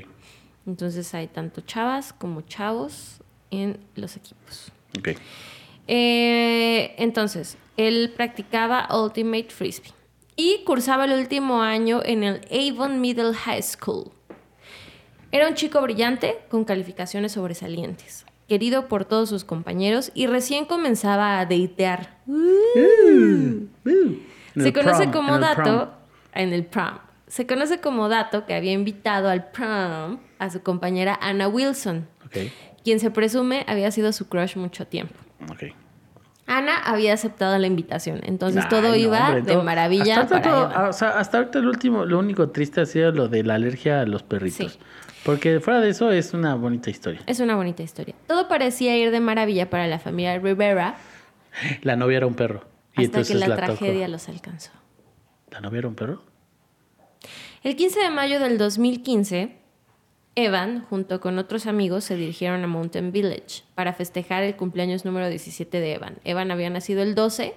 Entonces 0.66 1.14
hay 1.14 1.28
tanto 1.28 1.60
chavas 1.60 2.12
como 2.12 2.40
chavos 2.42 3.20
en 3.50 3.78
los 3.94 4.16
equipos. 4.16 4.72
ok. 4.98 5.10
Eh, 5.88 6.94
entonces, 6.98 7.58
él 7.76 8.12
practicaba 8.16 8.88
Ultimate 8.96 9.50
Frisbee 9.50 9.90
y 10.36 10.62
cursaba 10.64 11.04
el 11.04 11.12
último 11.12 11.60
año 11.62 12.00
en 12.04 12.22
el 12.22 12.40
Avon 12.50 13.00
Middle 13.00 13.34
High 13.34 13.62
School. 13.62 14.10
Era 15.30 15.48
un 15.48 15.54
chico 15.54 15.80
brillante 15.80 16.38
con 16.50 16.64
calificaciones 16.64 17.32
sobresalientes, 17.32 18.26
querido 18.49 18.86
por 18.88 19.05
todos 19.05 19.28
sus 19.28 19.45
compañeros 19.45 20.11
y 20.14 20.26
recién 20.26 20.64
comenzaba 20.66 21.38
a 21.40 21.47
deitear. 21.47 22.18
En 22.26 23.70
Se 24.55 24.68
el 24.68 24.72
conoce 24.72 25.03
prom, 25.09 25.12
como 25.12 25.28
en 25.30 25.34
el 25.36 25.40
dato 25.40 25.62
prom. 25.62 25.88
en 26.34 26.53
el 26.53 26.64
prom. 26.66 26.99
Se 27.26 27.47
conoce 27.47 27.80
como 27.80 28.09
dato 28.09 28.45
que 28.45 28.55
había 28.55 28.72
invitado 28.72 29.28
al 29.30 29.51
prom 29.51 30.18
a 30.38 30.51
su 30.51 30.62
compañera 30.62 31.18
Anna 31.22 31.49
Wilson, 31.49 32.07
quien 32.84 33.01
se 33.01 33.11
presume 33.11 33.64
había 33.68 33.90
sido 33.90 34.12
su 34.12 34.28
crush 34.28 34.57
mucho 34.57 34.86
tiempo. 34.86 35.14
ok. 35.51 35.64
Ana 36.45 36.76
había 36.84 37.14
aceptado 37.14 37.57
la 37.57 37.66
invitación, 37.68 38.20
entonces 38.24 38.68
todo 38.68 38.88
no, 38.88 38.97
iba 38.97 39.26
hombre, 39.28 39.43
de 39.43 39.53
todo- 39.55 39.62
maravilla 39.62 40.20
hasta 40.20 40.34
ahorita 40.36 40.51
para 40.51 40.53
todo- 40.68 40.70
Eva. 40.82 40.88
o 40.88 40.93
sea, 40.93 41.09
hasta 41.18 41.38
ahorita 41.38 41.61
lo 41.61 41.70
último, 41.70 42.05
lo 42.05 42.18
único 42.18 42.51
triste 42.51 42.80
ha 42.80 42.86
sido 42.86 43.12
lo 43.12 43.28
de 43.28 43.45
la 43.45 43.55
alergia 43.55 44.01
a 44.01 44.07
los 44.07 44.22
perritos. 44.24 44.72
Sí. 44.72 44.78
Porque 45.24 45.60
fuera 45.60 45.80
de 45.80 45.90
eso 45.90 46.10
es 46.10 46.34
una 46.34 46.54
bonita 46.54 46.90
historia. 46.90 47.20
Es 47.26 47.40
una 47.40 47.56
bonita 47.56 47.82
historia. 47.82 48.14
Todo 48.26 48.48
parecía 48.48 48.96
ir 48.96 49.10
de 49.10 49.20
maravilla 49.20 49.70
para 49.70 49.86
la 49.86 49.98
familia 49.98 50.38
Rivera 50.38 50.96
La 51.82 51.96
novia 51.96 52.18
era 52.18 52.26
un 52.26 52.34
perro. 52.34 52.64
Y 52.96 53.04
hasta 53.06 53.22
que 53.22 53.34
la, 53.34 53.48
la 53.48 53.56
tocó. 53.56 53.66
tragedia 53.68 54.08
los 54.08 54.28
alcanzó. 54.28 54.70
¿La 55.50 55.60
novia 55.60 55.78
era 55.78 55.88
un 55.88 55.94
perro? 55.94 56.22
El 57.62 57.76
15 57.76 58.00
de 58.00 58.10
mayo 58.10 58.40
del 58.40 58.58
2015, 58.58 59.56
Evan, 60.34 60.84
junto 60.86 61.20
con 61.20 61.38
otros 61.38 61.66
amigos, 61.66 62.04
se 62.04 62.16
dirigieron 62.16 62.64
a 62.64 62.66
Mountain 62.66 63.12
Village 63.12 63.62
para 63.74 63.92
festejar 63.92 64.42
el 64.42 64.56
cumpleaños 64.56 65.04
número 65.04 65.28
17 65.28 65.80
de 65.80 65.94
Evan. 65.94 66.18
Evan 66.24 66.50
había 66.50 66.70
nacido 66.70 67.02
el 67.02 67.14
12, 67.14 67.54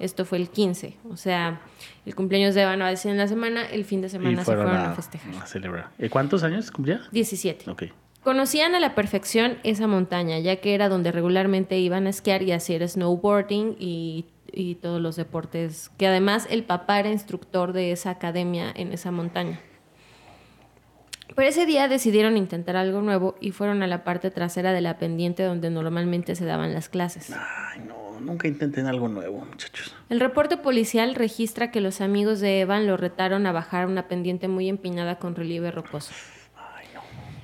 esto 0.00 0.24
fue 0.24 0.38
el 0.38 0.48
15. 0.50 0.96
O 1.10 1.16
sea, 1.16 1.60
el 2.04 2.14
cumpleaños 2.14 2.54
de 2.54 2.62
Evan 2.62 2.80
va 2.80 2.86
a 2.86 2.90
decir 2.90 3.10
en 3.10 3.18
la 3.18 3.28
semana, 3.28 3.66
el 3.66 3.84
fin 3.84 4.00
de 4.00 4.08
semana 4.08 4.32
y 4.32 4.36
se 4.36 4.44
fueron, 4.44 4.66
fueron 4.66 4.84
a, 4.84 4.92
a, 4.92 4.94
festejar. 4.94 5.34
a 5.34 5.46
celebrar. 5.46 5.90
¿Y 5.98 6.08
cuántos 6.08 6.42
años 6.42 6.70
cumplía? 6.70 7.02
17. 7.12 7.70
Ok. 7.70 7.84
Conocían 8.22 8.74
a 8.74 8.80
la 8.80 8.94
perfección 8.94 9.58
esa 9.62 9.86
montaña, 9.86 10.38
ya 10.40 10.56
que 10.56 10.74
era 10.74 10.88
donde 10.88 11.10
regularmente 11.10 11.78
iban 11.78 12.06
a 12.06 12.10
esquiar 12.10 12.42
y 12.42 12.52
hacer 12.52 12.86
snowboarding 12.86 13.76
y, 13.78 14.26
y 14.52 14.74
todos 14.74 15.00
los 15.00 15.16
deportes, 15.16 15.90
que 15.96 16.06
además 16.06 16.46
el 16.50 16.64
papá 16.64 17.00
era 17.00 17.10
instructor 17.10 17.72
de 17.72 17.92
esa 17.92 18.10
academia 18.10 18.70
en 18.74 18.92
esa 18.92 19.10
montaña. 19.10 19.60
Pero 21.34 21.48
ese 21.48 21.66
día 21.66 21.88
decidieron 21.88 22.36
intentar 22.36 22.76
algo 22.76 23.02
nuevo 23.02 23.36
y 23.40 23.52
fueron 23.52 23.82
a 23.82 23.86
la 23.86 24.04
parte 24.04 24.30
trasera 24.30 24.72
de 24.72 24.80
la 24.80 24.98
pendiente 24.98 25.42
donde 25.42 25.70
normalmente 25.70 26.34
se 26.34 26.44
daban 26.44 26.74
las 26.74 26.88
clases. 26.88 27.32
Ay, 27.32 27.80
no, 27.86 28.20
nunca 28.20 28.48
intenten 28.48 28.86
algo 28.86 29.08
nuevo, 29.08 29.44
muchachos. 29.44 29.94
El 30.08 30.20
reporte 30.20 30.56
policial 30.56 31.14
registra 31.14 31.70
que 31.70 31.80
los 31.80 32.00
amigos 32.00 32.40
de 32.40 32.60
Evan 32.60 32.86
lo 32.86 32.96
retaron 32.96 33.46
a 33.46 33.52
bajar 33.52 33.86
una 33.86 34.08
pendiente 34.08 34.48
muy 34.48 34.68
empinada 34.68 35.18
con 35.18 35.34
relieve 35.34 35.70
rocoso. 35.70 36.12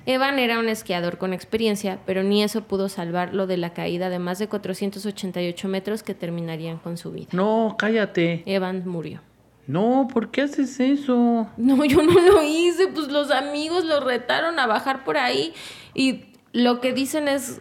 Evan 0.09 0.39
era 0.39 0.61
un 0.61 0.69
esquiador 0.69 1.19
con 1.19 1.33
experiencia, 1.33 1.99
pero 2.07 2.23
ni 2.23 2.45
eso 2.45 2.63
pudo 2.63 2.89
salvarlo 2.89 3.49
de 3.49 3.57
la 3.57 3.73
caída 3.73 4.09
de 4.09 4.21
más 4.21 4.39
de 4.39 4.47
488 4.47 5.67
metros 5.67 6.05
que 6.05 6.15
terminarían 6.15 6.79
con 6.79 6.97
su 6.97 7.11
vida. 7.11 7.27
No, 7.33 7.75
cállate. 7.77 8.45
Evan 8.47 8.87
murió. 8.87 9.21
No, 9.67 10.09
¿por 10.13 10.31
qué 10.31 10.43
haces 10.43 10.79
eso? 10.79 11.49
No, 11.57 11.85
yo 11.85 12.03
no 12.03 12.21
lo 12.21 12.43
hice, 12.43 12.89
pues 12.89 13.09
los 13.09 13.31
amigos 13.31 13.85
lo 13.85 14.01
retaron 14.01 14.59
a 14.59 14.67
bajar 14.67 15.05
por 15.05 15.17
ahí 15.17 15.53
y 15.95 16.27
lo 16.53 16.81
que 16.81 16.93
dicen 16.93 17.29
es... 17.29 17.61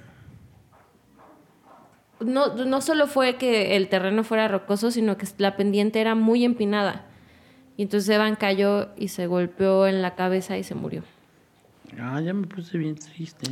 No, 2.19 2.55
no 2.55 2.81
solo 2.81 3.07
fue 3.07 3.35
que 3.35 3.75
el 3.75 3.89
terreno 3.89 4.23
fuera 4.23 4.47
rocoso, 4.47 4.89
sino 4.89 5.17
que 5.17 5.27
la 5.37 5.57
pendiente 5.57 5.99
era 5.99 6.15
muy 6.15 6.45
empinada. 6.45 7.05
Y 7.77 7.83
entonces 7.83 8.09
Evan 8.09 8.35
cayó 8.35 8.89
y 8.95 9.09
se 9.09 9.27
golpeó 9.27 9.85
en 9.85 10.01
la 10.01 10.15
cabeza 10.15 10.57
y 10.57 10.63
se 10.63 10.75
murió. 10.75 11.03
Ah, 11.99 12.21
ya 12.21 12.33
me 12.33 12.47
puse 12.47 12.77
bien 12.77 12.95
triste. 12.95 13.51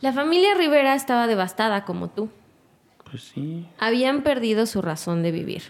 La 0.00 0.12
familia 0.12 0.54
Rivera 0.54 0.94
estaba 0.94 1.26
devastada 1.26 1.84
como 1.84 2.08
tú. 2.08 2.30
Pues 3.10 3.22
sí. 3.24 3.66
Habían 3.78 4.22
perdido 4.22 4.64
su 4.64 4.80
razón 4.80 5.22
de 5.22 5.32
vivir. 5.32 5.62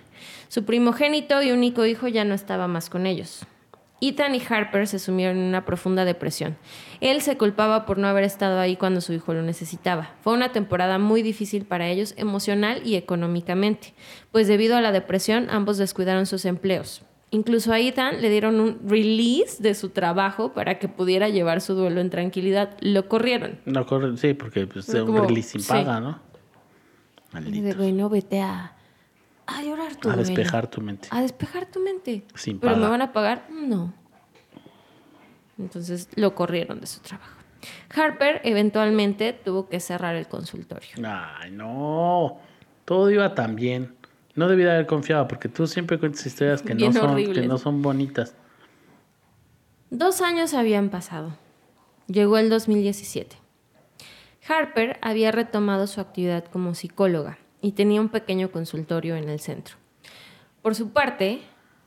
Su 0.49 0.65
primogénito 0.65 1.43
y 1.43 1.53
único 1.53 1.87
hijo 1.87 2.09
ya 2.09 2.25
no 2.25 2.35
estaba 2.35 2.69
más 2.69 2.91
con 2.91 3.07
ellos. 3.07 3.47
Ethan 4.01 4.35
y 4.35 4.43
Harper 4.49 4.87
se 4.87 4.99
sumieron 4.99 5.37
en 5.37 5.45
una 5.45 5.65
profunda 5.67 6.05
depresión. 6.05 6.57
Él 7.01 7.21
se 7.21 7.37
culpaba 7.37 7.85
por 7.85 7.99
no 7.99 8.09
haber 8.09 8.25
estado 8.25 8.59
ahí 8.59 8.77
cuando 8.77 9.01
su 9.01 9.13
hijo 9.13 9.35
lo 9.35 9.43
necesitaba. 9.43 10.15
Fue 10.23 10.33
una 10.33 10.53
temporada 10.53 10.99
muy 10.99 11.23
difícil 11.23 11.67
para 11.67 11.89
ellos 11.89 12.15
emocional 12.17 12.81
y 12.85 12.97
económicamente, 12.97 13.93
pues 14.33 14.49
debido 14.49 14.77
a 14.77 14.81
la 14.81 14.93
depresión 14.93 15.49
ambos 15.51 15.77
descuidaron 15.77 16.25
sus 16.27 16.47
empleos. 16.47 17.03
Incluso 17.33 17.73
a 17.73 17.79
Ethan 17.79 18.21
le 18.23 18.29
dieron 18.31 18.59
un 18.59 18.81
release 18.89 19.63
de 19.63 19.75
su 19.75 19.91
trabajo 19.91 20.53
para 20.53 20.79
que 20.81 20.89
pudiera 20.89 21.29
llevar 21.29 21.61
su 21.61 21.75
duelo 21.75 22.01
en 22.01 22.11
tranquilidad. 22.11 22.77
Lo 22.81 23.07
corrieron. 23.07 23.61
No 23.67 23.87
corre, 23.87 24.17
sí, 24.17 24.35
porque 24.35 24.67
pues 24.67 24.87
Fue 24.87 25.03
un 25.03 25.29
release 25.29 25.51
sin 25.51 25.61
sí. 25.61 25.69
paga, 25.69 26.01
¿no? 26.01 26.19
Y 27.33 27.35
de, 27.35 27.41
Maldito. 27.41 27.77
bueno, 27.77 28.09
vete 28.09 28.41
a, 28.41 28.75
a 29.59 29.63
llorar 29.63 29.97
tu 29.97 30.09
A 30.09 30.15
duelo". 30.15 30.29
despejar 30.29 30.69
tu 30.69 30.81
mente. 30.81 31.09
A 31.11 31.23
despejar 31.23 31.67
tu 31.67 31.81
mente. 31.81 32.25
Sin 32.35 32.59
¿Pero 32.61 32.77
me 32.77 32.89
van 32.89 33.03
a 33.03 33.13
pagar? 33.13 33.47
No. 33.51 33.93
Entonces 35.59 36.09
lo 36.15 36.35
corrieron 36.35 36.81
de 36.81 36.87
su 36.87 37.01
trabajo. 37.01 37.37
Harper 37.95 38.41
eventualmente 38.45 39.33
tuvo 39.33 39.69
que 39.69 39.81
cerrar 39.81 40.17
el 40.17 40.27
consultorio. 40.27 40.89
Ay, 41.05 41.51
no. 41.51 42.39
Todo 42.85 43.11
iba 43.11 43.35
tan 43.35 43.55
bien. 43.57 43.95
No 44.35 44.49
debí 44.49 44.63
de 44.63 44.71
haber 44.71 44.87
confiado 44.87 45.29
porque 45.29 45.49
tú 45.49 45.67
siempre 45.67 45.99
cuentas 45.99 46.25
historias 46.25 46.63
que, 46.63 46.75
no 46.75 46.93
son, 46.93 47.17
que 47.17 47.47
no 47.47 47.59
son 47.59 47.83
bonitas. 47.83 48.35
Dos 49.91 50.23
años 50.23 50.55
habían 50.55 50.89
pasado. 50.89 51.33
Llegó 52.07 52.39
el 52.39 52.49
2017. 52.49 53.37
Harper 54.49 54.99
había 55.03 55.31
retomado 55.31 55.87
su 55.87 56.01
actividad 56.01 56.45
como 56.47 56.75
psicóloga 56.75 57.39
y 57.61 57.73
tenía 57.73 58.01
un 58.01 58.09
pequeño 58.09 58.51
consultorio 58.51 59.17
en 59.17 59.29
el 59.29 59.41
centro. 59.41 59.77
Por 60.63 60.75
su 60.75 60.91
parte, 60.91 61.41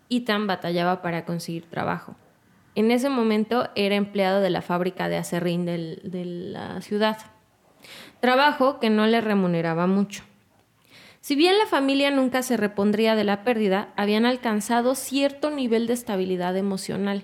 Ethan 0.09 0.47
batallaba 0.47 1.01
para 1.01 1.25
conseguir 1.25 1.65
trabajo. 1.65 2.15
En 2.75 2.91
ese 2.91 3.09
momento 3.09 3.69
era 3.75 3.95
empleado 3.95 4.41
de 4.41 4.49
la 4.49 4.61
fábrica 4.61 5.07
de 5.07 5.17
acerrín 5.17 5.65
de 5.65 6.25
la 6.25 6.81
ciudad. 6.81 7.17
Trabajo 8.19 8.79
que 8.79 8.89
no 8.89 9.05
le 9.05 9.21
remuneraba 9.21 9.85
mucho. 9.85 10.23
Si 11.21 11.35
bien 11.35 11.57
la 11.57 11.67
familia 11.67 12.11
nunca 12.11 12.41
se 12.41 12.57
repondría 12.57 13.15
de 13.15 13.23
la 13.23 13.43
pérdida, 13.43 13.93
habían 13.95 14.25
alcanzado 14.25 14.95
cierto 14.95 15.51
nivel 15.51 15.87
de 15.87 15.93
estabilidad 15.93 16.57
emocional. 16.57 17.23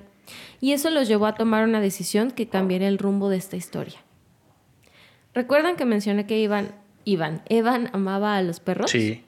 Y 0.62 0.74
eso 0.74 0.90
los 0.90 1.08
llevó 1.08 1.26
a 1.26 1.36
tomar 1.36 1.64
una 1.64 1.82
decisión 1.82 2.32
que 2.32 2.48
cambiaría 2.48 2.88
el 2.88 2.98
rumbo 2.98 3.30
de 3.30 3.38
esta 3.38 3.58
historia. 3.58 4.00
¿Recuerdan 5.34 5.76
que 5.76 5.86
mencioné 5.86 6.26
que 6.26 6.40
Iván, 6.40 6.76
Iván, 7.12 7.42
Evan 7.50 7.90
amaba 7.94 8.36
a 8.38 8.42
los 8.44 8.60
perros? 8.60 8.92
Sí. 8.92 9.24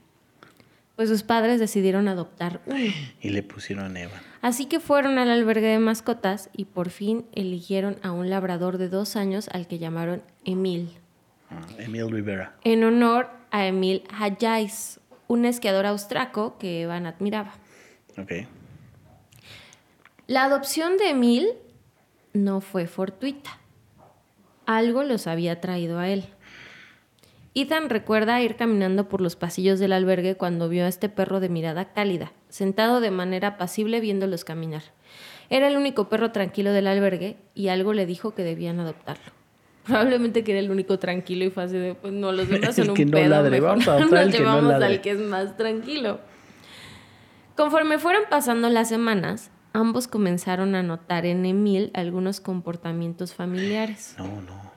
Pues 0.96 1.10
sus 1.10 1.24
padres 1.24 1.60
decidieron 1.60 2.08
adoptar 2.08 2.62
uno. 2.68 2.78
Y 3.22 3.30
le 3.30 3.42
pusieron 3.44 3.96
Evan. 3.98 4.22
Así 4.42 4.66
que 4.66 4.80
fueron 4.80 5.18
al 5.18 5.30
albergue 5.32 5.68
de 5.68 5.80
mascotas 5.80 6.50
y 6.56 6.66
por 6.66 6.90
fin 6.90 7.26
eligieron 7.34 7.98
a 8.04 8.12
un 8.12 8.30
labrador 8.30 8.78
de 8.78 8.90
dos 8.90 9.16
años 9.16 9.50
al 9.54 9.68
que 9.68 9.80
llamaron 9.80 10.22
Emil, 10.46 10.90
Ah, 11.50 11.62
Emil 11.80 12.10
Rivera. 12.12 12.56
en 12.64 12.84
honor 12.84 13.30
a 13.52 13.66
Emil 13.68 14.04
Hayais, 14.18 15.00
un 15.28 15.46
esquiador 15.46 15.86
austraco 15.86 16.58
que 16.58 16.84
Evan 16.84 17.06
admiraba. 17.06 17.54
Ok. 18.18 18.32
La 20.28 20.46
adopción 20.46 20.98
de 20.98 21.10
Emil 21.10 21.50
no 22.34 22.62
fue 22.62 22.88
fortuita. 22.88 23.58
Algo 24.66 25.04
los 25.04 25.28
había 25.28 25.60
traído 25.60 26.00
a 26.00 26.08
él. 26.10 26.26
Ethan 27.54 27.90
recuerda 27.90 28.42
ir 28.42 28.56
caminando 28.56 29.10
por 29.10 29.20
los 29.20 29.36
pasillos 29.36 29.80
del 29.80 29.92
albergue 29.92 30.36
cuando 30.36 30.70
vio 30.70 30.86
a 30.86 30.88
este 30.88 31.10
perro 31.10 31.42
de 31.42 31.50
mirada 31.50 31.92
cálida, 31.92 32.32
sentado 32.48 33.02
de 33.02 33.12
manera 33.12 33.50
apacible 33.50 34.00
viéndolos 34.00 34.46
caminar. 34.46 34.84
Era 35.50 35.68
el 35.68 35.76
único 35.76 36.08
perro 36.08 36.32
tranquilo 36.32 36.72
del 36.72 36.88
albergue 36.88 37.36
y 37.54 37.68
algo 37.68 37.92
le 37.92 38.06
dijo 38.06 38.34
que 38.34 38.44
debían 38.44 38.80
adoptarlo. 38.80 39.34
Probablemente 39.86 40.46
que 40.46 40.52
era 40.52 40.60
el 40.62 40.72
único 40.72 40.98
tranquilo 40.98 41.44
y 41.44 41.50
fue 41.50 41.64
así 41.64 41.76
de, 41.76 41.94
pues 41.94 42.14
no, 42.14 42.32
los 42.32 42.48
demás 42.48 42.76
son 42.76 42.86
El 42.86 42.90
un 42.92 42.96
que 42.96 43.06
no 43.06 43.12
pedo, 43.12 43.30
ladre, 43.30 43.60
mejor 43.60 43.70
vamos 43.70 43.88
a 43.90 44.00
nos 44.00 44.12
el 44.14 44.32
que 44.32 44.40
no 44.40 44.46
llevamos 44.46 44.74
al 44.82 45.02
que 45.02 45.12
es 45.12 45.20
más 45.20 45.58
tranquilo. 45.58 46.22
Conforme 47.58 48.00
fueron 48.00 48.24
pasando 48.30 48.70
las 48.70 48.88
semanas, 48.88 49.52
ambos 49.74 50.08
comenzaron 50.08 50.74
a 50.76 50.84
notar 50.84 51.26
en 51.26 51.46
Emil 51.46 51.92
algunos 51.94 52.40
comportamientos 52.40 53.34
familiares. 53.34 54.16
No, 54.18 54.42
no. 54.42 54.71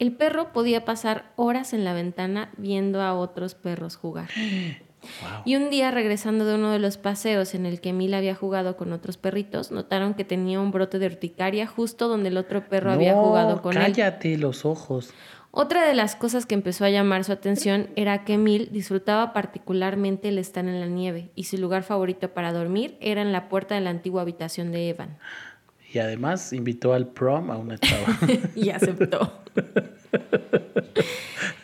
El 0.00 0.12
perro 0.12 0.52
podía 0.54 0.86
pasar 0.86 1.30
horas 1.36 1.74
en 1.74 1.84
la 1.84 1.92
ventana 1.92 2.50
viendo 2.56 3.02
a 3.02 3.14
otros 3.14 3.54
perros 3.54 3.96
jugar. 3.96 4.28
Wow. 4.32 5.42
Y 5.44 5.56
un 5.56 5.70
día, 5.70 5.90
regresando 5.90 6.44
de 6.44 6.56
uno 6.56 6.72
de 6.72 6.78
los 6.78 6.96
paseos 6.96 7.54
en 7.54 7.64
el 7.64 7.80
que 7.80 7.90
Emil 7.90 8.12
había 8.14 8.34
jugado 8.34 8.76
con 8.76 8.92
otros 8.92 9.16
perritos, 9.16 9.70
notaron 9.70 10.14
que 10.14 10.24
tenía 10.24 10.60
un 10.60 10.72
brote 10.72 10.98
de 10.98 11.06
urticaria 11.06 11.66
justo 11.66 12.08
donde 12.08 12.28
el 12.28 12.36
otro 12.36 12.68
perro 12.68 12.92
había 12.92 13.14
jugado 13.14 13.62
con 13.62 13.76
él. 13.76 13.82
cállate 13.82 14.36
los 14.36 14.64
ojos. 14.64 15.12
Otra 15.52 15.86
de 15.86 15.94
las 15.94 16.14
cosas 16.14 16.46
que 16.46 16.54
empezó 16.54 16.84
a 16.84 16.90
llamar 16.90 17.24
su 17.24 17.32
atención 17.32 17.88
era 17.96 18.24
que 18.24 18.34
Emil 18.34 18.68
disfrutaba 18.70 19.32
particularmente 19.32 20.28
el 20.28 20.38
estar 20.38 20.64
en 20.64 20.78
la 20.80 20.86
nieve 20.86 21.30
y 21.34 21.44
su 21.44 21.58
lugar 21.58 21.82
favorito 21.82 22.32
para 22.32 22.52
dormir 22.52 22.96
era 23.00 23.20
en 23.20 23.32
la 23.32 23.48
puerta 23.48 23.74
de 23.74 23.80
la 23.80 23.90
antigua 23.90 24.22
habitación 24.22 24.70
de 24.70 24.90
Evan. 24.90 25.18
Y 25.92 25.98
además 25.98 26.52
invitó 26.52 26.92
al 26.92 27.08
prom 27.08 27.50
a 27.50 27.56
una 27.56 27.76
chava. 27.78 28.16
y 28.54 28.70
aceptó. 28.70 29.42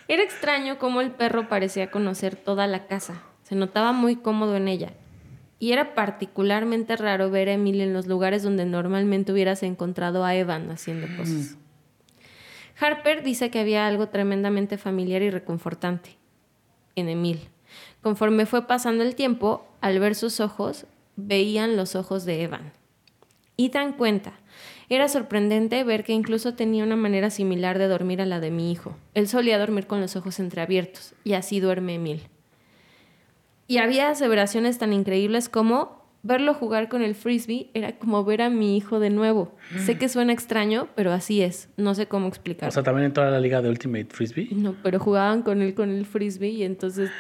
Era 0.09 0.23
extraño 0.23 0.79
cómo 0.79 1.01
el 1.01 1.13
perro 1.13 1.49
parecía 1.49 1.91
conocer 1.91 2.35
toda 2.35 2.67
la 2.67 2.87
casa. 2.87 3.23
Se 3.45 3.55
notaba 3.55 3.93
muy 3.93 4.17
cómodo 4.17 4.57
en 4.57 4.67
ella. 4.67 4.93
Y 5.59 5.73
era 5.73 5.95
particularmente 5.95 6.97
raro 6.97 7.31
ver 7.31 7.49
a 7.49 7.53
Emil 7.53 7.81
en 7.81 7.93
los 7.93 8.07
lugares 8.07 8.43
donde 8.43 8.67
normalmente 8.67 9.33
hubieras 9.33 9.63
encontrado 9.63 10.25
a 10.25 10.35
Evan 10.35 10.71
haciendo 10.71 11.07
cosas. 11.17 11.57
Harper 12.79 13.23
dice 13.23 13.51
que 13.51 13.61
había 13.61 13.87
algo 13.87 14.09
tremendamente 14.09 14.77
familiar 14.77 15.23
y 15.23 15.31
reconfortante 15.31 16.17
en 16.95 17.09
Emil. 17.09 17.49
Conforme 18.03 18.45
fue 18.45 18.67
pasando 18.67 19.03
el 19.03 19.15
tiempo, 19.15 19.67
al 19.81 19.99
ver 19.99 20.15
sus 20.15 20.41
ojos, 20.41 20.87
veían 21.17 21.77
los 21.77 21.97
ojos 21.97 22.25
de 22.25 22.43
Evan. 22.43 22.73
Ethan 23.59 23.93
cuenta, 23.95 24.35
era 24.89 25.09
sorprendente 25.09 25.83
ver 25.85 26.05
que 26.05 26.13
incluso 26.13 26.55
tenía 26.55 26.85
una 26.85 26.97
manera 26.97 27.31
similar 27.31 27.79
de 27.79 27.89
dormir 27.89 28.21
a 28.21 28.27
la 28.27 28.41
de 28.41 28.51
mi 28.51 28.71
hijo. 28.71 28.97
Él 29.15 29.29
solía 29.29 29.59
dormir 29.59 29.87
con 29.87 30.01
los 30.01 30.15
ojos 30.17 30.39
entreabiertos, 30.39 31.15
y 31.25 31.33
así 31.33 31.61
duerme 31.61 31.95
Emil. 31.95 32.29
Y 33.67 33.79
había 33.79 34.11
aseveraciones 34.11 34.79
tan 34.79 34.93
increíbles 34.93 35.49
como 35.49 36.07
verlo 36.27 36.55
jugar 36.55 36.89
con 36.89 37.03
el 37.03 37.15
frisbee 37.15 37.71
era 37.73 37.99
como 37.99 38.25
ver 38.25 38.43
a 38.43 38.51
mi 38.51 38.77
hijo 38.77 39.01
de 39.01 39.11
nuevo. 39.11 39.53
Sé 39.85 39.97
que 39.97 40.09
suena 40.09 40.33
extraño, 40.33 40.89
pero 40.95 41.13
así 41.13 41.41
es. 41.43 41.69
No 41.77 41.95
sé 41.95 42.07
cómo 42.07 42.27
explicarlo. 42.27 42.69
O 42.69 42.73
sea, 42.73 42.83
también 42.83 43.07
entró 43.07 43.25
a 43.25 43.31
la 43.31 43.41
liga 43.41 43.63
de 43.63 43.69
Ultimate 43.69 44.09
Frisbee. 44.11 44.49
No, 44.53 44.75
pero 44.83 44.99
jugaban 44.99 45.43
con 45.43 45.63
él 45.63 45.75
con 45.75 45.91
el 45.91 46.05
frisbee 46.05 46.51
y 46.51 46.63
entonces 46.65 47.11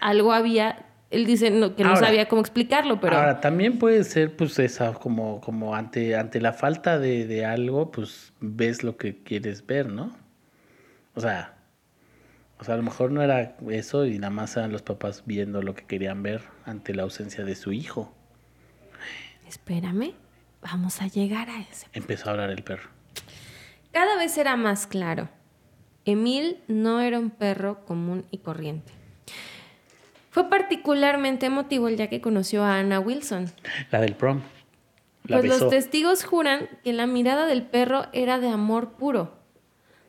algo 0.00 0.32
había. 0.32 0.86
Él 1.12 1.26
dice 1.26 1.50
no, 1.50 1.76
que 1.76 1.84
no 1.84 1.90
Ahora- 1.90 2.06
sabía 2.06 2.26
cómo 2.26 2.40
explicarlo, 2.40 2.98
pero 3.00 3.16
Ahora, 3.18 3.40
también 3.40 3.78
puede 3.78 4.02
ser, 4.04 4.34
pues, 4.34 4.58
esa, 4.58 4.94
como, 4.94 5.40
como 5.40 5.74
ante, 5.76 6.16
ante 6.16 6.40
la 6.40 6.52
falta 6.52 6.98
de, 6.98 7.26
de 7.26 7.44
algo, 7.44 7.90
pues, 7.90 8.32
ves 8.40 8.82
lo 8.82 8.96
que 8.96 9.22
quieres 9.22 9.64
ver, 9.66 9.88
¿no? 9.90 10.16
O 11.14 11.20
sea, 11.20 11.54
o 12.58 12.64
sea, 12.64 12.74
a 12.74 12.76
lo 12.78 12.82
mejor 12.82 13.10
no 13.12 13.22
era 13.22 13.56
eso 13.70 14.06
y 14.06 14.18
nada 14.18 14.30
más 14.30 14.56
eran 14.56 14.72
los 14.72 14.82
papás 14.82 15.24
viendo 15.26 15.60
lo 15.62 15.74
que 15.74 15.84
querían 15.84 16.22
ver 16.22 16.42
ante 16.64 16.94
la 16.94 17.02
ausencia 17.02 17.44
de 17.44 17.54
su 17.56 17.72
hijo. 17.72 18.14
espérame, 19.48 20.14
vamos 20.62 21.02
a 21.02 21.08
llegar 21.08 21.50
a 21.50 21.60
ese. 21.60 21.86
Empezó 21.92 22.28
a 22.28 22.32
hablar 22.32 22.50
el 22.50 22.62
perro. 22.62 22.88
Cada 23.92 24.16
vez 24.16 24.38
era 24.38 24.56
más 24.56 24.86
claro. 24.86 25.28
Emil 26.04 26.58
no 26.68 27.00
era 27.00 27.18
un 27.18 27.30
perro 27.30 27.84
común 27.84 28.24
y 28.30 28.38
corriente. 28.38 28.92
Fue 30.32 30.48
particularmente 30.48 31.44
emotivo 31.46 31.88
el 31.88 31.96
día 31.98 32.08
que 32.08 32.22
conoció 32.22 32.64
a 32.64 32.78
Anna 32.78 32.98
Wilson. 33.00 33.50
La 33.90 34.00
del 34.00 34.14
prom. 34.14 34.40
La 35.26 35.36
Pues 35.38 35.50
besó. 35.50 35.64
los 35.66 35.70
testigos 35.70 36.24
juran 36.24 36.68
que 36.82 36.94
la 36.94 37.06
mirada 37.06 37.44
del 37.44 37.62
perro 37.62 38.06
era 38.14 38.38
de 38.38 38.48
amor 38.48 38.92
puro. 38.92 39.34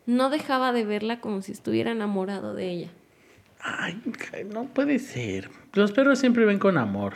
No 0.06 0.30
dejaba 0.30 0.72
de 0.72 0.86
verla 0.86 1.20
como 1.20 1.42
si 1.42 1.52
estuviera 1.52 1.92
enamorado 1.92 2.56
de 2.56 2.70
ella. 2.72 2.88
Ay, 3.60 4.02
no 4.52 4.64
puede 4.66 4.98
ser. 5.00 5.50
Los 5.74 5.92
perros 5.92 6.20
siempre 6.20 6.46
ven 6.46 6.58
con 6.58 6.78
amor. 6.78 7.16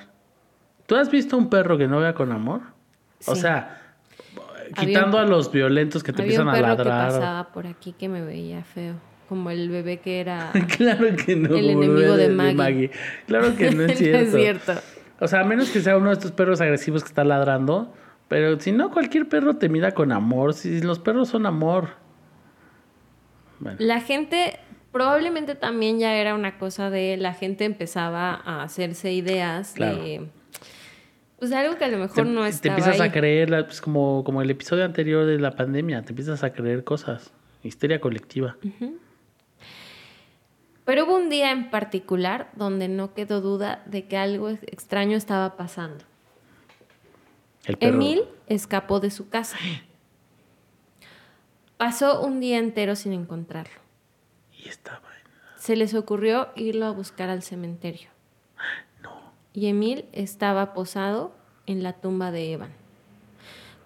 ¿Tú 0.86 0.96
has 0.98 1.10
visto 1.10 1.38
un 1.38 1.50
perro 1.50 1.78
que 1.78 1.88
no 1.88 2.00
vea 2.00 2.14
con 2.14 2.34
amor? 2.34 2.62
O 3.26 3.36
Sí. 3.36 3.42
sea, 3.42 3.82
Había 4.76 4.88
quitando 5.00 5.18
un- 5.18 5.24
a 5.24 5.26
los 5.28 5.50
violentos 5.50 6.04
que 6.04 6.12
te 6.12 6.24
Había 6.24 6.42
un 6.42 6.48
empiezan 6.50 6.66
a 6.66 6.76
perro 6.76 6.84
que 6.84 6.90
ladrar. 6.90 7.12
pasaba 7.12 7.48
por 7.54 7.68
aquí 7.68 7.94
que 7.94 8.10
me 8.10 8.22
veía 8.22 8.64
feo. 8.66 8.96
Como 9.30 9.50
el 9.50 9.70
bebé 9.70 9.98
que 9.98 10.20
era... 10.22 10.52
Claro 10.78 11.08
que 11.16 11.36
no. 11.36 11.56
El 11.56 11.70
enemigo 11.72 12.16
de 12.16 12.30
Maggie. 12.30 12.92
Claro 13.28 13.56
que 13.56 13.72
no 13.72 13.84
es 13.86 13.90
No 13.92 13.96
cierto. 13.98 14.22
es 14.28 14.34
cierto. 14.34 14.74
O 15.20 15.28
sea, 15.28 15.42
a 15.42 15.44
menos 15.44 15.70
que 15.70 15.82
sea 15.82 15.98
uno 15.98 16.08
de 16.10 16.14
estos 16.14 16.32
perros 16.32 16.62
agresivos 16.62 17.04
que 17.04 17.10
está 17.10 17.24
ladrando. 17.24 17.94
Pero 18.28 18.60
si 18.60 18.72
no, 18.72 18.92
cualquier 18.92 19.28
perro 19.30 19.56
te 19.58 19.68
mira 19.70 19.94
con 19.94 20.12
amor. 20.12 20.54
Si 20.54 20.82
los 20.82 21.00
perros 21.00 21.30
son 21.30 21.46
amor. 21.46 21.90
Bueno, 23.60 23.78
La 23.80 24.00
gente, 24.02 24.60
probablemente 24.92 25.56
también 25.56 26.00
ya 26.00 26.14
era 26.16 26.36
una 26.36 26.58
cosa 26.58 26.90
de 26.90 27.18
la 27.18 27.34
gente 27.34 27.66
empezaba 27.66 28.34
a 28.46 28.64
hacerse 28.64 29.12
ideas 29.14 29.72
Claro. 29.76 29.98
de 29.98 30.28
pues 31.40 31.52
algo 31.52 31.78
que 31.78 31.86
a 31.86 31.88
lo 31.88 31.98
te, 31.98 32.02
mejor 32.02 32.26
no 32.26 32.44
te 32.44 32.50
estaba 32.50 32.76
empiezas 32.78 33.00
ahí. 33.02 33.10
a 33.10 33.12
creer, 33.12 33.66
pues, 33.66 33.80
como, 33.80 34.24
como 34.24 34.42
el 34.42 34.50
episodio 34.50 34.86
anterior 34.86 35.26
de 35.26 35.38
la 35.40 35.52
pandemia. 35.52 36.02
Te 36.02 36.10
empiezas 36.12 36.44
a 36.44 36.52
creer 36.52 36.84
cosas. 36.84 37.32
Histeria 37.64 38.00
colectiva. 38.00 38.56
Pero 40.88 41.04
hubo 41.04 41.18
un 41.18 41.28
día 41.30 41.52
en 41.52 41.70
particular 41.70 42.50
donde 42.56 42.88
no 42.88 43.14
quedó 43.14 43.42
duda 43.42 43.84
de 43.88 44.08
que 44.08 44.16
algo 44.18 44.48
extraño 44.50 45.18
estaba 45.18 45.58
pasando. 45.58 46.06
El 47.66 47.78
perro. 47.78 47.96
Emil 47.96 48.24
escapó 48.48 49.02
de 49.02 49.12
su 49.12 49.28
casa. 49.28 49.58
Pasó 51.76 52.22
un 52.22 52.40
día 52.40 52.58
entero 52.58 52.96
sin 52.96 53.12
encontrarlo. 53.12 53.76
Y 54.58 54.70
estaba 54.70 55.02
en- 55.10 55.60
Se 55.62 55.76
les 55.76 55.94
ocurrió 55.94 56.48
irlo 56.56 56.86
a 56.86 56.92
buscar 56.92 57.30
al 57.30 57.44
cementerio. 57.44 58.10
No. 59.04 59.34
y 59.54 59.68
Emil 59.68 60.06
estaba 60.14 60.74
posado 60.74 61.36
en 61.66 61.84
la 61.84 61.94
tumba 61.94 62.32
de 62.32 62.54
Evan. 62.54 62.72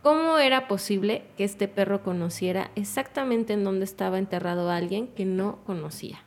¿Cómo 0.04 0.38
era 0.38 0.68
posible 0.68 1.24
que 1.36 1.46
este 1.46 1.68
perro 1.68 2.04
conociera 2.04 2.70
exactamente 2.76 3.54
en 3.54 3.64
dónde 3.64 3.86
estaba 3.86 4.20
enterrado 4.20 4.70
a 4.70 4.76
alguien 4.76 5.08
que 5.08 5.26
no 5.26 5.58
conocía? 5.66 6.24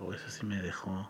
Wow, 0.00 0.12
eso 0.14 0.28
sí 0.30 0.44
me 0.46 0.60
dejó. 0.62 1.08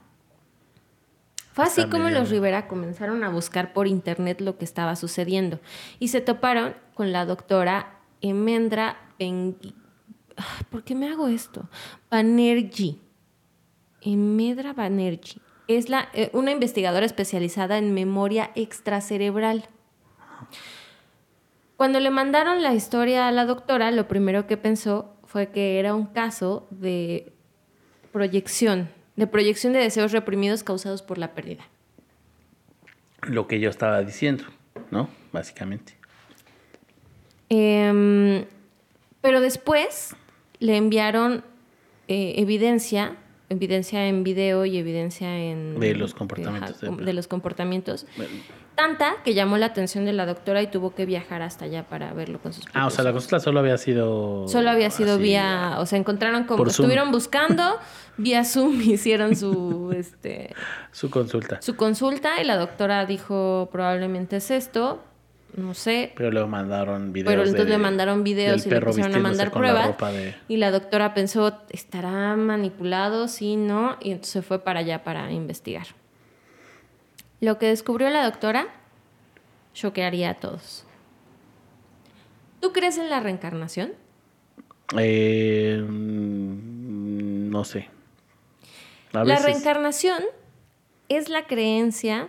Fue 1.53 1.65
así 1.65 1.83
como 1.89 2.05
medio- 2.05 2.21
los 2.21 2.31
Rivera 2.31 2.69
comenzaron 2.69 3.25
a 3.25 3.29
buscar 3.29 3.73
por 3.73 3.87
internet 3.89 4.41
lo 4.41 4.57
que 4.59 4.65
estaba 4.65 4.95
sucediendo 4.97 5.59
y 5.99 6.09
se 6.09 6.21
toparon 6.21 6.75
con 6.95 7.13
la 7.13 7.25
doctora 7.27 7.99
Emendra 8.21 8.97
Pengui. 9.19 9.75
Ah, 10.37 10.45
¿Por 10.71 10.85
qué 10.85 10.95
me 10.95 11.09
hago 11.11 11.29
esto? 11.29 11.69
Banerjee. 12.11 12.99
Emendra 14.01 14.73
Banerjee. 14.73 15.41
Es 15.69 15.89
la, 15.89 16.09
eh, 16.15 16.31
una 16.33 16.51
investigadora 16.53 17.05
especializada 17.07 17.79
en 17.79 17.95
memoria 17.95 18.51
extracerebral. 18.55 19.69
Cuando 21.77 22.01
le 22.01 22.11
mandaron 22.11 22.63
la 22.63 22.75
historia 22.75 23.27
a 23.29 23.33
la 23.33 23.47
doctora, 23.47 23.91
lo 23.91 24.07
primero 24.09 24.47
que 24.47 24.57
pensó 24.57 25.15
fue 25.25 25.51
que 25.51 25.79
era 25.79 25.95
un 25.95 26.07
caso 26.07 26.67
de 26.71 27.33
proyección, 28.13 28.91
de 29.17 29.27
proyección 29.27 29.73
de 29.73 29.81
deseos 29.81 30.13
reprimidos 30.13 30.63
causados 30.63 31.03
por 31.03 31.19
la 31.19 31.35
pérdida. 31.35 31.65
Lo 33.23 33.47
que 33.47 33.61
yo 33.61 33.71
estaba 33.71 34.03
diciendo, 34.03 34.45
¿no? 34.91 35.09
Básicamente. 35.33 35.95
Em, 37.49 38.45
pero 39.21 39.41
después 39.41 40.15
le 40.61 40.77
enviaron 40.77 41.45
eh, 42.09 42.35
evidencia, 42.37 43.17
evidencia 43.49 44.07
en 44.07 44.25
video 44.25 44.65
y 44.65 44.79
evidencia 44.79 45.39
en... 45.39 45.79
De 45.79 45.95
los 45.95 46.15
comportamientos 46.15 46.81
de, 46.81 47.13
los 47.13 47.29
comportamientos. 47.29 48.07
Bueno. 48.17 48.33
Tanta 48.81 49.17
que 49.25 49.35
llamó 49.35 49.59
la 49.59 49.67
atención 49.67 50.07
de 50.07 50.15
la 50.15 50.25
doctora 50.25 50.63
y 50.63 50.69
tuvo 50.69 50.95
que 50.95 51.05
viajar 51.05 51.43
hasta 51.43 51.67
allá 51.67 51.83
para 51.85 52.15
verlo 52.15 52.39
con 52.39 52.55
sus 52.55 52.65
Ah, 52.73 52.87
o 52.87 52.91
sea, 52.91 53.05
la 53.05 53.13
consulta 53.13 53.39
solo 53.39 53.61
había 53.61 53.77
sido. 53.77 54.49
Solo 54.49 54.71
había 54.71 54.91
sido 54.91 55.15
así, 55.15 55.23
vía, 55.23 55.77
o 55.79 55.85
sea, 55.85 55.99
encontraron 55.99 56.45
como 56.45 56.65
estuvieron 56.67 57.11
buscando 57.11 57.63
vía 58.17 58.43
Zoom 58.45 58.81
hicieron 58.83 59.37
su 59.37 59.93
este 59.95 60.55
Su 60.93 61.11
consulta. 61.11 61.61
su 61.61 61.77
consulta 61.77 62.41
y 62.41 62.45
la 62.45 62.57
doctora 62.57 63.05
dijo 63.05 63.69
probablemente 63.71 64.37
es 64.37 64.51
esto, 64.51 65.03
no 65.57 65.75
sé, 65.75 66.13
Pero 66.17 66.31
luego 66.31 66.49
mandaron 66.49 67.13
videos. 67.13 67.29
pero 67.31 67.43
entonces 67.43 67.67
de- 67.67 67.73
le 67.73 67.79
mandaron 67.79 68.25
videos 68.25 68.65
y 68.65 68.71
le 68.71 68.77
empezaron 68.79 69.15
a 69.15 69.19
mandar 69.19 69.49
la 69.49 69.53
pruebas 69.53 69.99
de- 70.15 70.35
y 70.49 70.57
la 70.57 70.71
doctora 70.71 71.13
pensó 71.13 71.53
estará 71.69 72.35
manipulado, 72.37 73.29
sí, 73.29 73.57
no, 73.57 73.97
y 74.01 74.13
entonces 74.13 74.43
fue 74.45 74.59
para 74.65 74.81
allá 74.81 75.05
para 75.05 75.31
investigar. 75.33 75.87
Lo 77.41 77.59
que 77.59 77.67
descubrió 77.67 78.11
la 78.11 78.25
doctora 78.25 78.69
choquearía 79.75 80.31
a 80.31 80.35
todos. 80.35 80.85
¿Tú 82.61 82.73
crees 82.73 82.99
en 82.99 83.09
la 83.09 83.21
reencarnación? 83.21 83.93
Eh, 84.99 85.83
no 85.89 87.65
sé. 87.65 87.89
A 89.13 89.25
La 89.25 89.35
veces- 89.37 89.45
reencarnación 89.47 90.23
es 91.09 91.29
la 91.29 91.47
creencia 91.47 92.29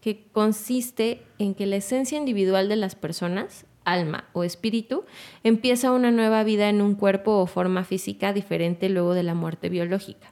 que 0.00 0.24
consiste 0.32 1.22
en 1.38 1.54
que 1.54 1.66
la 1.66 1.76
esencia 1.76 2.18
individual 2.18 2.68
de 2.68 2.76
las 2.76 2.96
personas, 2.96 3.66
alma 3.84 4.24
o 4.32 4.42
espíritu, 4.42 5.04
empieza 5.44 5.92
una 5.92 6.10
nueva 6.10 6.42
vida 6.42 6.68
en 6.68 6.82
un 6.82 6.94
cuerpo 6.96 7.38
o 7.38 7.46
forma 7.46 7.84
física 7.84 8.32
diferente 8.32 8.88
luego 8.88 9.14
de 9.14 9.22
la 9.22 9.34
muerte 9.34 9.68
biológica. 9.68 10.31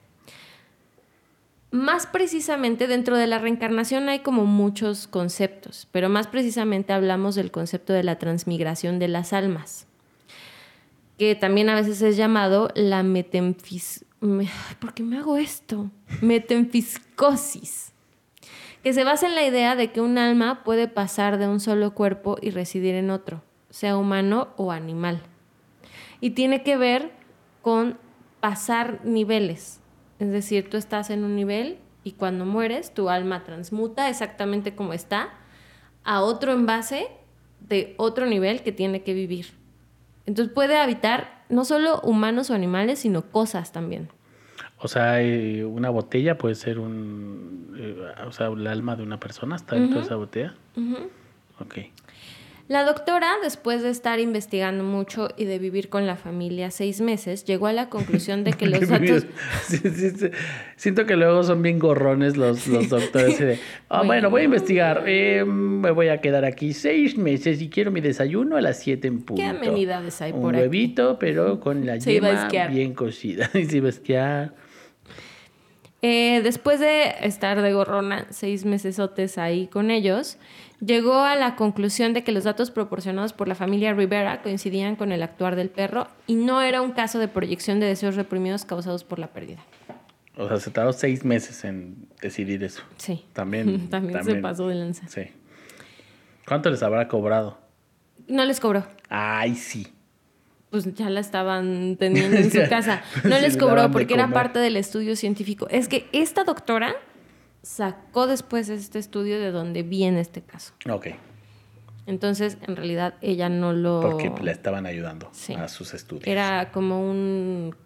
Más 1.72 2.06
precisamente, 2.06 2.88
dentro 2.88 3.16
de 3.16 3.28
la 3.28 3.38
reencarnación 3.38 4.08
hay 4.08 4.20
como 4.20 4.44
muchos 4.44 5.06
conceptos, 5.06 5.86
pero 5.92 6.08
más 6.08 6.26
precisamente 6.26 6.92
hablamos 6.92 7.36
del 7.36 7.52
concepto 7.52 7.92
de 7.92 8.02
la 8.02 8.18
transmigración 8.18 8.98
de 8.98 9.06
las 9.06 9.32
almas, 9.32 9.86
que 11.16 11.36
también 11.36 11.68
a 11.68 11.76
veces 11.76 12.02
es 12.02 12.16
llamado 12.16 12.70
la 12.74 13.04
metemfis... 13.04 14.04
me- 14.20 14.48
¿Por 14.80 14.94
qué 14.94 15.04
me 15.04 15.18
hago 15.18 15.36
esto? 15.36 15.90
Metemfiscosis, 16.22 17.92
que 18.82 18.92
se 18.92 19.04
basa 19.04 19.28
en 19.28 19.36
la 19.36 19.46
idea 19.46 19.76
de 19.76 19.92
que 19.92 20.00
un 20.00 20.18
alma 20.18 20.64
puede 20.64 20.88
pasar 20.88 21.38
de 21.38 21.46
un 21.46 21.60
solo 21.60 21.94
cuerpo 21.94 22.36
y 22.42 22.50
residir 22.50 22.96
en 22.96 23.10
otro, 23.10 23.44
sea 23.70 23.96
humano 23.96 24.48
o 24.56 24.72
animal. 24.72 25.22
Y 26.20 26.30
tiene 26.30 26.64
que 26.64 26.76
ver 26.76 27.12
con 27.62 27.96
pasar 28.40 29.00
niveles. 29.04 29.79
Es 30.20 30.30
decir, 30.30 30.70
tú 30.70 30.76
estás 30.76 31.10
en 31.10 31.24
un 31.24 31.34
nivel 31.34 31.78
y 32.04 32.12
cuando 32.12 32.44
mueres 32.44 32.94
tu 32.94 33.08
alma 33.08 33.42
transmuta 33.42 34.08
exactamente 34.08 34.74
como 34.74 34.92
está 34.92 35.30
a 36.04 36.20
otro 36.20 36.52
envase 36.52 37.08
de 37.60 37.94
otro 37.96 38.26
nivel 38.26 38.62
que 38.62 38.70
tiene 38.70 39.02
que 39.02 39.14
vivir. 39.14 39.46
Entonces 40.26 40.54
puede 40.54 40.76
habitar 40.76 41.42
no 41.48 41.64
solo 41.64 42.00
humanos 42.02 42.50
o 42.50 42.54
animales, 42.54 43.00
sino 43.00 43.22
cosas 43.22 43.72
también. 43.72 44.08
O 44.78 44.88
sea, 44.88 45.20
eh, 45.22 45.64
una 45.64 45.90
botella 45.90 46.38
puede 46.38 46.54
ser 46.54 46.78
un. 46.78 47.74
eh, 47.76 48.24
o 48.26 48.32
sea, 48.32 48.46
el 48.48 48.66
alma 48.66 48.96
de 48.96 49.02
una 49.02 49.18
persona 49.18 49.56
está 49.56 49.74
dentro 49.74 50.00
de 50.00 50.06
esa 50.06 50.16
botella. 50.16 50.54
Ok. 51.58 51.78
La 52.70 52.84
doctora, 52.84 53.32
después 53.42 53.82
de 53.82 53.90
estar 53.90 54.20
investigando 54.20 54.84
mucho 54.84 55.26
y 55.36 55.44
de 55.44 55.58
vivir 55.58 55.88
con 55.88 56.06
la 56.06 56.14
familia 56.14 56.70
seis 56.70 57.00
meses, 57.00 57.44
llegó 57.44 57.66
a 57.66 57.72
la 57.72 57.88
conclusión 57.88 58.44
de 58.44 58.52
que 58.52 58.66
los 58.68 58.86
datos... 58.88 59.26
Sí, 59.66 59.78
sí, 59.78 60.10
sí. 60.10 60.30
Siento 60.76 61.04
que 61.04 61.16
luego 61.16 61.42
son 61.42 61.62
bien 61.62 61.80
gorrones 61.80 62.36
los, 62.36 62.68
los 62.68 62.88
doctores. 62.88 63.58
"Ah, 63.88 64.04
bueno, 64.04 64.30
voy 64.30 64.42
a 64.42 64.44
investigar. 64.44 65.02
eh, 65.08 65.44
me 65.44 65.90
voy 65.90 66.10
a 66.10 66.20
quedar 66.20 66.44
aquí 66.44 66.72
seis 66.72 67.18
meses 67.18 67.60
y 67.60 67.68
quiero 67.68 67.90
mi 67.90 68.00
desayuno 68.00 68.56
a 68.56 68.60
las 68.60 68.78
siete 68.78 69.08
en 69.08 69.22
punto. 69.22 69.42
¿Qué 69.42 69.48
amenidades 69.48 70.22
hay 70.22 70.30
Un 70.30 70.40
por 70.40 70.54
aquí? 70.54 70.62
huevito, 70.62 71.18
pero 71.18 71.58
con 71.58 71.84
la 71.84 71.96
yema 71.96 72.48
bien 72.70 72.94
cocida. 72.94 73.50
y 73.54 73.64
se 73.64 73.78
iba 73.78 73.88
a 73.88 73.90
esquiar. 73.90 74.54
Eh, 76.02 76.40
después 76.44 76.78
de 76.78 77.14
estar 77.22 77.60
de 77.60 77.72
gorrona 77.72 78.26
seis 78.30 78.64
mesesotes 78.64 79.36
ahí 79.38 79.66
con 79.66 79.90
ellos, 79.90 80.38
llegó 80.80 81.20
a 81.20 81.36
la 81.36 81.56
conclusión 81.56 82.12
de 82.12 82.24
que 82.24 82.32
los 82.32 82.44
datos 82.44 82.70
proporcionados 82.70 83.32
por 83.32 83.48
la 83.48 83.54
familia 83.54 83.92
Rivera 83.92 84.42
coincidían 84.42 84.96
con 84.96 85.12
el 85.12 85.22
actuar 85.22 85.56
del 85.56 85.68
perro 85.68 86.08
y 86.26 86.34
no 86.34 86.62
era 86.62 86.82
un 86.82 86.92
caso 86.92 87.18
de 87.18 87.28
proyección 87.28 87.80
de 87.80 87.86
deseos 87.86 88.16
reprimidos 88.16 88.64
causados 88.64 89.04
por 89.04 89.18
la 89.18 89.28
pérdida. 89.28 89.60
O 90.36 90.48
sea, 90.48 90.58
se 90.58 90.70
tardó 90.70 90.92
seis 90.92 91.24
meses 91.24 91.64
en 91.64 92.08
decidir 92.22 92.62
eso. 92.64 92.82
Sí. 92.96 93.24
También. 93.32 93.88
También, 93.90 94.24
se 94.24 94.36
pasó 94.36 94.68
de 94.68 94.74
lanza. 94.76 95.06
Sí. 95.08 95.22
¿Cuánto 96.46 96.70
les 96.70 96.82
habrá 96.82 97.08
cobrado? 97.08 97.58
No 98.26 98.44
les 98.44 98.58
cobró. 98.60 98.86
Ay, 99.08 99.54
sí. 99.54 99.88
Pues 100.70 100.94
ya 100.94 101.10
la 101.10 101.20
estaban 101.20 101.96
teniendo 101.98 102.36
en 102.36 102.50
su 102.50 102.60
casa. 102.70 103.02
No 103.24 103.38
les 103.38 103.54
le 103.54 103.60
cobró 103.60 103.90
porque 103.90 104.14
era 104.14 104.28
parte 104.28 104.60
del 104.60 104.76
estudio 104.76 105.16
científico. 105.16 105.68
Es 105.68 105.88
que 105.88 106.08
esta 106.12 106.44
doctora 106.44 106.94
sacó 107.62 108.26
después 108.26 108.68
este 108.68 108.98
estudio 108.98 109.38
de 109.40 109.50
donde 109.50 109.82
viene 109.82 110.20
este 110.20 110.42
caso. 110.42 110.72
Ok. 110.90 111.08
Entonces, 112.06 112.56
en 112.66 112.76
realidad, 112.76 113.14
ella 113.20 113.48
no 113.48 113.72
lo... 113.72 114.00
Porque 114.00 114.32
le 114.42 114.50
estaban 114.50 114.86
ayudando 114.86 115.28
Sí. 115.32 115.54
a 115.54 115.68
sus 115.68 115.94
estudios. 115.94 116.26
Era 116.26 116.72
como 116.72 117.08
un, 117.08 117.76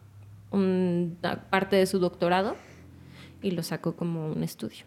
una 0.51 1.45
parte 1.51 1.77
de 1.77 1.87
su 1.87 1.99
doctorado 1.99 2.57
y 3.43 3.51
lo 3.51 3.62
sacó 3.62 3.97
como 3.97 4.29
un 4.29 4.43
estudio. 4.43 4.85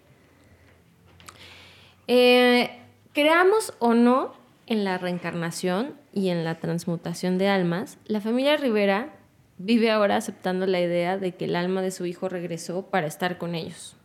Eh, 2.08 2.72
creamos 3.14 3.74
o 3.80 3.94
no 3.94 4.34
en 4.66 4.84
la 4.84 4.98
reencarnación 4.98 5.96
y 6.14 6.30
en 6.30 6.44
la 6.44 6.56
transmutación 6.60 7.38
de 7.38 7.50
almas, 7.50 7.98
la 8.06 8.22
familia 8.22 8.58
Rivera 8.58 9.14
vive 9.58 9.92
ahora 9.92 10.16
aceptando 10.16 10.66
la 10.66 10.80
idea 10.80 11.18
de 11.18 11.36
que 11.36 11.46
el 11.46 11.56
alma 11.56 11.82
de 11.82 11.92
su 11.92 12.06
hijo 12.06 12.30
regresó 12.30 12.84
para 12.88 13.08
estar 13.08 13.38
con 13.38 13.56
ellos. 13.56 13.97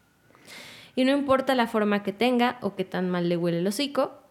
Y 0.95 1.05
no 1.05 1.13
importa 1.13 1.55
la 1.55 1.67
forma 1.67 2.03
que 2.03 2.13
tenga 2.13 2.59
o 2.61 2.75
que 2.75 2.85
tan 2.85 3.09
mal 3.11 3.29
le 3.29 3.37
huele 3.37 3.59
el 3.59 3.67
hocico, 3.67 4.23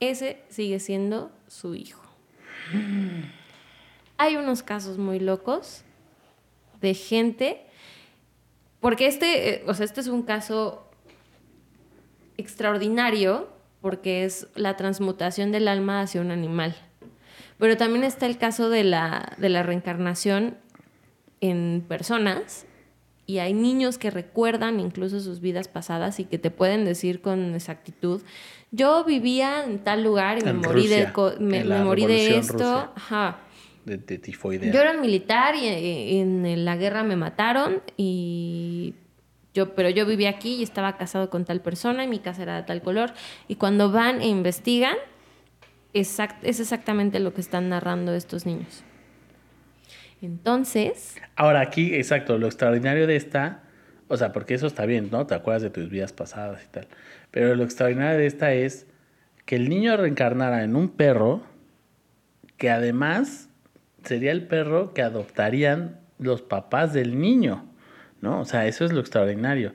ese 0.00 0.42
sigue 0.48 0.80
siendo 0.80 1.30
su 1.46 1.74
hijo. 1.74 2.02
Hay 4.18 4.36
unos 4.36 4.62
casos 4.62 4.98
muy 4.98 5.20
locos 5.20 5.82
de 6.80 6.94
gente, 6.94 7.66
porque 8.80 9.06
este, 9.06 9.50
eh, 9.50 9.64
o 9.66 9.74
sea, 9.74 9.84
este 9.84 10.00
es 10.00 10.08
un 10.08 10.22
caso 10.22 10.88
extraordinario 12.38 13.48
porque 13.80 14.24
es 14.24 14.48
la 14.54 14.76
transmutación 14.76 15.52
del 15.52 15.68
alma 15.68 16.00
hacia 16.00 16.20
un 16.20 16.30
animal. 16.30 16.74
Pero 17.58 17.76
también 17.76 18.04
está 18.04 18.26
el 18.26 18.38
caso 18.38 18.68
de 18.68 18.84
la, 18.84 19.34
de 19.38 19.48
la 19.48 19.62
reencarnación 19.62 20.56
en 21.40 21.84
personas 21.86 22.66
y 23.26 23.38
hay 23.38 23.52
niños 23.54 23.98
que 23.98 24.10
recuerdan 24.10 24.78
incluso 24.80 25.20
sus 25.20 25.40
vidas 25.40 25.66
pasadas 25.68 26.20
y 26.20 26.24
que 26.24 26.38
te 26.38 26.50
pueden 26.50 26.84
decir 26.84 27.20
con 27.20 27.54
exactitud, 27.54 28.22
yo 28.70 29.04
vivía 29.04 29.64
en 29.64 29.80
tal 29.80 30.04
lugar 30.04 30.38
y 30.38 30.44
me 30.44 30.52
morí 30.52 30.86
de, 30.86 31.06
Rusia, 31.06 31.36
me, 31.40 31.64
me 31.64 31.80
morí 31.84 32.06
de 32.06 32.38
esto. 32.38 32.52
Rusa. 32.54 32.90
Ajá. 32.94 33.38
De, 33.84 33.98
de 33.98 34.18
tifoidea. 34.18 34.72
Yo 34.72 34.80
era 34.80 34.92
militar 34.94 35.54
y, 35.54 35.66
y 35.68 36.18
en 36.18 36.64
la 36.64 36.76
guerra 36.76 37.02
me 37.04 37.16
mataron 37.16 37.82
y 37.96 38.94
yo, 39.54 39.74
pero 39.74 39.88
yo 39.90 40.04
vivía 40.06 40.30
aquí 40.30 40.56
y 40.56 40.62
estaba 40.62 40.96
casado 40.96 41.30
con 41.30 41.44
tal 41.44 41.60
persona 41.60 42.04
y 42.04 42.08
mi 42.08 42.18
casa 42.18 42.42
era 42.42 42.56
de 42.56 42.62
tal 42.64 42.82
color. 42.82 43.12
Y 43.48 43.54
cuando 43.54 43.90
van 43.90 44.20
e 44.20 44.28
investigan, 44.28 44.96
exact- 45.94 46.38
es 46.42 46.60
exactamente 46.60 47.20
lo 47.20 47.32
que 47.32 47.40
están 47.40 47.68
narrando 47.68 48.12
estos 48.12 48.44
niños. 48.46 48.82
Entonces, 50.22 51.16
Ahora 51.36 51.60
aquí, 51.60 51.94
exacto, 51.94 52.38
lo 52.38 52.46
extraordinario 52.46 53.06
de 53.06 53.16
esta, 53.16 53.62
o 54.08 54.16
sea, 54.16 54.32
porque 54.32 54.54
eso 54.54 54.66
está 54.66 54.86
bien, 54.86 55.08
¿no? 55.10 55.26
Te 55.26 55.34
acuerdas 55.34 55.62
de 55.62 55.70
tus 55.70 55.90
vidas 55.90 56.12
pasadas 56.12 56.64
y 56.64 56.68
tal. 56.68 56.86
Pero 57.30 57.54
lo 57.54 57.64
extraordinario 57.64 58.18
de 58.18 58.26
esta 58.26 58.52
es 58.52 58.86
que 59.44 59.56
el 59.56 59.68
niño 59.68 59.96
reencarnara 59.96 60.64
en 60.64 60.74
un 60.76 60.88
perro 60.88 61.42
que 62.56 62.70
además 62.70 63.48
sería 64.04 64.32
el 64.32 64.46
perro 64.46 64.94
que 64.94 65.02
adoptarían 65.02 66.00
los 66.18 66.40
papás 66.40 66.92
del 66.94 67.18
niño, 67.20 67.66
¿no? 68.22 68.40
O 68.40 68.44
sea, 68.46 68.66
eso 68.66 68.84
es 68.84 68.92
lo 68.92 69.00
extraordinario. 69.00 69.72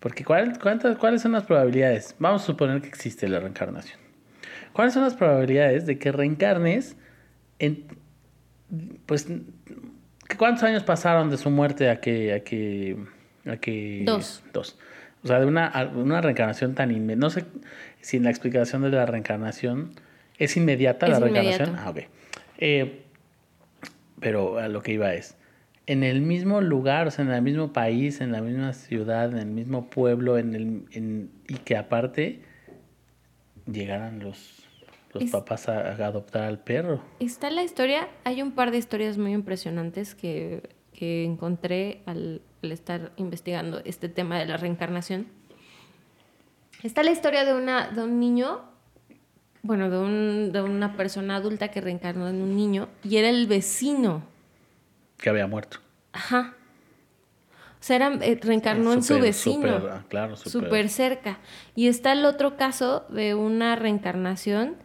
Porque 0.00 0.24
¿cuál- 0.24 0.58
cuántas, 0.60 0.98
¿cuáles 0.98 1.22
son 1.22 1.32
las 1.32 1.44
probabilidades? 1.44 2.14
Vamos 2.18 2.42
a 2.42 2.46
suponer 2.46 2.82
que 2.82 2.88
existe 2.88 3.26
la 3.28 3.40
reencarnación. 3.40 3.98
¿Cuáles 4.74 4.92
son 4.92 5.04
las 5.04 5.14
probabilidades 5.14 5.86
de 5.86 5.98
que 5.98 6.12
reencarnes 6.12 6.96
en, 7.58 7.86
pues, 9.06 9.28
¿cuántos 10.38 10.64
años 10.64 10.82
pasaron 10.82 11.30
de 11.30 11.36
su 11.36 11.50
muerte 11.50 11.90
a 11.90 12.00
que, 12.00 12.32
a 12.34 12.40
que, 12.40 12.96
a 13.46 13.56
que... 13.56 14.02
Dos. 14.04 14.42
Dos. 14.52 14.78
O 15.22 15.26
sea, 15.26 15.40
de 15.40 15.46
una, 15.46 15.90
una 15.94 16.20
reencarnación 16.20 16.74
tan 16.74 16.90
inmediata. 16.90 17.20
No 17.20 17.30
sé 17.30 17.44
si 18.00 18.18
en 18.18 18.24
la 18.24 18.30
explicación 18.30 18.82
de 18.82 18.90
la 18.90 19.06
reencarnación 19.06 19.92
es 20.38 20.56
inmediata 20.56 21.08
la 21.08 21.18
reencarnación. 21.20 21.76
Ah, 21.78 21.90
ok. 21.90 22.00
Eh, 22.58 23.02
pero 24.20 24.58
a 24.58 24.68
lo 24.68 24.82
que 24.82 24.92
iba 24.92 25.14
es, 25.14 25.36
en 25.86 26.02
el 26.02 26.20
mismo 26.22 26.60
lugar, 26.60 27.06
o 27.06 27.10
sea, 27.10 27.24
en 27.24 27.30
el 27.30 27.42
mismo 27.42 27.72
país, 27.72 28.20
en 28.20 28.32
la 28.32 28.40
misma 28.40 28.72
ciudad, 28.72 29.30
en 29.32 29.38
el 29.38 29.46
mismo 29.46 29.88
pueblo, 29.90 30.38
en 30.38 30.54
el, 30.54 30.82
en- 30.92 31.30
y 31.48 31.54
que 31.56 31.76
aparte 31.76 32.40
llegaran 33.70 34.18
los, 34.20 34.63
los 35.14 35.24
Es- 35.24 35.30
papás 35.30 35.68
a, 35.68 35.78
a 35.80 36.06
adoptar 36.06 36.44
al 36.44 36.58
perro. 36.58 37.00
está 37.20 37.50
la 37.50 37.62
historia, 37.62 38.08
hay 38.24 38.42
un 38.42 38.52
par 38.52 38.70
de 38.70 38.78
historias 38.78 39.16
muy 39.18 39.32
impresionantes 39.32 40.14
que, 40.14 40.68
que 40.92 41.24
encontré 41.24 42.02
al, 42.06 42.42
al 42.62 42.72
estar 42.72 43.12
investigando 43.16 43.80
este 43.84 44.08
tema 44.08 44.38
de 44.38 44.46
la 44.46 44.56
reencarnación. 44.56 45.26
Está 46.82 47.02
la 47.02 47.10
historia 47.12 47.44
de, 47.44 47.54
una, 47.54 47.88
de 47.88 48.02
un 48.02 48.20
niño, 48.20 48.60
bueno, 49.62 49.88
de, 49.88 49.98
un- 49.98 50.52
de 50.52 50.60
una 50.60 50.96
persona 50.96 51.36
adulta 51.36 51.68
que 51.68 51.80
reencarnó 51.80 52.28
en 52.28 52.42
un 52.42 52.54
niño 52.56 52.88
y 53.02 53.16
era 53.16 53.28
el 53.30 53.46
vecino. 53.46 54.22
que 55.16 55.30
había 55.30 55.46
muerto. 55.46 55.78
Ajá. 56.12 56.54
O 57.80 57.86
sea, 57.86 57.96
era, 57.96 58.14
eh, 58.22 58.38
reencarnó 58.40 58.92
en 58.94 59.02
su 59.02 59.18
vecino. 59.18 59.56
súper, 59.78 59.90
ah, 59.90 60.04
claro, 60.08 60.36
súper 60.36 60.88
cerca. 60.88 61.38
Y 61.74 61.88
está 61.88 62.12
el 62.12 62.24
otro 62.24 62.56
caso 62.56 63.04
de 63.10 63.34
una 63.34 63.76
reencarnación 63.76 64.76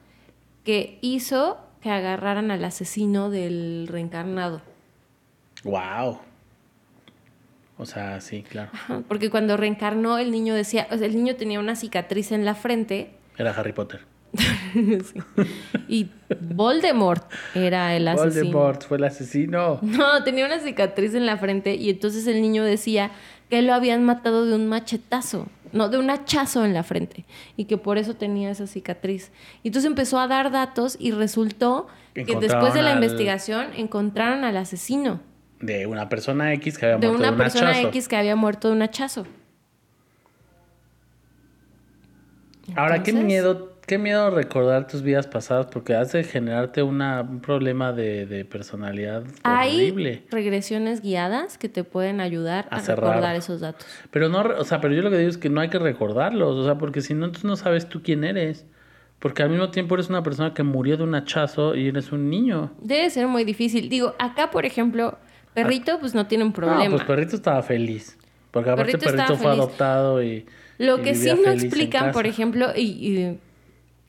que 0.64 0.98
hizo 1.02 1.58
que 1.82 1.90
agarraran 1.90 2.52
al 2.52 2.64
asesino 2.66 3.30
del 3.30 3.88
reencarnado. 3.90 4.62
Wow. 5.64 6.20
O 7.78 7.86
sea, 7.86 8.20
sí, 8.20 8.44
claro. 8.44 8.70
Ajá, 8.74 9.02
Porque 9.08 9.30
cuando 9.30 9.56
reencarnó, 9.56 10.18
el 10.18 10.32
niño 10.32 10.54
decía, 10.54 10.88
o 10.92 10.98
sea, 10.98 11.08
el 11.08 11.16
niño 11.16 11.36
tenía 11.38 11.60
una 11.60 11.76
cicatriz 11.78 12.34
en 12.34 12.44
la 12.44 12.54
frente 12.56 13.12
Era 13.38 13.52
Harry 13.52 13.72
Potter. 13.74 14.02
Sí. 14.74 15.20
y 15.88 16.12
Voldemort 16.40 17.24
era 17.56 17.96
el 17.96 18.08
asesino. 18.08 18.44
Voldemort 18.44 18.84
fue 18.84 18.98
el 18.98 19.04
asesino. 19.06 19.80
No, 19.82 20.24
tenía 20.24 20.46
una 20.46 20.60
cicatriz 20.60 21.16
en 21.16 21.26
la 21.26 21.38
frente 21.38 21.74
y 21.76 21.90
entonces 21.90 22.28
el 22.28 22.42
niño 22.42 22.64
decía 22.64 23.10
que 23.50 23.64
lo 23.64 23.74
habían 23.74 24.04
matado 24.04 24.46
de 24.46 24.54
un 24.56 24.68
machetazo, 24.68 25.48
no, 25.72 25.90
de 25.90 25.98
un 25.98 26.10
hachazo 26.10 26.66
en 26.66 26.74
la 26.74 26.84
frente 26.84 27.26
y 27.58 27.66
que 27.66 27.78
por 27.78 27.98
eso 27.98 28.16
tenía 28.16 28.52
esa 28.52 28.68
cicatriz. 28.68 29.32
Y 29.64 29.70
entonces 29.70 29.90
empezó 29.90 30.20
a 30.20 30.28
dar 30.28 30.52
datos 30.52 30.96
y 31.00 31.12
resultó 31.12 31.88
que 32.14 32.24
después 32.36 32.74
de 32.74 32.82
la 32.82 32.92
al- 32.92 32.96
investigación 33.04 33.68
encontraron 33.76 34.44
al 34.44 34.58
asesino, 34.58 35.22
De 35.62 35.86
una 35.88 36.08
persona 36.10 36.54
X 36.54 36.78
que 36.78 36.86
había 36.86 36.98
de 36.98 37.08
muerto 37.08 37.18
una 37.20 37.28
de 37.28 37.32
un 37.34 37.38
persona 37.38 37.70
hachazo. 37.72 37.88
X 37.90 38.08
que 38.08 38.16
había 38.16 38.36
muerto 38.36 38.68
de 38.70 38.74
un 38.76 38.82
hachazo. 38.82 39.26
Ahora, 42.76 43.02
qué 43.04 43.14
miedo, 43.14 43.69
qué 43.90 43.98
miedo 43.98 44.30
recordar 44.30 44.86
tus 44.86 45.02
vidas 45.02 45.26
pasadas 45.26 45.66
porque 45.66 45.96
hace 45.96 46.24
generarte 46.24 46.84
una, 46.84 47.22
un 47.22 47.40
problema 47.40 47.92
de, 47.92 48.28
de 48.28 48.46
personalidad 48.46 49.24
Hay 49.42 49.78
horrible. 49.78 50.22
regresiones 50.30 51.02
guiadas 51.02 51.58
que 51.58 51.70
te 51.70 51.84
pueden 51.84 52.22
ayudar 52.22 52.68
A 52.70 52.76
a, 52.76 52.82
recordar 52.82 53.36
esos 53.36 53.62
datos. 53.62 53.88
Pero 54.12 54.30
no, 54.30 54.42
o 54.42 54.64
sea, 54.64 54.80
pero 54.80 54.94
yo 54.94 55.02
lo 55.02 55.10
que 55.10 55.18
digo 55.18 55.32
es 55.32 55.40
que 55.40 55.50
no 55.50 55.60
hay 55.60 55.70
que 55.70 55.80
recordarlos, 55.80 56.56
o 56.56 56.66
sea, 56.66 56.78
porque 56.78 57.02
si 57.02 57.16
no, 57.16 57.26
entonces 57.26 57.46
no 57.46 57.56
sabes 57.56 57.90
tú 57.90 58.04
quién 58.04 58.24
eres. 58.24 58.68
Porque 59.18 59.42
al 59.42 59.50
mismo 59.50 59.72
tiempo 59.72 59.96
eres 59.96 60.08
una 60.08 60.22
persona 60.22 60.54
que 60.54 60.62
murió 60.62 60.96
de 60.96 61.04
un 61.04 61.16
hachazo 61.16 61.74
y 61.74 61.88
eres 61.88 62.12
un 62.12 62.30
niño. 62.30 62.72
Debe 62.80 63.10
ser 63.10 63.28
muy 63.28 63.44
difícil. 63.44 63.90
Digo, 63.90 64.14
acá, 64.20 64.52
por 64.52 64.68
ejemplo, 64.68 65.18
perrito, 65.56 66.00
pues 66.00 66.14
no 66.14 66.28
tiene 66.28 66.44
un 66.44 66.54
problema. 66.54 66.86
No, 66.86 66.92
pues 66.92 67.04
Perrito 67.06 67.36
estaba 67.36 67.64
feliz. 67.64 68.20
Porque 68.52 68.70
aparte 68.70 69.00
Perrito 69.00 69.26
fue 69.36 69.38
feliz. 69.38 69.58
adoptado 69.58 70.24
y. 70.24 70.46
Lo 70.78 71.00
y 71.00 71.02
que 71.02 71.16
sí 71.16 71.34
no 71.44 71.52
explican, 71.52 72.12
por 72.12 72.28
ejemplo, 72.28 72.68
y, 72.76 72.82
y 72.82 73.40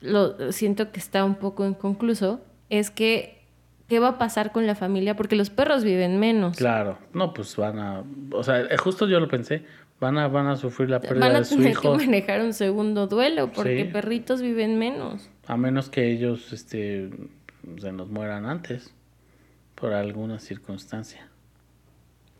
lo 0.01 0.51
siento 0.51 0.91
que 0.91 0.99
está 0.99 1.23
un 1.23 1.35
poco 1.35 1.65
inconcluso, 1.65 2.41
es 2.69 2.91
que 2.91 3.39
qué 3.87 3.99
va 3.99 4.09
a 4.09 4.17
pasar 4.17 4.51
con 4.51 4.65
la 4.67 4.75
familia, 4.75 5.15
porque 5.15 5.35
los 5.35 5.49
perros 5.49 5.83
viven 5.83 6.19
menos. 6.19 6.57
Claro, 6.57 6.97
no, 7.13 7.33
pues 7.33 7.55
van 7.55 7.79
a. 7.79 8.03
O 8.31 8.43
sea, 8.43 8.61
eh, 8.61 8.77
justo 8.77 9.07
yo 9.07 9.19
lo 9.19 9.27
pensé. 9.27 9.63
Van 9.99 10.17
a, 10.17 10.27
van 10.27 10.47
a 10.47 10.57
sufrir 10.57 10.89
la 10.89 10.99
pérdida 10.99 11.27
Van 11.27 11.35
a 11.35 11.39
de 11.39 11.45
su 11.45 11.57
tener 11.57 11.71
hijo. 11.71 11.81
que 11.95 12.05
manejar 12.05 12.41
un 12.41 12.53
segundo 12.53 13.05
duelo, 13.05 13.51
porque 13.51 13.83
Sí. 13.85 13.91
perritos 13.91 14.41
viven 14.41 14.79
menos. 14.79 15.29
A 15.45 15.57
menos 15.57 15.89
que 15.89 16.09
ellos 16.11 16.51
este, 16.53 17.11
se 17.79 17.91
nos 17.91 18.07
mueran 18.09 18.45
antes. 18.47 18.91
Por 19.75 19.93
alguna 19.93 20.39
circunstancia. 20.39 21.27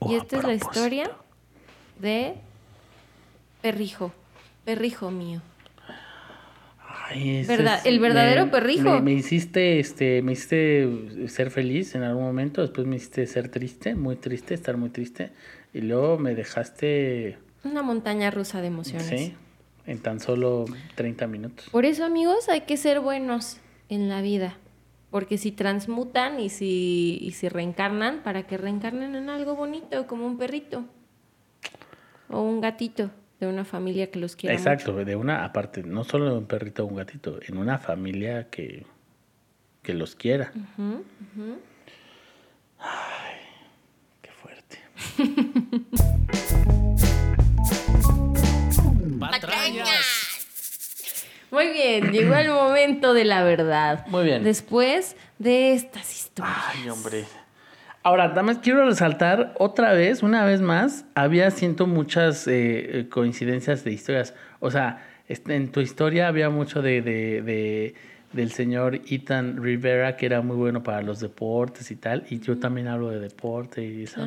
Y 0.07 0.13
a 0.15 0.17
esta 0.17 0.37
es 0.37 0.43
la 0.43 0.53
historia 0.55 1.11
de 1.99 2.35
Perrijo, 3.61 4.11
Perrijo 4.65 5.11
mío. 5.11 5.41
Ay, 7.11 7.43
Verdad- 7.45 7.79
es- 7.79 7.85
el 7.85 7.99
verdadero 7.99 8.45
me- 8.45 8.51
perrijo. 8.51 8.83
Me, 8.95 9.01
me 9.01 9.13
hiciste, 9.13 9.79
este, 9.79 10.21
me 10.21 10.31
hiciste 10.33 11.27
ser 11.27 11.51
feliz 11.51 11.93
en 11.95 12.03
algún 12.03 12.23
momento, 12.23 12.61
después 12.61 12.87
me 12.87 12.95
hiciste 12.95 13.27
ser 13.27 13.49
triste, 13.49 13.95
muy 13.95 14.15
triste, 14.15 14.53
estar 14.53 14.77
muy 14.77 14.89
triste, 14.89 15.31
y 15.73 15.81
luego 15.81 16.17
me 16.17 16.33
dejaste, 16.35 17.37
Una 17.63 17.81
montaña 17.83 18.31
rusa 18.31 18.61
de 18.61 18.67
emociones. 18.67 19.07
sí, 19.07 19.33
en 19.85 19.99
tan 19.99 20.19
solo 20.19 20.65
30 20.95 21.27
minutos. 21.27 21.67
Por 21.71 21.85
eso, 21.85 22.05
amigos, 22.05 22.47
hay 22.49 22.61
que 22.61 22.77
ser 22.77 22.99
buenos 23.01 23.57
en 23.89 24.07
la 24.09 24.21
vida. 24.21 24.57
Porque 25.09 25.37
si 25.37 25.51
transmutan 25.51 26.39
y 26.39 26.47
si, 26.49 27.17
y 27.21 27.31
si 27.33 27.49
reencarnan, 27.49 28.23
para 28.23 28.43
que 28.47 28.57
reencarnen 28.57 29.13
en 29.15 29.29
algo 29.29 29.55
bonito, 29.57 30.07
como 30.07 30.25
un 30.25 30.37
perrito. 30.37 30.85
O 32.29 32.41
un 32.43 32.61
gatito 32.61 33.11
de 33.41 33.51
una 33.51 33.65
familia 33.65 34.11
que 34.11 34.19
los 34.19 34.35
quiera 34.35 34.55
Exacto, 34.55 34.93
de 35.03 35.15
una, 35.15 35.43
aparte, 35.43 35.83
no 35.83 36.03
solo 36.03 36.31
de 36.31 36.37
un 36.37 36.45
perrito 36.45 36.83
o 36.83 36.87
un 36.87 36.95
gatito, 36.95 37.39
en 37.47 37.57
una 37.57 37.79
familia 37.79 38.49
que, 38.49 38.85
que 39.81 39.93
los 39.93 40.15
quiera. 40.15 40.51
ujú. 40.77 41.03
Qué 44.21 44.31
fuerte. 44.31 44.79
Muy 51.51 51.69
bien, 51.69 52.11
llegó 52.11 52.35
el 52.35 52.49
momento 52.53 53.13
de 53.13 53.25
la 53.25 53.43
verdad. 53.43 54.05
Muy 54.07 54.23
bien. 54.23 54.43
Después 54.43 55.15
de 55.39 55.73
estas 55.73 56.13
historias. 56.15 56.55
Ay, 56.75 56.89
hombre. 56.89 57.25
Ahora, 58.03 58.29
nada 58.29 58.41
más 58.43 58.57
quiero 58.57 58.85
resaltar 58.85 59.53
otra 59.59 59.93
vez, 59.93 60.23
una 60.23 60.43
vez 60.43 60.59
más, 60.61 61.05
había 61.13 61.51
siento 61.51 61.85
muchas 61.85 62.47
eh, 62.47 62.99
eh, 63.01 63.09
coincidencias 63.09 63.83
de 63.83 63.91
historias. 63.91 64.33
O 64.59 64.71
sea, 64.71 65.05
en 65.27 65.71
tu 65.71 65.81
historia 65.81 66.27
había 66.27 66.49
mucho 66.49 66.81
de, 66.81 67.01
de- 67.01 67.41
de- 67.43 67.95
del 68.33 68.51
señor 68.51 69.01
Ethan 69.09 69.61
Rivera, 69.61 70.15
que 70.15 70.25
era 70.25 70.41
muy 70.41 70.55
bueno 70.55 70.81
para 70.83 71.01
los 71.01 71.19
deportes 71.19 71.91
y 71.91 71.95
tal. 71.97 72.23
Y 72.29 72.39
yo 72.39 72.57
también 72.57 72.87
hablo 72.87 73.09
de 73.09 73.19
deporte 73.19 73.83
y 73.85 74.03
eso, 74.03 74.21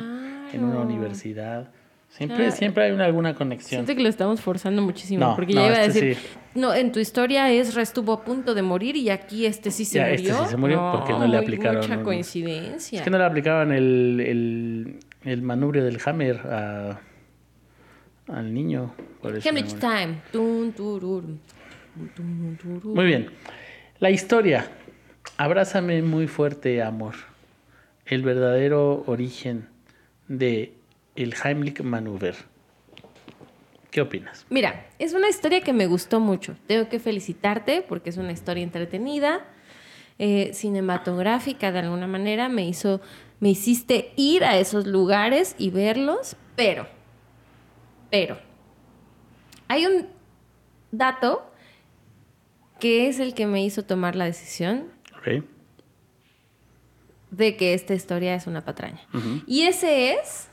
en 0.53 0.63
una 0.63 0.79
universidad. 0.81 1.69
Siempre, 2.15 2.37
Claro. 2.37 2.51
siempre 2.55 2.83
hay 2.85 2.91
una, 2.93 3.03
alguna 3.05 3.33
conexión. 3.35 3.79
Siento 3.85 3.93
que 3.97 4.01
lo 4.01 4.07
estamos 4.07 4.39
forzando 4.39 4.81
muchísimo. 4.81 5.19
No, 5.25 5.35
porque 5.35 5.53
no, 5.53 5.61
ya 5.61 5.67
iba 5.67 5.75
a 5.77 5.83
este 5.85 5.99
decir, 6.05 6.23
sí. 6.23 6.37
no, 6.59 6.73
en 6.73 6.93
tu 6.93 6.99
historia 6.99 7.51
es 7.51 7.75
estuvo 7.75 8.13
a 8.13 8.23
punto 8.23 8.53
de 8.55 8.61
morir 8.61 8.95
y 8.95 9.09
aquí 9.09 9.45
este 9.45 9.69
sí 9.69 9.83
se 9.83 9.97
Ya, 9.97 10.07
murió. 10.07 10.15
este 10.31 10.43
sí 10.45 10.49
se 10.51 10.57
murió 10.57 10.91
porque 10.93 11.11
no 11.11 11.27
le 11.27 11.37
aplicaron 11.37 11.81
Mucha 11.81 12.01
coincidencia. 12.03 12.99
Es 12.99 13.03
que 13.03 13.09
no 13.09 13.17
le 13.17 13.25
aplicaban 13.25 13.73
el, 13.73 14.21
el, 14.25 14.99
el 15.25 15.41
manubrio 15.41 15.83
del 15.83 15.99
hammer 16.05 16.37
a- 16.45 16.99
al 18.29 18.53
niño. 18.53 18.93
me- 19.21 19.63
Time. 19.63 20.21
Tururum. 20.31 21.37
Muy 22.83 23.05
bien. 23.05 23.27
La 23.99 24.09
historia. 24.09 24.67
Abrázame 25.37 26.01
muy 26.01 26.27
fuerte, 26.27 26.81
amor. 26.81 27.15
El 28.05 28.21
verdadero 28.23 29.03
origen 29.07 29.67
de 30.29 30.73
el 31.15 31.33
Heimlich 31.43 31.81
Manöver. 31.81 32.35
¿Qué 33.91 34.01
opinas? 34.01 34.45
Mira, 34.49 34.87
es 34.99 35.13
una 35.13 35.29
historia 35.29 35.61
que 35.61 35.71
me 35.71 35.87
gustó 35.87 36.19
mucho. 36.19 36.55
Tengo 36.67 36.89
que 36.89 36.99
felicitarte 36.99 37.81
porque 37.81 38.09
es 38.09 38.17
una 38.17 38.33
historia 38.33 38.63
entretenida, 38.63 39.45
eh, 40.19 40.51
cinematográfica 40.53 41.71
de 41.71 41.79
alguna 41.79 42.05
manera. 42.05 42.49
Me 42.49 42.67
hizo, 42.67 42.99
me 43.39 43.49
hiciste 43.49 44.11
ir 44.17 44.43
a 44.43 44.57
esos 44.57 44.85
lugares 44.85 45.55
y 45.57 45.69
verlos, 45.69 46.35
pero, 46.57 46.87
pero, 48.11 48.37
hay 49.69 49.85
un 49.85 50.07
dato 50.91 51.49
que 52.79 53.07
es 53.07 53.19
el 53.19 53.33
que 53.33 53.47
me 53.47 53.63
hizo 53.63 53.83
tomar 53.83 54.17
la 54.17 54.25
decisión 54.25 54.89
de 57.31 57.55
que 57.55 57.73
esta 57.73 57.93
historia 57.93 58.35
es 58.35 58.45
una 58.45 58.65
patraña. 58.65 59.01
Y 59.47 59.63
ese 59.63 60.13
es 60.13 60.49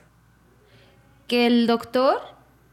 que 1.33 1.47
el 1.47 1.67
doctor 1.67 2.21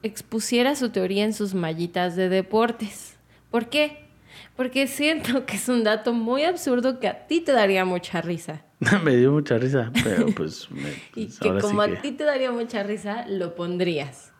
expusiera 0.03 0.75
su 0.75 0.89
teoría 0.89 1.23
en 1.23 1.31
sus 1.31 1.53
mallitas 1.53 2.17
de 2.17 2.27
deportes. 2.27 3.15
¿Por 3.51 3.69
qué? 3.69 4.09
Porque 4.57 4.85
siento 4.87 5.45
que 5.45 5.55
es 5.55 5.69
un 5.69 5.85
dato 5.85 6.11
muy 6.11 6.43
absurdo 6.43 6.99
que 6.99 7.07
a 7.07 7.25
ti 7.25 7.39
te 7.39 7.53
daría 7.53 7.85
mucha 7.85 8.19
risa. 8.19 8.65
me 9.05 9.15
dio 9.15 9.31
mucha 9.31 9.57
risa, 9.57 9.93
pero 10.03 10.25
pues... 10.35 10.69
me- 10.71 10.89
Y 11.15 11.27
pues, 11.27 11.39
que 11.39 11.49
sí 11.53 11.57
como 11.61 11.83
que- 11.85 11.97
a 11.99 12.01
ti 12.01 12.11
te 12.11 12.25
daría 12.25 12.51
mucha 12.51 12.83
risa, 12.83 13.25
lo 13.29 13.55
pondrías. 13.55 14.33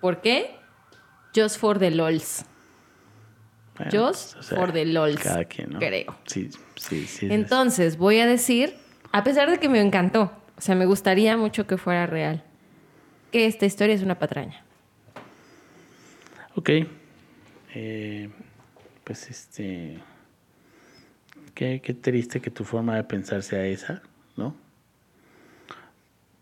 ¿Por 0.00 0.20
qué? 0.22 0.56
Just 1.32 1.56
for 1.60 1.78
the 1.78 1.92
lols. 1.92 2.44
bueno, 3.78 3.92
Just 3.92 4.34
pues, 4.34 4.36
o 4.38 4.42
sea, 4.42 4.58
for 4.58 4.72
the 4.72 4.86
lols. 4.86 5.20
Cada 5.20 5.44
quien, 5.44 5.70
¿no? 5.70 5.78
Creo. 5.78 6.16
Sí, 6.26 6.50
sí, 6.74 7.06
sí. 7.06 7.28
Entonces, 7.30 7.96
voy 7.96 8.18
a 8.18 8.26
decir, 8.26 8.74
a 9.12 9.22
pesar 9.22 9.48
de 9.52 9.58
que 9.60 9.68
me 9.68 9.80
encantó, 9.80 10.32
o 10.56 10.60
sea, 10.60 10.74
me 10.74 10.84
gustaría 10.84 11.36
mucho 11.36 11.68
que 11.68 11.76
fuera 11.78 12.06
real, 12.08 12.42
que 13.32 13.46
esta 13.46 13.66
historia 13.66 13.96
es 13.96 14.02
una 14.02 14.18
patraña. 14.18 14.62
Ok. 16.54 16.70
Eh, 17.74 18.30
pues 19.02 19.30
este. 19.30 19.98
Qué, 21.54 21.80
qué 21.82 21.94
triste 21.94 22.40
que 22.40 22.50
tu 22.50 22.64
forma 22.64 22.94
de 22.96 23.04
pensar 23.04 23.42
sea 23.42 23.64
esa, 23.64 24.02
¿no? 24.36 24.54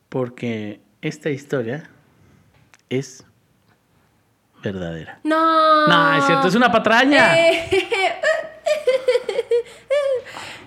Porque 0.08 0.80
esta 1.00 1.30
historia 1.30 1.88
es 2.88 3.24
verdadera. 4.62 5.20
No. 5.24 5.86
No, 5.86 6.18
es 6.18 6.26
cierto, 6.26 6.48
es 6.48 6.54
una 6.54 6.70
patraña. 6.70 7.32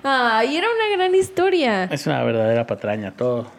Ay, 0.04 0.58
era 0.58 0.68
una 0.70 0.98
gran 0.98 1.16
historia. 1.16 1.86
Es 1.86 2.06
una 2.08 2.24
verdadera 2.24 2.68
patraña, 2.68 3.12
todo. 3.12 3.50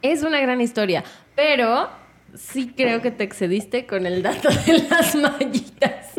Es 0.00 0.22
una 0.22 0.40
gran 0.40 0.60
historia. 0.60 1.04
Pero 1.38 1.88
sí 2.34 2.72
creo 2.76 3.00
que 3.00 3.12
te 3.12 3.22
excediste 3.22 3.86
con 3.86 4.06
el 4.06 4.24
dato 4.24 4.48
de 4.66 4.78
las 4.90 5.14
mallitas. 5.14 6.14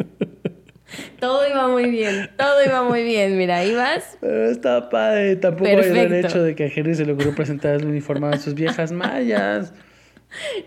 Todo 1.20 1.46
iba 1.46 1.68
muy 1.68 1.90
bien, 1.90 2.30
todo 2.38 2.64
iba 2.66 2.84
muy 2.84 3.04
bien. 3.04 3.38
Mira, 3.38 3.66
ibas. 3.66 4.18
Pero 4.22 4.50
está 4.50 4.90
padre. 4.90 5.36
Tampoco 5.36 5.70
hay 5.70 5.76
Perfecto. 5.76 6.16
el 6.16 6.26
hecho 6.26 6.42
de 6.42 6.56
que 6.56 6.64
a 6.64 6.72
Henry 6.74 6.96
se 6.96 7.06
le 7.06 7.12
ocurrió 7.12 7.36
presentar 7.36 7.76
el 7.76 7.86
uniforme 7.86 8.28
a 8.28 8.38
sus 8.38 8.54
viejas 8.54 8.94
mayas. 8.94 9.74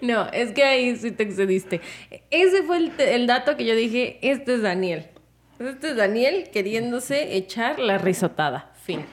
No, 0.02 0.28
es 0.32 0.52
que 0.52 0.64
ahí 0.64 0.96
sí 0.96 1.12
te 1.12 1.22
excediste. 1.22 1.80
Ese 2.30 2.62
fue 2.64 2.76
el, 2.76 2.92
el 2.98 3.26
dato 3.26 3.56
que 3.56 3.64
yo 3.64 3.74
dije, 3.74 4.18
este 4.20 4.56
es 4.56 4.60
Daniel. 4.60 5.06
Este 5.60 5.92
es 5.92 5.96
Daniel 5.96 6.50
queriéndose 6.52 7.36
echar 7.36 7.78
la 7.78 7.96
risotada. 7.96 8.70
Fin. 8.84 9.06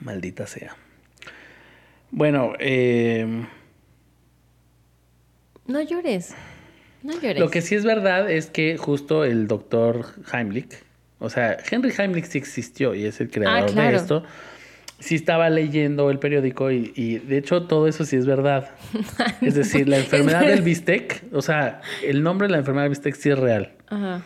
Maldita 0.00 0.46
sea. 0.46 0.76
Bueno, 2.10 2.54
eh, 2.58 3.26
No 5.66 5.80
llores. 5.80 6.34
No 7.02 7.12
llores. 7.14 7.38
lo 7.40 7.50
que 7.50 7.62
sí 7.62 7.74
es 7.74 7.84
verdad 7.84 8.30
es 8.30 8.46
que 8.46 8.76
justo 8.76 9.24
el 9.24 9.48
doctor 9.48 10.06
Heimlich, 10.32 10.72
o 11.18 11.30
sea, 11.30 11.56
Henry 11.70 11.92
Heimlich 11.96 12.26
sí 12.26 12.38
existió 12.38 12.94
y 12.94 13.04
es 13.06 13.20
el 13.20 13.30
creador 13.30 13.68
Ah, 13.70 13.72
claro. 13.72 13.90
de 13.90 13.96
esto. 13.96 14.24
Sí 15.00 15.16
estaba 15.16 15.50
leyendo 15.50 16.10
el 16.10 16.20
periódico 16.20 16.70
y, 16.70 16.92
y, 16.94 17.18
de 17.18 17.38
hecho 17.38 17.64
todo 17.64 17.88
eso 17.88 18.04
sí 18.04 18.14
es 18.16 18.24
verdad. 18.26 18.70
Es 19.40 19.56
decir, 19.56 19.88
la 19.88 19.98
enfermedad 19.98 20.46
del 20.46 20.62
bistec, 20.62 21.24
o 21.32 21.42
sea, 21.42 21.80
el 22.04 22.22
nombre 22.22 22.46
de 22.46 22.52
la 22.52 22.58
enfermedad 22.58 22.84
del 22.84 22.90
bistec 22.90 23.14
sí 23.16 23.30
es 23.30 23.38
real. 23.38 23.72
Ajá. 23.88 24.22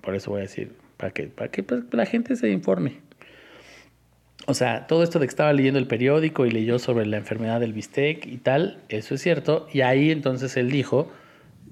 Por 0.00 0.16
eso 0.16 0.30
voy 0.32 0.40
a 0.40 0.42
decir, 0.42 0.72
para 0.96 1.12
que, 1.12 1.24
para 1.28 1.50
que 1.52 1.62
pues, 1.62 1.82
la 1.92 2.04
gente 2.06 2.34
se 2.34 2.50
informe. 2.50 3.00
O 4.46 4.54
sea, 4.54 4.86
todo 4.88 5.02
esto 5.04 5.18
de 5.18 5.26
que 5.26 5.30
estaba 5.30 5.52
leyendo 5.52 5.78
el 5.78 5.86
periódico 5.86 6.46
y 6.46 6.50
leyó 6.50 6.78
sobre 6.78 7.06
la 7.06 7.16
enfermedad 7.16 7.60
del 7.60 7.72
bistec 7.72 8.26
y 8.26 8.38
tal, 8.38 8.82
eso 8.88 9.14
es 9.14 9.22
cierto. 9.22 9.68
Y 9.72 9.82
ahí 9.82 10.10
entonces 10.10 10.56
él 10.56 10.70
dijo, 10.70 11.10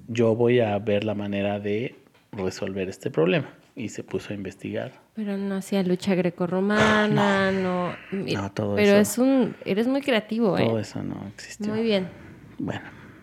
yo 0.07 0.35
voy 0.35 0.61
a 0.61 0.77
ver 0.79 1.03
la 1.03 1.13
manera 1.13 1.59
de 1.59 1.95
resolver 2.31 2.87
este 2.89 3.11
problema. 3.11 3.49
Y 3.75 3.89
se 3.89 4.03
puso 4.03 4.31
a 4.31 4.35
investigar. 4.35 4.91
Pero 5.15 5.37
no 5.37 5.55
hacía 5.55 5.81
lucha 5.83 6.13
grecorromana, 6.15 7.51
no. 7.51 7.95
mira, 8.11 8.41
No, 8.41 8.51
todo 8.51 8.75
pero 8.75 8.91
eso. 8.97 8.99
es 8.99 9.17
un. 9.17 9.55
Eres 9.65 9.87
muy 9.87 10.01
creativo, 10.01 10.57
¿eh? 10.57 10.65
Todo 10.65 10.79
eso 10.79 11.01
no 11.03 11.25
existió. 11.33 11.73
Muy 11.73 11.83
bien. 11.83 12.09
Bueno, 12.57 12.81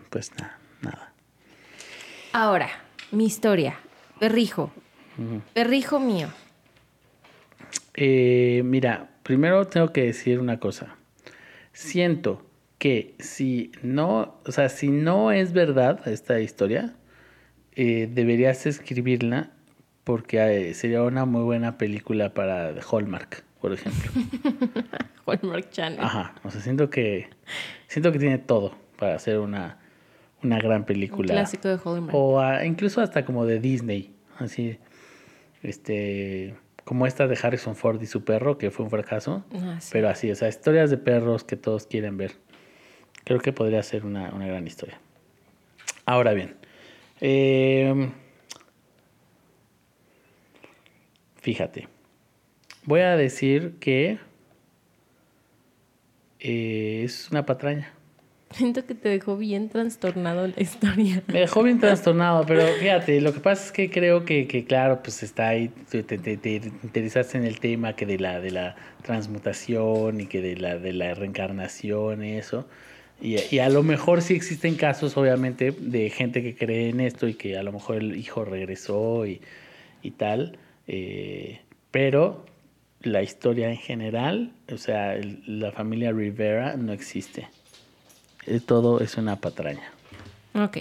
pues 0.09 0.31
nada, 0.39 0.57
nada. 0.81 1.13
Ahora, 2.33 2.67
mi 3.11 3.25
historia. 3.25 3.75
Perrijo. 4.19 4.71
Perrijo 5.53 5.99
mío. 5.99 6.29
Eh, 7.93 8.61
mira, 8.65 9.07
primero 9.29 9.67
tengo 9.67 9.93
que 9.93 10.05
decir 10.05 10.39
una 10.39 10.59
cosa. 10.59 10.95
Siento 11.71 12.43
que 12.79 13.13
si 13.19 13.71
no, 13.83 14.39
o 14.43 14.51
sea, 14.51 14.69
si 14.69 14.89
no 14.89 15.31
es 15.31 15.53
verdad 15.53 16.07
esta 16.07 16.39
historia, 16.39 16.95
eh, 17.75 18.09
deberías 18.11 18.65
escribirla 18.65 19.51
porque 20.03 20.69
eh, 20.69 20.73
sería 20.73 21.03
una 21.03 21.25
muy 21.25 21.43
buena 21.43 21.77
película 21.77 22.33
para 22.33 22.73
Hallmark, 22.91 23.43
por 23.61 23.71
ejemplo. 23.71 24.11
Hallmark 25.27 25.69
Channel. 25.69 25.99
Ajá, 26.01 26.33
o 26.43 26.49
sea, 26.49 26.61
siento 26.61 26.89
que 26.89 27.29
siento 27.85 28.11
que 28.11 28.17
tiene 28.17 28.39
todo 28.39 28.73
para 28.97 29.13
hacer 29.13 29.37
una, 29.37 29.77
una 30.41 30.57
gran 30.57 30.79
Un 30.79 30.85
película. 30.85 31.35
clásico 31.35 31.67
de 31.67 31.75
Hallmark. 31.75 32.15
O 32.15 32.39
ah, 32.39 32.65
incluso 32.65 32.99
hasta 32.99 33.25
como 33.25 33.45
de 33.45 33.59
Disney, 33.59 34.11
así, 34.39 34.79
este, 35.61 36.55
como 36.89 37.05
esta 37.05 37.27
de 37.27 37.37
Harrison 37.39 37.75
Ford 37.75 38.01
y 38.01 38.07
su 38.07 38.23
perro, 38.23 38.57
que 38.57 38.71
fue 38.71 38.83
un 38.83 38.89
fracaso, 38.89 39.45
Ah, 39.53 39.77
sí. 39.79 39.89
pero 39.91 40.09
así, 40.09 40.31
o 40.31 40.35
sea, 40.35 40.49
historias 40.49 40.89
de 40.89 40.97
perros 40.97 41.43
que 41.43 41.55
todos 41.55 41.85
quieren 41.85 42.17
ver. 42.17 42.31
Creo 43.25 43.39
que 43.39 43.53
podría 43.53 43.83
ser 43.83 44.05
una, 44.07 44.31
una 44.33 44.47
gran 44.47 44.65
historia. 44.65 44.99
Ahora 46.07 46.33
bien, 46.33 46.55
eh, 47.21 48.09
fíjate, 51.35 51.87
voy 52.85 53.01
a 53.01 53.15
decir 53.15 53.75
que 53.79 54.17
eh, 56.39 57.03
es 57.05 57.29
una 57.29 57.45
patraña. 57.45 57.93
Siento 58.51 58.85
que 58.85 58.95
te 58.95 59.09
dejó 59.09 59.37
bien 59.37 59.69
trastornado 59.69 60.47
la 60.47 60.59
historia. 60.61 61.21
Me 61.27 61.41
dejó 61.41 61.61
bien 61.63 61.79
trastornado, 61.79 62.45
pero 62.47 62.65
fíjate, 62.79 63.21
lo 63.21 63.31
que 63.31 63.39
pasa 63.39 63.65
es 63.65 63.71
que 63.71 63.89
creo 63.91 64.25
que, 64.25 64.47
que, 64.47 64.65
claro, 64.65 65.01
pues 65.03 65.21
está 65.23 65.49
ahí, 65.49 65.69
te, 65.89 66.01
te, 66.03 66.17
te- 66.17 66.37
te 66.37 66.55
interesaste 66.83 67.37
en 67.37 67.45
el 67.45 67.59
tema 67.59 67.95
que 67.95 68.05
de 68.07 68.17
la, 68.17 68.39
de 68.39 68.51
la 68.51 68.75
transmutación 69.03 70.21
y 70.21 70.25
que 70.25 70.41
de 70.41 70.57
la, 70.57 70.77
de 70.79 70.93
la 70.93 71.13
reencarnación 71.13 72.23
eso. 72.23 72.67
Y, 73.21 73.35
y 73.53 73.59
a 73.59 73.69
lo 73.69 73.83
mejor 73.83 74.21
sí 74.21 74.33
existen 74.33 74.75
casos, 74.75 75.15
obviamente, 75.17 75.71
de 75.71 76.09
gente 76.09 76.41
que 76.41 76.55
cree 76.55 76.89
en 76.89 77.01
esto 77.01 77.27
y 77.27 77.35
que 77.35 77.57
a 77.57 77.63
lo 77.63 77.71
mejor 77.71 77.97
el 77.97 78.15
hijo 78.17 78.45
regresó 78.45 79.25
y, 79.27 79.41
y 80.01 80.11
tal. 80.11 80.57
eh, 80.87 81.61
pero 81.91 82.45
la 83.01 83.21
historia 83.21 83.69
en 83.69 83.77
general, 83.77 84.51
o 84.73 84.77
sea, 84.77 85.15
la 85.45 85.71
familia 85.71 86.11
Rivera 86.11 86.75
no 86.77 86.93
existe. 86.93 87.47
Eh, 88.49 88.59
Todo 88.59 88.99
es 88.99 89.15
una 89.15 89.35
patraña. 89.35 89.91
Ok. 90.55 90.79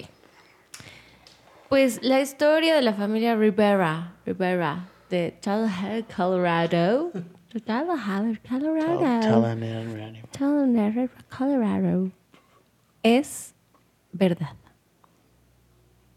Pues 1.69 2.03
la 2.03 2.21
historia 2.21 2.75
de 2.75 2.81
la 2.81 2.95
familia 2.95 3.37
Rivera, 3.37 4.15
Rivera, 4.25 4.89
de 5.11 5.37
Tallahassee, 5.43 6.05
Colorado. 6.17 7.13
Tallahassee, 7.67 8.41
Colorado. 8.49 8.99
Colorado. 11.29 12.11
Es 13.03 13.55
verdad. 14.13 14.55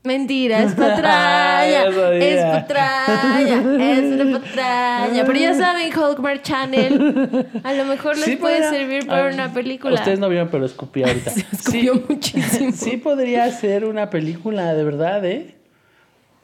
Mentira, 0.03 0.63
es 0.63 0.73
patraña. 0.75 1.83
Es 2.17 2.43
patraña. 2.43 3.89
Es 3.99 4.03
una 4.21 4.39
patraña. 4.39 5.23
Pero 5.25 5.39
ya 5.39 5.53
saben, 5.57 5.91
Hallmark 5.93 6.41
Channel. 6.41 7.47
A 7.63 7.73
lo 7.73 7.85
mejor 7.85 8.15
les 8.15 8.25
Sí 8.25 8.35
puede 8.35 8.61
podría- 8.61 8.69
servir 8.71 9.07
para 9.07 9.31
una 9.33 9.53
película. 9.53 9.95
Ustedes 9.95 10.17
no 10.19 10.27
vieron, 10.29 10.49
pero 10.49 10.65
escupí 10.65 11.03
ahorita. 11.03 11.29
Se 11.31 11.41
escupió 11.51 11.93
sí, 11.93 12.03
muchísimo. 12.09 12.71
sí 12.73 12.97
podría 12.97 13.49
ser 13.51 13.85
una 13.85 14.09
película, 14.09 14.73
de 14.73 14.83
verdad, 14.83 15.23
¿eh? 15.25 15.55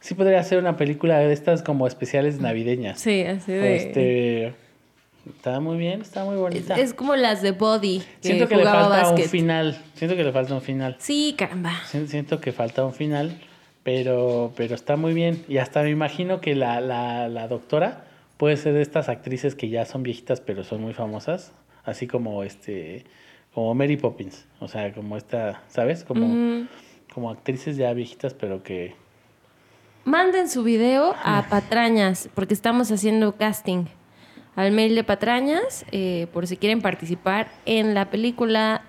Sí 0.02 0.14
podría 0.14 0.44
ser 0.44 0.60
una 0.60 0.78
película 0.78 1.18
de 1.18 1.34
estas 1.34 1.64
como 1.64 1.88
especiales 1.88 2.40
navideñas. 2.40 3.00
Sí, 3.00 3.24
así 3.24 3.52
de. 3.52 3.76
Este, 3.76 4.54
está 5.36 5.60
muy 5.60 5.78
bien, 5.78 6.02
está 6.02 6.24
muy 6.26 6.36
bonita. 6.36 6.76
es 6.76 6.94
como 6.94 7.16
las 7.16 7.42
de 7.42 7.52
Body, 7.52 8.00
que 8.00 8.28
Siento 8.28 8.48
que 8.48 8.56
le 8.58 8.64
falta 8.66 9.12
un 9.12 9.18
final. 9.24 9.78
Siento 9.96 10.16
que 10.16 10.24
le 10.24 10.32
falta 10.32 10.54
un 10.54 10.62
final. 10.62 10.96
Sí, 11.00 11.36
caramba. 11.38 11.74
Si- 11.88 12.08
Siento 12.08 12.40
que 12.40 12.52
falta 12.52 12.86
un 12.86 12.94
final, 12.94 13.40
pero, 13.84 14.52
pero 14.56 14.76
está 14.76 14.96
muy 14.98 15.14
bien. 15.14 15.44
Y 15.48 15.58
hasta 15.58 15.82
me 15.84 15.90
imagino 15.90 16.42
que 16.42 16.56
la, 16.56 16.82
la, 16.82 17.28
la 17.30 17.48
doctora 17.48 18.06
puede 18.38 18.58
ser 18.58 18.74
de 18.74 18.82
estas 18.82 19.10
actrices 19.10 19.56
que 19.56 19.70
ya 19.70 19.86
son 19.86 20.04
viejitas, 20.04 20.42
pero 20.42 20.64
son 20.64 20.82
muy 20.82 20.94
famosas. 20.94 21.52
Así 21.84 22.06
como 22.08 22.44
este, 22.44 23.06
como 23.54 23.74
Mary 23.74 23.98
Poppins. 23.98 24.46
O 24.60 24.68
sea, 24.68 24.94
como 24.94 25.18
esta, 25.18 25.64
¿sabes? 25.70 26.04
Como, 26.04 26.68
como 27.14 27.30
actrices 27.32 27.78
ya 27.78 27.94
viejitas, 27.94 28.34
pero 28.34 28.62
que. 28.62 28.96
Manden 30.04 30.48
su 30.50 30.64
video 30.64 31.16
a 31.24 31.48
Patrañas, 31.50 32.30
porque 32.34 32.54
estamos 32.54 32.92
haciendo 32.92 33.36
casting. 33.36 33.86
Al 34.58 34.72
mail 34.74 34.94
de 34.96 35.04
Patrañas, 35.06 35.86
eh, 35.94 36.28
por 36.34 36.46
si 36.48 36.58
quieren 36.58 36.82
participar 36.82 37.48
en 37.66 37.94
la 37.94 38.10
película 38.10 38.82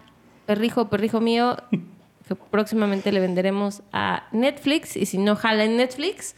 Perrijo, 0.46 0.88
Perrijo 0.88 1.20
Mío, 1.20 1.56
que 2.26 2.34
próximamente 2.34 3.12
le 3.12 3.20
venderemos 3.20 3.82
a 3.92 4.26
Netflix. 4.32 4.96
Y 4.96 5.06
si 5.06 5.18
no 5.18 5.36
jala 5.36 5.64
en 5.64 5.76
Netflix, 5.76 6.34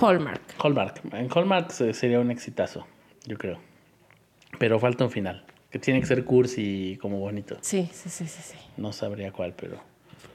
Hallmark. 0.00 0.40
Hallmark. 0.62 1.00
En 1.12 1.28
Hallmark 1.34 1.70
se- 1.72 1.92
sería 1.92 2.20
un 2.20 2.30
exitazo, 2.30 2.86
yo 3.26 3.36
creo. 3.36 3.58
Pero 4.58 4.78
falta 4.80 5.04
un 5.04 5.10
final. 5.10 5.44
Que 5.70 5.78
tiene 5.78 6.00
que 6.00 6.06
ser 6.06 6.24
cursi 6.24 6.92
y 6.92 6.96
como 6.96 7.18
bonito. 7.18 7.58
Sí, 7.60 7.90
sí, 7.92 8.08
sí, 8.08 8.26
sí, 8.26 8.40
sí. 8.42 8.56
No 8.78 8.92
sabría 8.92 9.32
cuál, 9.32 9.52
pero. 9.54 9.78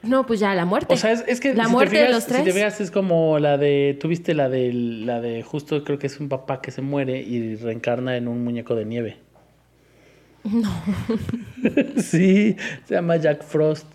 No, 0.02 0.26
pues 0.26 0.40
ya, 0.40 0.54
la 0.54 0.64
muerte. 0.64 0.92
O 0.92 0.96
sea, 0.96 1.12
es, 1.12 1.24
es 1.26 1.40
que 1.40 1.54
la 1.54 1.64
si 1.66 1.70
muerte 1.70 1.92
fijas, 1.96 2.08
de 2.08 2.14
los 2.14 2.26
tres. 2.26 2.38
Si 2.40 2.44
te 2.44 2.52
fijas, 2.52 2.80
es 2.80 2.90
como 2.90 3.38
la 3.38 3.56
de. 3.56 3.96
Tuviste 4.00 4.34
la 4.34 4.48
de. 4.48 4.72
La 4.72 5.20
de 5.20 5.42
justo 5.42 5.82
creo 5.84 5.98
que 5.98 6.06
es 6.08 6.20
un 6.20 6.28
papá 6.28 6.60
que 6.60 6.70
se 6.70 6.82
muere 6.82 7.20
y 7.22 7.56
reencarna 7.56 8.16
en 8.16 8.28
un 8.28 8.44
muñeco 8.44 8.74
de 8.74 8.84
nieve. 8.84 9.16
No. 10.44 10.70
sí, 11.96 12.56
se 12.84 12.94
llama 12.94 13.16
Jack 13.16 13.42
Frost. 13.44 13.86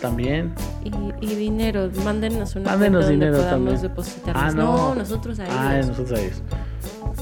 También. 0.00 0.52
y, 0.84 0.90
y 1.20 1.34
dinero. 1.34 1.90
Mándenos 2.04 2.56
una 2.56 2.70
Mándenos 2.70 3.04
cuenta 3.04 3.10
dinero 3.12 3.32
donde 3.36 3.48
podamos 3.50 3.66
también. 3.82 3.82
depositarlos. 3.90 4.42
Ah, 4.44 4.50
no. 4.56 4.94
nosotros 4.94 5.38
a 5.40 5.44
Ah, 5.50 5.74
ellos. 5.76 5.88
nosotros 5.88 6.18
a 6.18 6.22
ellos. 6.22 6.42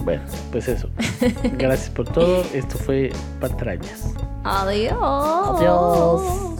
Bueno, 0.04 0.22
pues 0.52 0.68
eso. 0.68 0.88
Gracias 1.58 1.90
por 1.90 2.08
todo. 2.08 2.42
Esto 2.54 2.78
fue 2.78 3.10
Patrañas. 3.40 4.14
Adiós. 4.44 4.92
Adiós. 5.00 6.57